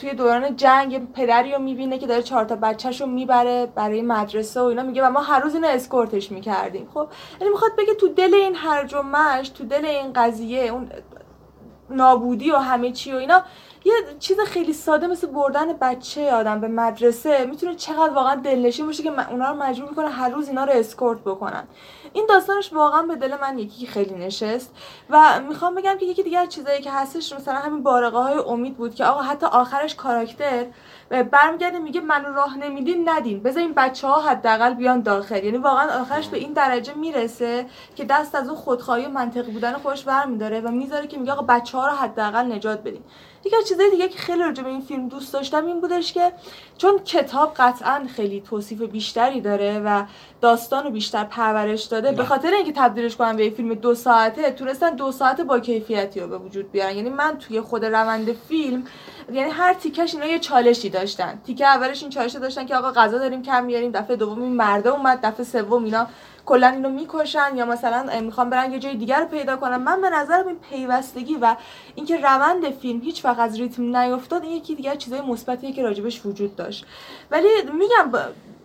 توی 0.00 0.14
دوران 0.14 0.56
جنگ 0.56 1.12
پدری 1.12 1.52
رو 1.52 1.58
می‌بینه 1.58 1.98
که 1.98 2.06
داره 2.06 2.22
چهار 2.22 2.44
تا 2.44 2.56
بچهش 2.56 3.00
رو 3.00 3.06
می‌بره 3.06 3.66
برای 3.66 4.02
مدرسه 4.02 4.60
و 4.60 4.64
اینا 4.64 4.82
میگه 4.82 5.06
و 5.06 5.10
ما 5.10 5.20
هر 5.20 5.40
روز 5.40 5.54
اینو 5.54 5.68
اسکورتش 5.68 6.32
می‌کردیم. 6.32 6.88
خب 6.94 7.08
یعنی 7.40 7.52
می‌خواد 7.52 7.72
بگه 7.78 7.94
تو 7.94 8.08
دل 8.08 8.34
این 8.34 8.54
هرج 8.54 8.94
و 8.94 9.02
تو 9.54 9.64
دل 9.64 9.84
این 9.84 10.12
قضیه 10.12 10.62
اون 10.62 10.90
نابودی 11.90 12.50
و 12.50 12.56
همه 12.56 12.92
چی 12.92 13.12
و 13.12 13.16
اینا 13.16 13.42
یه 13.84 13.92
چیز 14.18 14.40
خیلی 14.40 14.72
ساده 14.72 15.06
مثل 15.06 15.26
بردن 15.26 15.72
بچه 15.72 16.32
آدم 16.32 16.60
به 16.60 16.68
مدرسه 16.68 17.46
می‌تونه 17.46 17.74
چقدر 17.74 18.12
واقعا 18.12 18.34
دلنشین 18.34 18.86
باشه 18.86 19.02
که 19.02 19.30
اونا 19.30 19.50
رو 19.50 19.62
مجبور 19.62 19.88
می‌کنه 19.88 20.08
هر 20.08 20.28
روز 20.28 20.48
اینا 20.48 20.64
رو 20.64 20.72
اسکورت 20.72 21.20
بکنن. 21.20 21.64
این 22.12 22.26
داستانش 22.28 22.72
واقعا 22.72 23.02
به 23.02 23.16
دل 23.16 23.36
من 23.40 23.58
یکی 23.58 23.86
خیلی 23.86 24.14
نشست 24.14 24.74
و 25.10 25.40
می‌خوام 25.48 25.74
بگم 25.74 25.98
که 26.00 26.06
یکی 26.06 26.22
دیگه 26.22 26.38
از 26.38 26.48
چیزایی 26.48 26.82
که 26.82 26.90
هستش 26.90 27.32
مثلا 27.32 27.54
همین 27.54 27.82
بارقه 27.82 28.18
های 28.18 28.38
امید 28.38 28.76
بود 28.76 28.94
که 28.94 29.04
آقا 29.04 29.22
حتی 29.22 29.46
آخرش 29.46 29.94
کاراکتر 29.94 30.66
برمیگرده 31.30 31.78
میگه 31.78 32.00
منو 32.00 32.34
راه 32.34 32.58
نمیدین 32.58 33.08
ندین. 33.08 33.42
بذار 33.42 33.62
این 33.62 33.72
بچه 33.76 34.06
ها 34.06 34.20
حداقل 34.20 34.74
بیان 34.74 35.00
داخل. 35.00 35.44
یعنی 35.44 35.58
واقعا 35.58 36.00
آخرش 36.00 36.28
به 36.28 36.38
این 36.38 36.52
درجه 36.52 36.94
می‌رسه 36.94 37.66
که 37.94 38.04
دست 38.04 38.34
از 38.34 38.48
اون 38.48 38.56
خودخواهی 38.56 39.06
و 39.06 39.08
منطقی 39.08 39.50
بودن 39.50 39.72
خودش 39.72 40.04
برمیداره 40.04 40.60
و 40.60 40.70
می‌ذاره 40.70 41.06
که 41.06 41.18
میگه 41.18 41.32
آقا 41.32 41.42
بچه 41.42 41.78
ها 41.78 41.86
رو 41.88 41.92
حداقل 41.92 42.52
نجات 42.52 42.80
بدین. 42.80 43.02
یکی 43.44 43.56
از 43.56 43.68
چیزای 43.68 43.90
دیگه 43.90 44.08
که 44.08 44.18
خیلی 44.18 44.42
راجع 44.42 44.62
به 44.62 44.68
این 44.68 44.80
فیلم 44.80 45.08
دوست 45.08 45.32
داشتم 45.32 45.66
این 45.66 45.80
بودش 45.80 46.12
که 46.12 46.32
چون 46.78 46.98
کتاب 46.98 47.54
قطعا 47.56 48.06
خیلی 48.16 48.40
توصیف 48.40 48.82
بیشتری 48.82 49.40
داره 49.40 49.78
و 49.84 50.04
داستان 50.40 50.84
رو 50.84 50.90
بیشتر 50.90 51.24
پرورش 51.24 51.84
داده 51.84 52.12
به. 52.12 52.24
خاطر 52.24 52.50
اینکه 52.50 52.72
تبدیلش 52.72 53.16
کنم 53.16 53.36
به 53.36 53.44
یه 53.44 53.50
فیلم 53.50 53.74
دو 53.74 53.94
ساعته 53.94 54.50
تونستن 54.50 54.96
دو 54.96 55.12
ساعت 55.12 55.40
با 55.40 55.60
کیفیتی 55.60 56.20
رو 56.20 56.28
به 56.28 56.38
وجود 56.38 56.72
بیارن 56.72 56.96
یعنی 56.96 57.10
من 57.10 57.38
توی 57.38 57.60
خود 57.60 57.84
روند 57.84 58.32
فیلم 58.32 58.84
یعنی 59.32 59.50
هر 59.50 59.74
تیکش 59.74 60.14
اینا 60.14 60.26
یه 60.26 60.38
چالشی 60.38 60.90
داشتن 60.90 61.38
تیکه 61.46 61.66
اولش 61.66 62.02
این 62.02 62.10
چالش 62.10 62.32
داشتن 62.32 62.66
که 62.66 62.76
آقا 62.76 62.90
غذا 62.90 63.18
داریم 63.18 63.42
کم 63.42 63.64
میاریم 63.64 63.90
دفعه 63.90 64.16
دوم 64.16 64.42
این 64.42 64.52
مرده 64.52 64.88
اومد 64.88 65.20
دفعه 65.22 65.44
سوم 65.44 65.84
اینا 65.84 66.06
کلا 66.46 66.68
اینو 66.68 66.90
می‌کشن 66.90 67.56
یا 67.56 67.64
مثلا 67.64 68.20
می‌خوام 68.20 68.50
برن 68.50 68.72
یه 68.72 68.78
جای 68.78 68.96
دیگر 68.96 69.20
رو 69.20 69.26
پیدا 69.26 69.56
کنن. 69.56 69.76
من 69.76 70.00
به 70.00 70.10
نظرم 70.10 70.46
این 70.46 70.58
پیوستگی 70.70 71.36
و 71.36 71.56
اینکه 71.94 72.16
روند 72.16 72.70
فیلم 72.70 73.00
هیچ 73.00 73.24
وقت 73.24 73.38
از 73.38 73.60
ریتم 73.60 73.96
نیفتاد 73.96 74.42
این 74.42 74.52
یکی 74.52 74.74
دیگه 74.74 74.96
چیزای 74.96 75.20
مثبتیه 75.20 75.72
که 75.72 75.82
راجبش 75.82 76.26
وجود 76.26 76.56
داشت. 76.56 76.86
ولی 77.30 77.48
میگم 77.78 78.18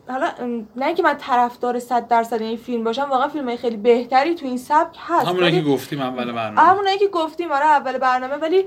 حالا 0.10 0.32
نه 0.76 0.86
اینکه 0.86 1.04
من 1.04 1.18
طرفدار 1.18 1.80
100 1.80 2.08
درصد 2.08 2.42
این 2.42 2.58
فیلم 2.58 2.84
باشم 2.84 3.08
واقعا 3.10 3.28
فیلم 3.28 3.56
خیلی 3.56 3.78
بهتری 3.78 4.36
تو 4.36 4.46
این 4.46 4.58
سبک 4.58 4.98
هست. 5.08 5.28
همونایی 5.28 5.64
که 5.64 5.70
گفتیم 5.70 6.02
اول 6.02 6.32
برنامه. 6.32 6.70
همونایی 6.70 6.98
که 6.98 7.08
گفتیم 7.08 7.52
آره 7.52 7.66
اول 7.66 7.98
برنامه. 7.98 8.36
ولی 8.36 8.66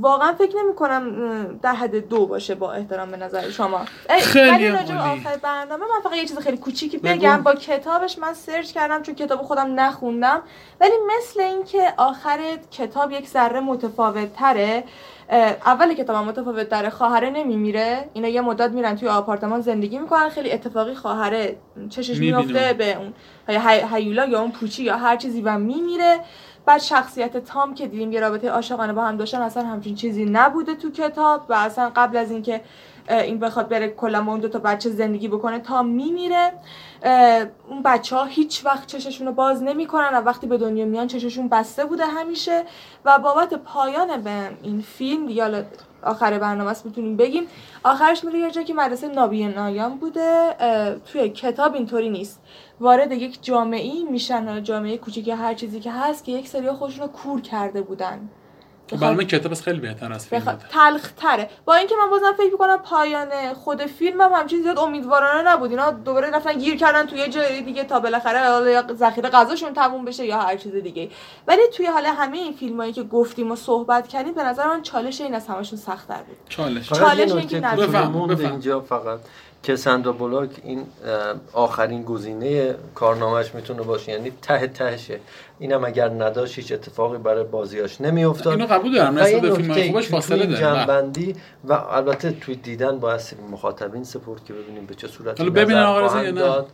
واقعا 0.00 0.32
فکر 0.32 0.56
نمی 0.56 0.74
کنم 0.74 1.58
در 1.62 1.72
حد 1.72 2.08
دو 2.08 2.26
باشه 2.26 2.54
با 2.54 2.72
احترام 2.72 3.10
به 3.10 3.16
نظر 3.16 3.50
شما. 3.50 3.80
خیلی 4.20 4.68
راجع 4.68 4.94
به. 4.94 5.00
آخر 5.00 5.36
برنامه 5.42 5.84
من 5.84 6.00
فقط 6.10 6.16
یه 6.16 6.26
چیز 6.26 6.38
خیلی 6.38 6.56
کوچیکی 6.56 6.98
بگو. 6.98 7.14
بگم. 7.14 7.42
با 7.42 7.54
کتابش 7.54 8.18
من 8.18 8.34
سرچ 8.34 8.72
کردم 8.72 9.02
چون 9.02 9.14
کتاب 9.14 9.42
خودم 9.42 9.80
نخوندم. 9.80 10.42
ولی 10.80 10.92
مثل 11.16 11.40
اینکه 11.40 11.92
آخر 11.96 12.38
کتاب 12.70 13.12
یک 13.12 13.28
ذره 13.28 13.60
متفاوت 13.60 14.32
تره 14.32 14.84
اول 15.30 15.94
کتابم 15.94 16.28
متفاوت 16.28 16.68
تره 16.68 16.90
خواهره 16.90 17.30
نمیمیره 17.30 18.04
اینا 18.12 18.28
یه 18.28 18.40
مدت 18.40 18.70
میرن 18.70 18.96
توی 18.96 19.08
آپارتمان 19.08 19.60
زندگی 19.60 19.98
می‌کنن 19.98 20.28
خیلی 20.28 20.52
اتفاقی 20.52 20.94
خواهره 20.94 21.56
چشش. 21.90 22.18
میفته 22.20 22.72
به 22.72 22.96
اون 22.96 23.12
هی- 23.48 23.84
هیولا 23.94 24.26
یا 24.26 24.40
اون 24.40 24.50
پوچی 24.50 24.82
یا 24.82 24.96
هر 24.96 25.16
چیزی 25.16 25.42
و 25.42 25.58
میمیره 25.58 26.20
بعد 26.66 26.80
شخصیت 26.80 27.36
تام 27.36 27.74
که 27.74 27.86
دیدیم 27.86 28.12
یه 28.12 28.20
رابطه 28.20 28.48
عاشقانه 28.50 28.92
با 28.92 29.04
هم 29.04 29.16
داشتن 29.16 29.40
اصلا 29.40 29.62
همچین 29.66 29.94
چیزی 29.94 30.24
نبوده 30.24 30.74
تو 30.74 30.90
کتاب 30.90 31.46
و 31.48 31.54
اصلا 31.54 31.90
قبل 31.96 32.16
از 32.16 32.30
اینکه 32.30 32.60
این 33.08 33.38
بخواد 33.38 33.68
بره 33.68 33.88
کلا 33.88 34.22
با 34.22 34.32
اون 34.32 34.40
دو 34.40 34.48
تا 34.48 34.58
بچه 34.58 34.90
زندگی 34.90 35.28
بکنه 35.28 35.58
تام 35.58 35.86
میمیره 35.86 36.52
اون 37.68 37.82
بچه 37.84 38.16
ها 38.16 38.24
هیچ 38.24 38.64
وقت 38.64 38.86
چششون 38.86 39.26
رو 39.26 39.32
باز 39.32 39.62
نمی‌کنن 39.62 40.10
و 40.12 40.20
وقتی 40.20 40.46
به 40.46 40.58
دنیا 40.58 40.84
میان 40.84 41.06
چششون 41.06 41.48
بسته 41.48 41.84
بوده 41.84 42.06
همیشه. 42.06 42.64
و 43.04 43.18
بابت 43.18 43.54
پایان 43.54 44.22
به 44.22 44.50
این 44.62 44.80
فیلم 44.80 45.40
حالا 45.40 45.64
آخر 46.02 46.38
برنامه 46.38 46.70
است 46.70 46.86
می‌تونیم 46.86 47.16
بگیم. 47.16 47.46
آخرش 47.84 48.24
میره 48.24 48.38
یه 48.38 48.50
جا 48.50 48.62
که 48.62 48.74
مدرسه 48.74 49.08
نابینایان 49.08 49.96
بوده. 49.96 50.56
اه، 50.60 50.94
توی 50.94 51.28
کتاب 51.28 51.74
اینطوری 51.74 52.10
نیست. 52.10 52.40
وارد 52.80 53.12
یک 53.12 53.38
جامعه 53.42 54.04
میشن 54.10 54.62
جامعه 54.62 54.98
کوچیک 54.98 55.28
یا 55.28 55.36
هر 55.36 55.54
چیزی 55.54 55.80
که 55.80 55.92
هست 55.92 56.24
که 56.24 56.32
یک 56.32 56.48
سری 56.48 56.70
خودشون 56.72 57.06
رو 57.06 57.12
کور 57.12 57.40
کرده 57.40 57.82
بودن. 57.82 58.28
برنامه 58.96 59.24
کتاب 59.24 59.52
از 59.52 59.62
خیلی 59.62 59.80
بهتر 59.80 60.12
از 60.12 60.26
فیلم 60.26 60.44
بخ... 60.44 60.54
تلخ 60.70 61.12
تره 61.12 61.50
با 61.64 61.74
اینکه 61.74 61.94
من 62.04 62.10
بازم 62.10 62.32
فکر 62.36 62.52
می‌کنم 62.52 62.76
پایان 62.76 63.54
خود 63.54 63.82
فیلم 63.86 64.20
هم 64.20 64.32
همچین 64.32 64.62
زیاد 64.62 64.78
امیدوارانه 64.78 65.50
نبود. 65.50 65.70
اینا 65.70 65.90
دوباره 65.90 66.30
رفتن 66.30 66.58
گیر 66.58 66.76
کردن 66.76 67.06
توی 67.06 67.18
یه 67.18 67.28
جای 67.28 67.62
دیگه 67.62 67.84
تا 67.84 68.00
بالاخره 68.00 68.38
حالا 68.38 68.70
یا 68.70 68.84
ذخیره 68.94 69.28
غذاشون 69.28 69.72
تموم 69.72 70.04
بشه 70.04 70.26
یا 70.26 70.38
هر 70.38 70.56
چیز 70.56 70.74
دیگه 70.74 71.10
ولی 71.46 71.62
توی 71.76 71.86
حالا 71.86 72.12
همه 72.12 72.36
این 72.36 72.52
فیلمایی 72.52 72.92
که 72.92 73.02
گفتیم 73.02 73.52
و 73.52 73.56
صحبت 73.56 74.08
کردیم 74.08 74.34
به 74.34 74.42
نظر 74.42 74.66
من 74.66 74.82
چالش 74.82 75.20
این 75.20 75.34
از 75.34 75.46
همشون 75.46 75.78
سخت‌تر 75.78 76.22
بود. 76.22 76.36
چالش. 76.48 76.88
چالش 76.88 77.18
یه 77.18 77.24
اینه 77.24 77.34
نکته 77.34 77.60
که 77.60 77.66
کوچولو 77.66 77.88
بفهم، 77.88 78.10
مونده 78.10 78.34
بفهم. 78.34 78.50
اینجا 78.50 78.80
فقط. 78.80 79.20
که 79.62 79.76
ساندرا 79.76 80.12
بولاک 80.12 80.50
این 80.64 80.86
آخرین 81.52 82.02
گزینه 82.02 82.74
کارنامهش 82.94 83.54
می‌تونه 83.54 83.82
باشه. 83.82 84.12
یعنی 84.12 84.32
ته 84.42 84.66
تهشه. 84.66 85.20
اینم 85.58 85.84
اگر 85.84 86.08
نداشت 86.08 86.56
هیچ 86.56 86.72
اتفاقی 86.72 87.18
برای 87.18 87.44
بازیاش 87.44 88.00
نمیافتاد. 88.00 88.52
اینو 88.52 88.66
قبول 88.66 88.94
دارم. 88.94 89.18
نسبت 89.18 89.44
یه 89.44 89.50
به 89.50 89.74
که 89.74 89.92
خوبش 89.92 90.08
فاصله 90.08 90.46
داره 90.46 90.48
بله. 90.48 90.60
جنبندی 90.60 91.36
و 91.64 91.72
البته 91.72 92.30
توی 92.32 92.54
دیدن 92.56 92.98
باید 92.98 93.20
مخاطبین 93.50 94.04
سپورت 94.04 94.44
که 94.44 94.52
ببینیم 94.52 94.86
به 94.86 94.94
چه 94.94 95.08
صورتی 95.08 95.42
حالا 95.42 95.54
ببینن 95.54 95.82
آقا 95.82 96.20
نه؟ 96.20 96.64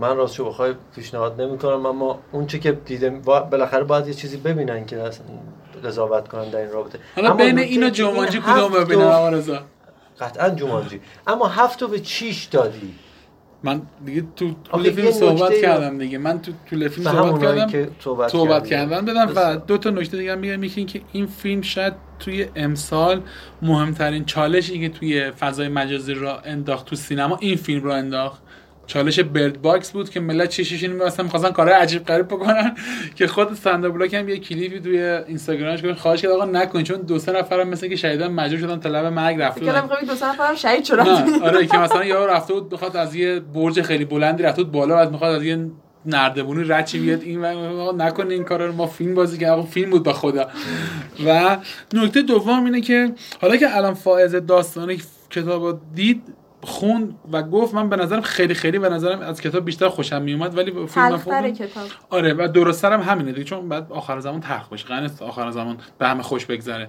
من 0.00 0.16
راستشو 0.16 0.44
بخوای 0.44 0.74
پیشنهاد 0.94 1.40
نمی‌کنم 1.40 1.86
اما 1.86 2.18
اون 2.32 2.46
چه 2.46 2.58
که 2.58 2.72
دیدم 2.72 3.20
با- 3.20 3.40
بالاخره 3.40 3.84
باید 3.84 4.06
یه 4.06 4.14
چیزی 4.14 4.36
ببینن 4.36 4.86
که 4.86 5.02
اصلا 5.02 5.26
قضاوت 5.84 6.28
کنن 6.28 6.50
در 6.50 6.58
این 6.58 6.70
رابطه. 6.70 6.98
حالا 7.16 7.28
اما 7.28 7.36
بین 7.36 7.58
نکته 7.58 7.62
این 7.70 7.84
و 7.84 7.90
که 7.90 8.02
این 8.02 8.12
جومانجی 8.12 8.40
کدوم 8.40 8.72
ببینن 8.72 9.02
آقا 9.02 9.28
رضا؟ 9.28 9.58
قطعا 10.20 10.50
جومانجی 10.50 11.00
اما 11.26 11.48
هفت 11.48 11.82
رو 11.82 11.88
به 11.88 12.00
چیش 12.00 12.44
دادی. 12.44 12.94
من 13.62 13.82
دیگه 14.04 14.24
تو 14.36 14.54
طول 14.64 14.90
فیلم 14.90 15.10
صحبت 15.10 15.60
کردم 15.62 15.98
دیگه. 15.98 16.18
من 16.18 16.42
تو 16.42 16.52
طول 16.70 16.88
فیلم 16.88 17.12
صحبت 17.12 17.42
کردم. 17.42 17.66
که 17.66 17.88
صحبت. 18.28 18.66
کردن 18.66 19.04
بدم. 19.04 19.32
و. 19.36 19.56
دو 19.56 19.78
تا 19.78 19.90
نکته 19.90 20.16
دیگه 20.16 20.32
هم 20.32 20.38
میگم. 20.38 20.64
یکی 20.64 20.80
اینکه 20.80 21.00
این 21.12 21.26
فیلم 21.26 21.62
شاید 21.62 21.94
توی 22.18 22.46
امسال 22.56 23.22
مهمترین 23.62 24.24
چالشی 24.24 24.80
که 24.80 24.88
توی 24.88 25.30
فضای 25.30 25.68
مجازی 25.68 26.14
را 26.14 26.40
انداخت 26.40 26.86
تو 26.86 26.96
سینما 26.96 27.36
این 27.40 27.56
فیلم 27.56 27.82
رو 27.82 27.90
انداخت. 27.90 28.42
چالش 28.88 29.20
برد 29.20 29.62
باکس 29.62 29.90
بود 29.90 30.10
که 30.10 30.20
ملت 30.20 30.48
چشش 30.48 30.82
این 30.82 30.92
مثلا 30.96 31.24
می‌خواستن 31.24 31.50
کارهای 31.50 31.76
عجیب 31.76 32.04
غریب 32.04 32.26
بکنن 32.26 32.74
که 33.14 33.26
خود 33.26 33.54
ساندرا 33.54 33.90
بلاک 33.90 34.14
هم 34.14 34.28
یه 34.28 34.38
کلیپی 34.38 34.80
توی 34.80 35.02
اینستاگرامش 35.02 35.84
گفت 35.84 36.00
خواهش 36.00 36.22
کرد 36.22 36.30
آقا 36.30 36.44
نکنید 36.44 36.86
چون 36.86 37.00
دو 37.00 37.18
سه 37.18 37.32
نفرم 37.32 37.68
مثل 37.68 37.88
که 37.88 37.96
شهیدان 37.96 38.32
مجبور 38.32 38.60
شدن 38.60 38.80
تا 38.80 38.88
لب 38.88 39.04
مرگ 39.04 39.40
رفته 39.40 39.60
فکر. 39.60 39.80
می‌خوای 39.82 40.06
دو 40.06 40.14
سه 40.14 40.28
نفرم 40.28 40.54
شهید 40.54 40.84
شدن. 40.84 41.42
آره 41.42 41.66
که 41.66 41.78
مثلا 41.78 42.04
یا 42.04 42.26
رفته 42.26 42.54
بود 42.54 42.68
بخواد 42.68 42.96
از 42.96 43.14
یه 43.14 43.40
برج 43.40 43.82
خیلی 43.82 44.04
بلندی 44.04 44.42
رفته 44.42 44.62
بود 44.62 44.72
بالا 44.72 44.94
بعد 44.94 45.12
می‌خواد 45.12 45.34
از 45.34 45.44
یه 45.44 45.70
نردبونی 46.06 46.64
رچی 46.64 46.98
بیاد. 46.98 47.22
این 47.22 47.44
و 47.44 47.92
نکنه 47.92 48.34
این 48.34 48.44
کارا 48.44 48.66
رو 48.66 48.72
ما 48.72 48.86
فیلم 48.86 49.14
بازی 49.14 49.38
که 49.38 49.48
آقا 49.48 49.62
فیلم 49.62 49.90
بود 49.90 50.02
با 50.02 50.12
خدا. 50.12 50.46
و 51.26 51.56
نکته 51.94 52.22
دوم 52.22 52.64
اینه 52.64 52.80
که 52.80 53.12
حالا 53.40 53.56
که 53.56 53.76
الان 53.76 53.94
فائز 53.94 54.34
داستانی 54.34 54.98
کتاب 55.30 55.80
دید 55.94 56.22
خوند 56.62 57.14
و 57.32 57.42
گفت 57.42 57.74
من 57.74 57.88
به 57.88 57.96
نظرم 57.96 58.20
خیلی 58.20 58.54
خیلی 58.54 58.78
به 58.78 58.88
نظرم 58.88 59.20
از 59.20 59.40
کتاب 59.40 59.64
بیشتر 59.64 59.88
خوشم 59.88 60.22
میومد 60.22 60.56
ولی 60.56 60.70
فیلم 60.86 61.18
کتاب. 61.52 61.86
آره 62.10 62.34
و 62.34 62.48
درسترم 62.48 63.00
همینه 63.00 63.32
دیگه 63.32 63.44
چون 63.44 63.68
بعد 63.68 63.92
آخر 63.92 64.20
زمان 64.20 64.40
تلخ 64.40 64.68
بشه 64.68 65.00
نیست 65.00 65.22
آخر 65.22 65.50
زمان 65.50 65.78
به 65.98 66.08
همه 66.08 66.22
خوش 66.22 66.46
بگذره. 66.46 66.88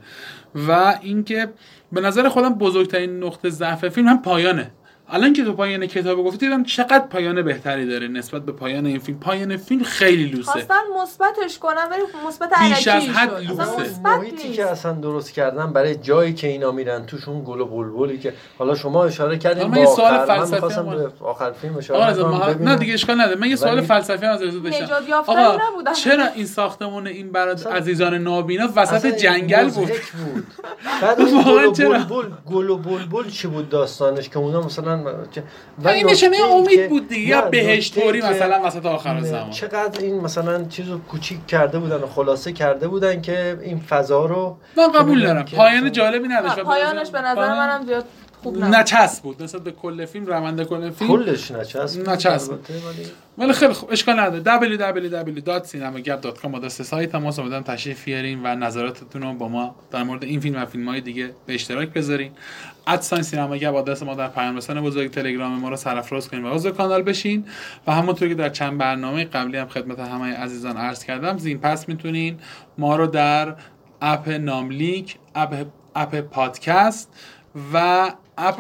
و 0.67 0.99
اینکه 1.01 1.49
به 1.91 2.01
نظر 2.01 2.29
خودم 2.29 2.53
بزرگترین 2.53 3.23
نقطه 3.23 3.49
ضعف 3.49 3.89
فیلم 3.89 4.07
هم 4.07 4.21
پایانه. 4.21 4.71
الان 5.11 5.33
که 5.33 5.43
تو 5.43 5.53
پایان 5.53 5.87
کتاب 5.87 6.17
گفتی 6.17 6.37
دیدم 6.37 6.63
چقدر 6.63 6.99
پایان 7.07 7.41
بهتری 7.41 7.85
داره 7.85 8.07
نسبت 8.07 8.41
به 8.41 8.51
پایان 8.51 8.85
این 8.85 8.99
فیلم. 8.99 9.19
پایان 9.19 9.57
فیلم 9.57 9.83
خیلی 9.83 10.25
لوسه. 10.25 10.51
خواستن 10.51 10.75
مثبتش 11.03 11.59
کنن 11.59 11.87
ولی 11.91 12.01
مثبت 12.27 12.49
بیش 12.59 12.87
از 12.87 13.03
حد 13.03 13.33
لوسه. 13.33 13.81
مثبت 13.81 14.05
محیطی. 14.05 14.51
که 14.51 14.65
اصلا 14.65 14.91
درست 14.91 15.31
کردن 15.31 15.73
برای 15.73 15.95
جایی 15.95 16.33
که 16.33 16.47
اینا 16.47 16.71
میرن 16.71 17.05
توش 17.05 17.27
اون 17.27 17.43
گل 17.45 17.59
و 17.61 17.65
بلبلی 17.65 18.17
که 18.17 18.33
حالا 18.57 18.75
شما 18.75 19.05
اشاره 19.05 19.37
کردین 19.37 19.67
من 19.67 19.77
یه 19.77 19.85
سوال 19.85 20.17
من 20.17 20.25
فلسفی 20.25 20.59
به 20.59 21.25
آخر 21.25 21.51
فیلم 21.51 21.77
اشاره 21.77 22.13
کنم. 22.23 22.63
نه 22.69 22.75
دیگه 22.75 22.93
اشکال 22.93 23.21
نداره. 23.21 23.39
من 23.39 23.47
یه 23.47 23.55
سوال 23.55 23.77
ولی- 23.77 23.85
فلسفی 23.85 24.25
هم 24.25 24.31
از 24.31 24.41
رضا 24.41 24.59
داشتم. 24.59 25.13
آقا 25.27 25.57
نبودن. 25.71 25.93
چرا 25.93 26.25
این 26.35 26.45
ساختمون 26.45 27.07
این 27.07 27.31
برای 27.31 27.53
اصلا- 27.53 27.71
عزیزان 27.71 28.13
نابینا 28.13 28.69
وسط 28.75 29.05
جنگل 29.05 29.69
بود؟ 29.69 29.87
بود. 29.87 30.47
بعد 31.01 31.21
گل 32.45 32.69
و 32.69 32.77
بلبل 32.77 33.29
چی 33.29 33.47
بود 33.47 33.69
داستانش 33.69 34.29
که 34.29 34.37
اونا 34.37 34.61
مثلا 34.61 34.98
چه- 35.31 35.43
و 35.83 35.87
این 35.87 36.09
نشانه 36.09 36.31
نکته‌ای 36.37 36.51
امید 36.59 36.89
بود 36.89 37.07
دیگه 37.07 37.27
یا 37.27 37.41
بهشت 37.41 37.99
طوری 37.99 38.21
که- 38.21 38.27
مثلا 38.27 38.61
وسط 38.63 38.85
آخر 38.85 39.21
زمان. 39.21 39.49
چقدر 39.49 39.99
این 40.01 40.21
مثلا 40.21 40.63
چیزو 40.63 40.99
کوچیک 40.99 41.47
کرده 41.47 41.79
بودن 41.79 41.95
و 41.95 42.07
خلاصه 42.07 42.51
کرده 42.53 42.87
بودن 42.87 43.21
که 43.21 43.59
این 43.61 43.79
فضا 43.79 44.25
رو 44.25 44.57
من 44.77 44.91
قبول 44.91 45.23
دارم. 45.23 45.45
پایان 45.45 45.91
جالبی 45.91 46.27
نداشت. 46.27 46.59
پایانش 46.59 47.09
به 47.09 47.21
نظر 47.21 47.49
منم 47.49 47.85
زیاد 47.85 48.05
خوب 48.43 48.57
نبود. 48.57 48.75
نچسب 48.75 49.23
بود. 49.23 49.43
نسبت 49.43 49.61
به 49.61 49.71
کل 49.71 50.05
فیلم 50.05 50.25
روند 50.25 50.63
کل 50.63 50.89
فیلم 50.89 51.09
کلش 51.09 51.51
نچسب 51.51 52.09
نچسب. 52.09 52.51
البته، 52.51 52.73
ولی 52.73 53.07
ولی 53.37 53.53
خیلی 53.53 53.73
خوب. 53.73 53.91
اشکال 53.91 54.19
نداره. 54.19 54.43
www.cinemagap.com 54.43 56.55
آدرس 56.55 56.81
سایت 56.81 57.11
تماس 57.11 57.39
امیدوارم 57.39 57.63
تشریف 57.63 58.05
بیارین 58.05 58.39
و 58.43 58.55
نظراتتون 58.55 59.21
رو 59.21 59.33
با 59.33 59.47
ما 59.47 59.75
در 59.91 60.03
مورد 60.03 60.23
این 60.23 60.39
فیلم 60.39 60.61
و 60.61 60.65
فیلم 60.65 60.89
های 60.89 61.01
دیگه 61.01 61.31
به 61.45 61.53
اشتراک 61.53 61.89
بذارین. 61.89 62.31
at 62.87 62.99
sign 62.99 63.23
سینما 63.23 63.57
گپ 63.57 63.75
آدرس 63.75 64.03
ما 64.03 64.15
در 64.15 64.27
پیام 64.27 64.57
رسان 64.57 64.81
بزرگ 64.81 65.11
تلگرام 65.11 65.59
ما 65.59 65.69
رو 65.69 65.75
سرفراز 65.75 66.29
کنین 66.29 66.45
و 66.45 66.53
عضو 66.53 66.71
کانال 66.71 67.01
بشین. 67.01 67.45
و 67.87 67.91
همونطور 67.91 68.27
که 68.27 68.35
در 68.35 68.49
چند 68.49 68.77
برنامه 68.77 69.25
قبلی 69.25 69.57
هم 69.57 69.67
خدمت 69.67 69.99
همه 69.99 70.33
عزیزان 70.33 70.77
عرض 70.77 71.03
کردم 71.03 71.37
زین 71.37 71.59
پس 71.59 71.89
می‌تونین 71.89 72.39
ما 72.77 72.95
رو 72.95 73.07
در 73.07 73.55
اپ 74.01 74.29
ناملیک 74.29 75.17
اپ 75.35 75.65
اپ 75.95 76.15
پادکست 76.15 77.13
و 77.73 78.11
اپ 78.39 78.59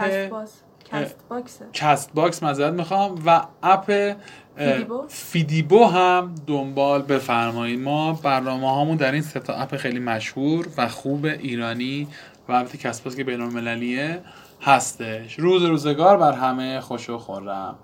CastBox. 0.91 1.59
CastBox 1.73 2.43
معذرت 2.43 2.73
می‌خوام 2.73 3.21
و 3.25 3.41
اپ 3.63 4.15
فیدیبو؟ 4.55 5.05
فیدیبو 5.07 5.85
هم 5.85 6.35
دنبال 6.47 7.01
بفرمایید. 7.01 7.79
ما 7.79 8.13
برنامه 8.13 8.69
هامون 8.69 8.97
در 8.97 9.11
این 9.11 9.21
سه 9.21 9.39
تا 9.39 9.53
اپ 9.53 9.75
خیلی 9.75 9.99
مشهور 9.99 10.67
و 10.77 10.87
خوب 10.87 11.25
ایرانی 11.25 12.07
و 12.47 12.51
البته 12.51 12.77
باکس 12.77 13.15
که 13.15 13.23
بین 13.23 13.41
المللیه 13.41 14.21
هستش. 14.61 15.39
روز 15.39 15.63
روزگار 15.63 16.17
بر 16.17 16.31
همه 16.31 16.79
خوش 16.79 17.09
و 17.09 17.17
خورم. 17.17 17.75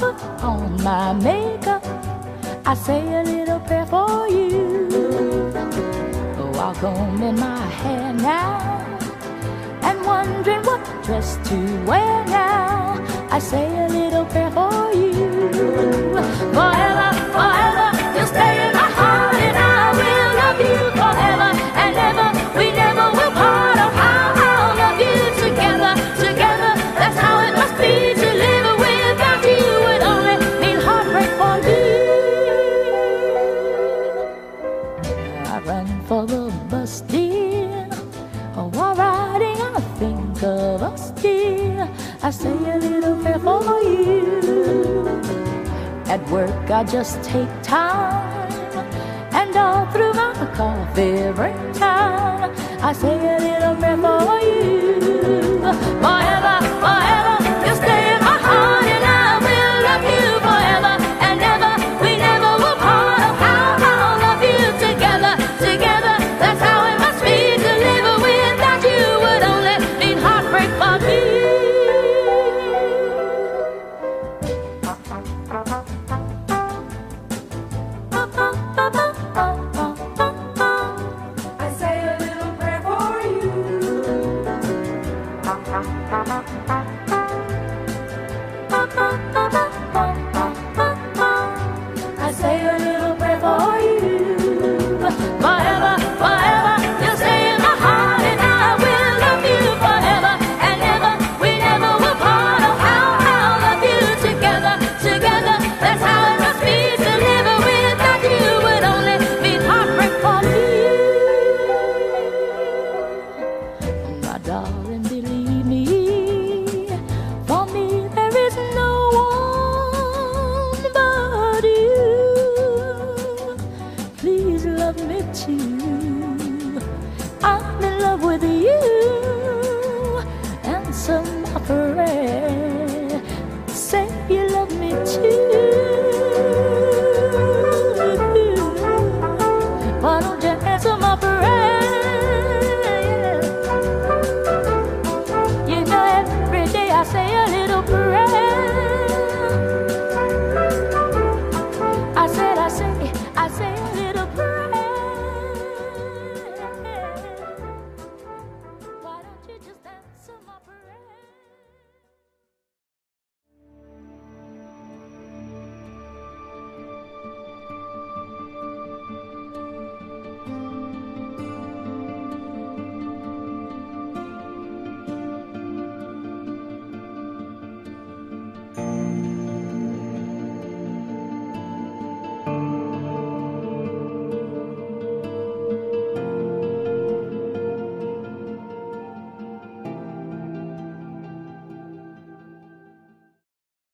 Put 0.00 0.18
on 0.42 0.82
my 0.82 1.12
makeup, 1.12 1.84
I 2.64 2.74
say 2.74 3.02
a 3.20 3.22
little 3.22 3.60
prayer 3.60 3.84
for 3.84 4.26
you. 4.28 4.88
While 6.56 6.74
combing 6.74 7.38
my 7.38 7.66
hair 7.82 8.12
now, 8.14 8.56
and 9.82 9.98
wondering 10.06 10.62
what 10.62 10.82
dress 11.04 11.36
to 11.48 11.56
wear 11.84 12.24
now, 12.26 12.96
I 13.30 13.38
say 13.38 13.66
a 13.86 13.88
little 13.88 14.24
prayer 14.32 14.50
for 14.50 14.90
you. 15.02 15.12
Forever, 16.56 17.08
forever, 17.36 17.86
you'll 18.16 18.32
stay 18.34 18.54
in 18.66 18.72
my 18.72 18.79
I 46.80 46.84
just 46.84 47.22
take 47.22 47.50
time, 47.62 48.50
and 49.34 49.54
all 49.54 49.84
through 49.92 50.14
my 50.14 50.32
coffee 50.54 51.30
break 51.32 51.74
time, 51.74 52.56
I 52.80 52.94
say 52.94 53.36
a 53.36 53.39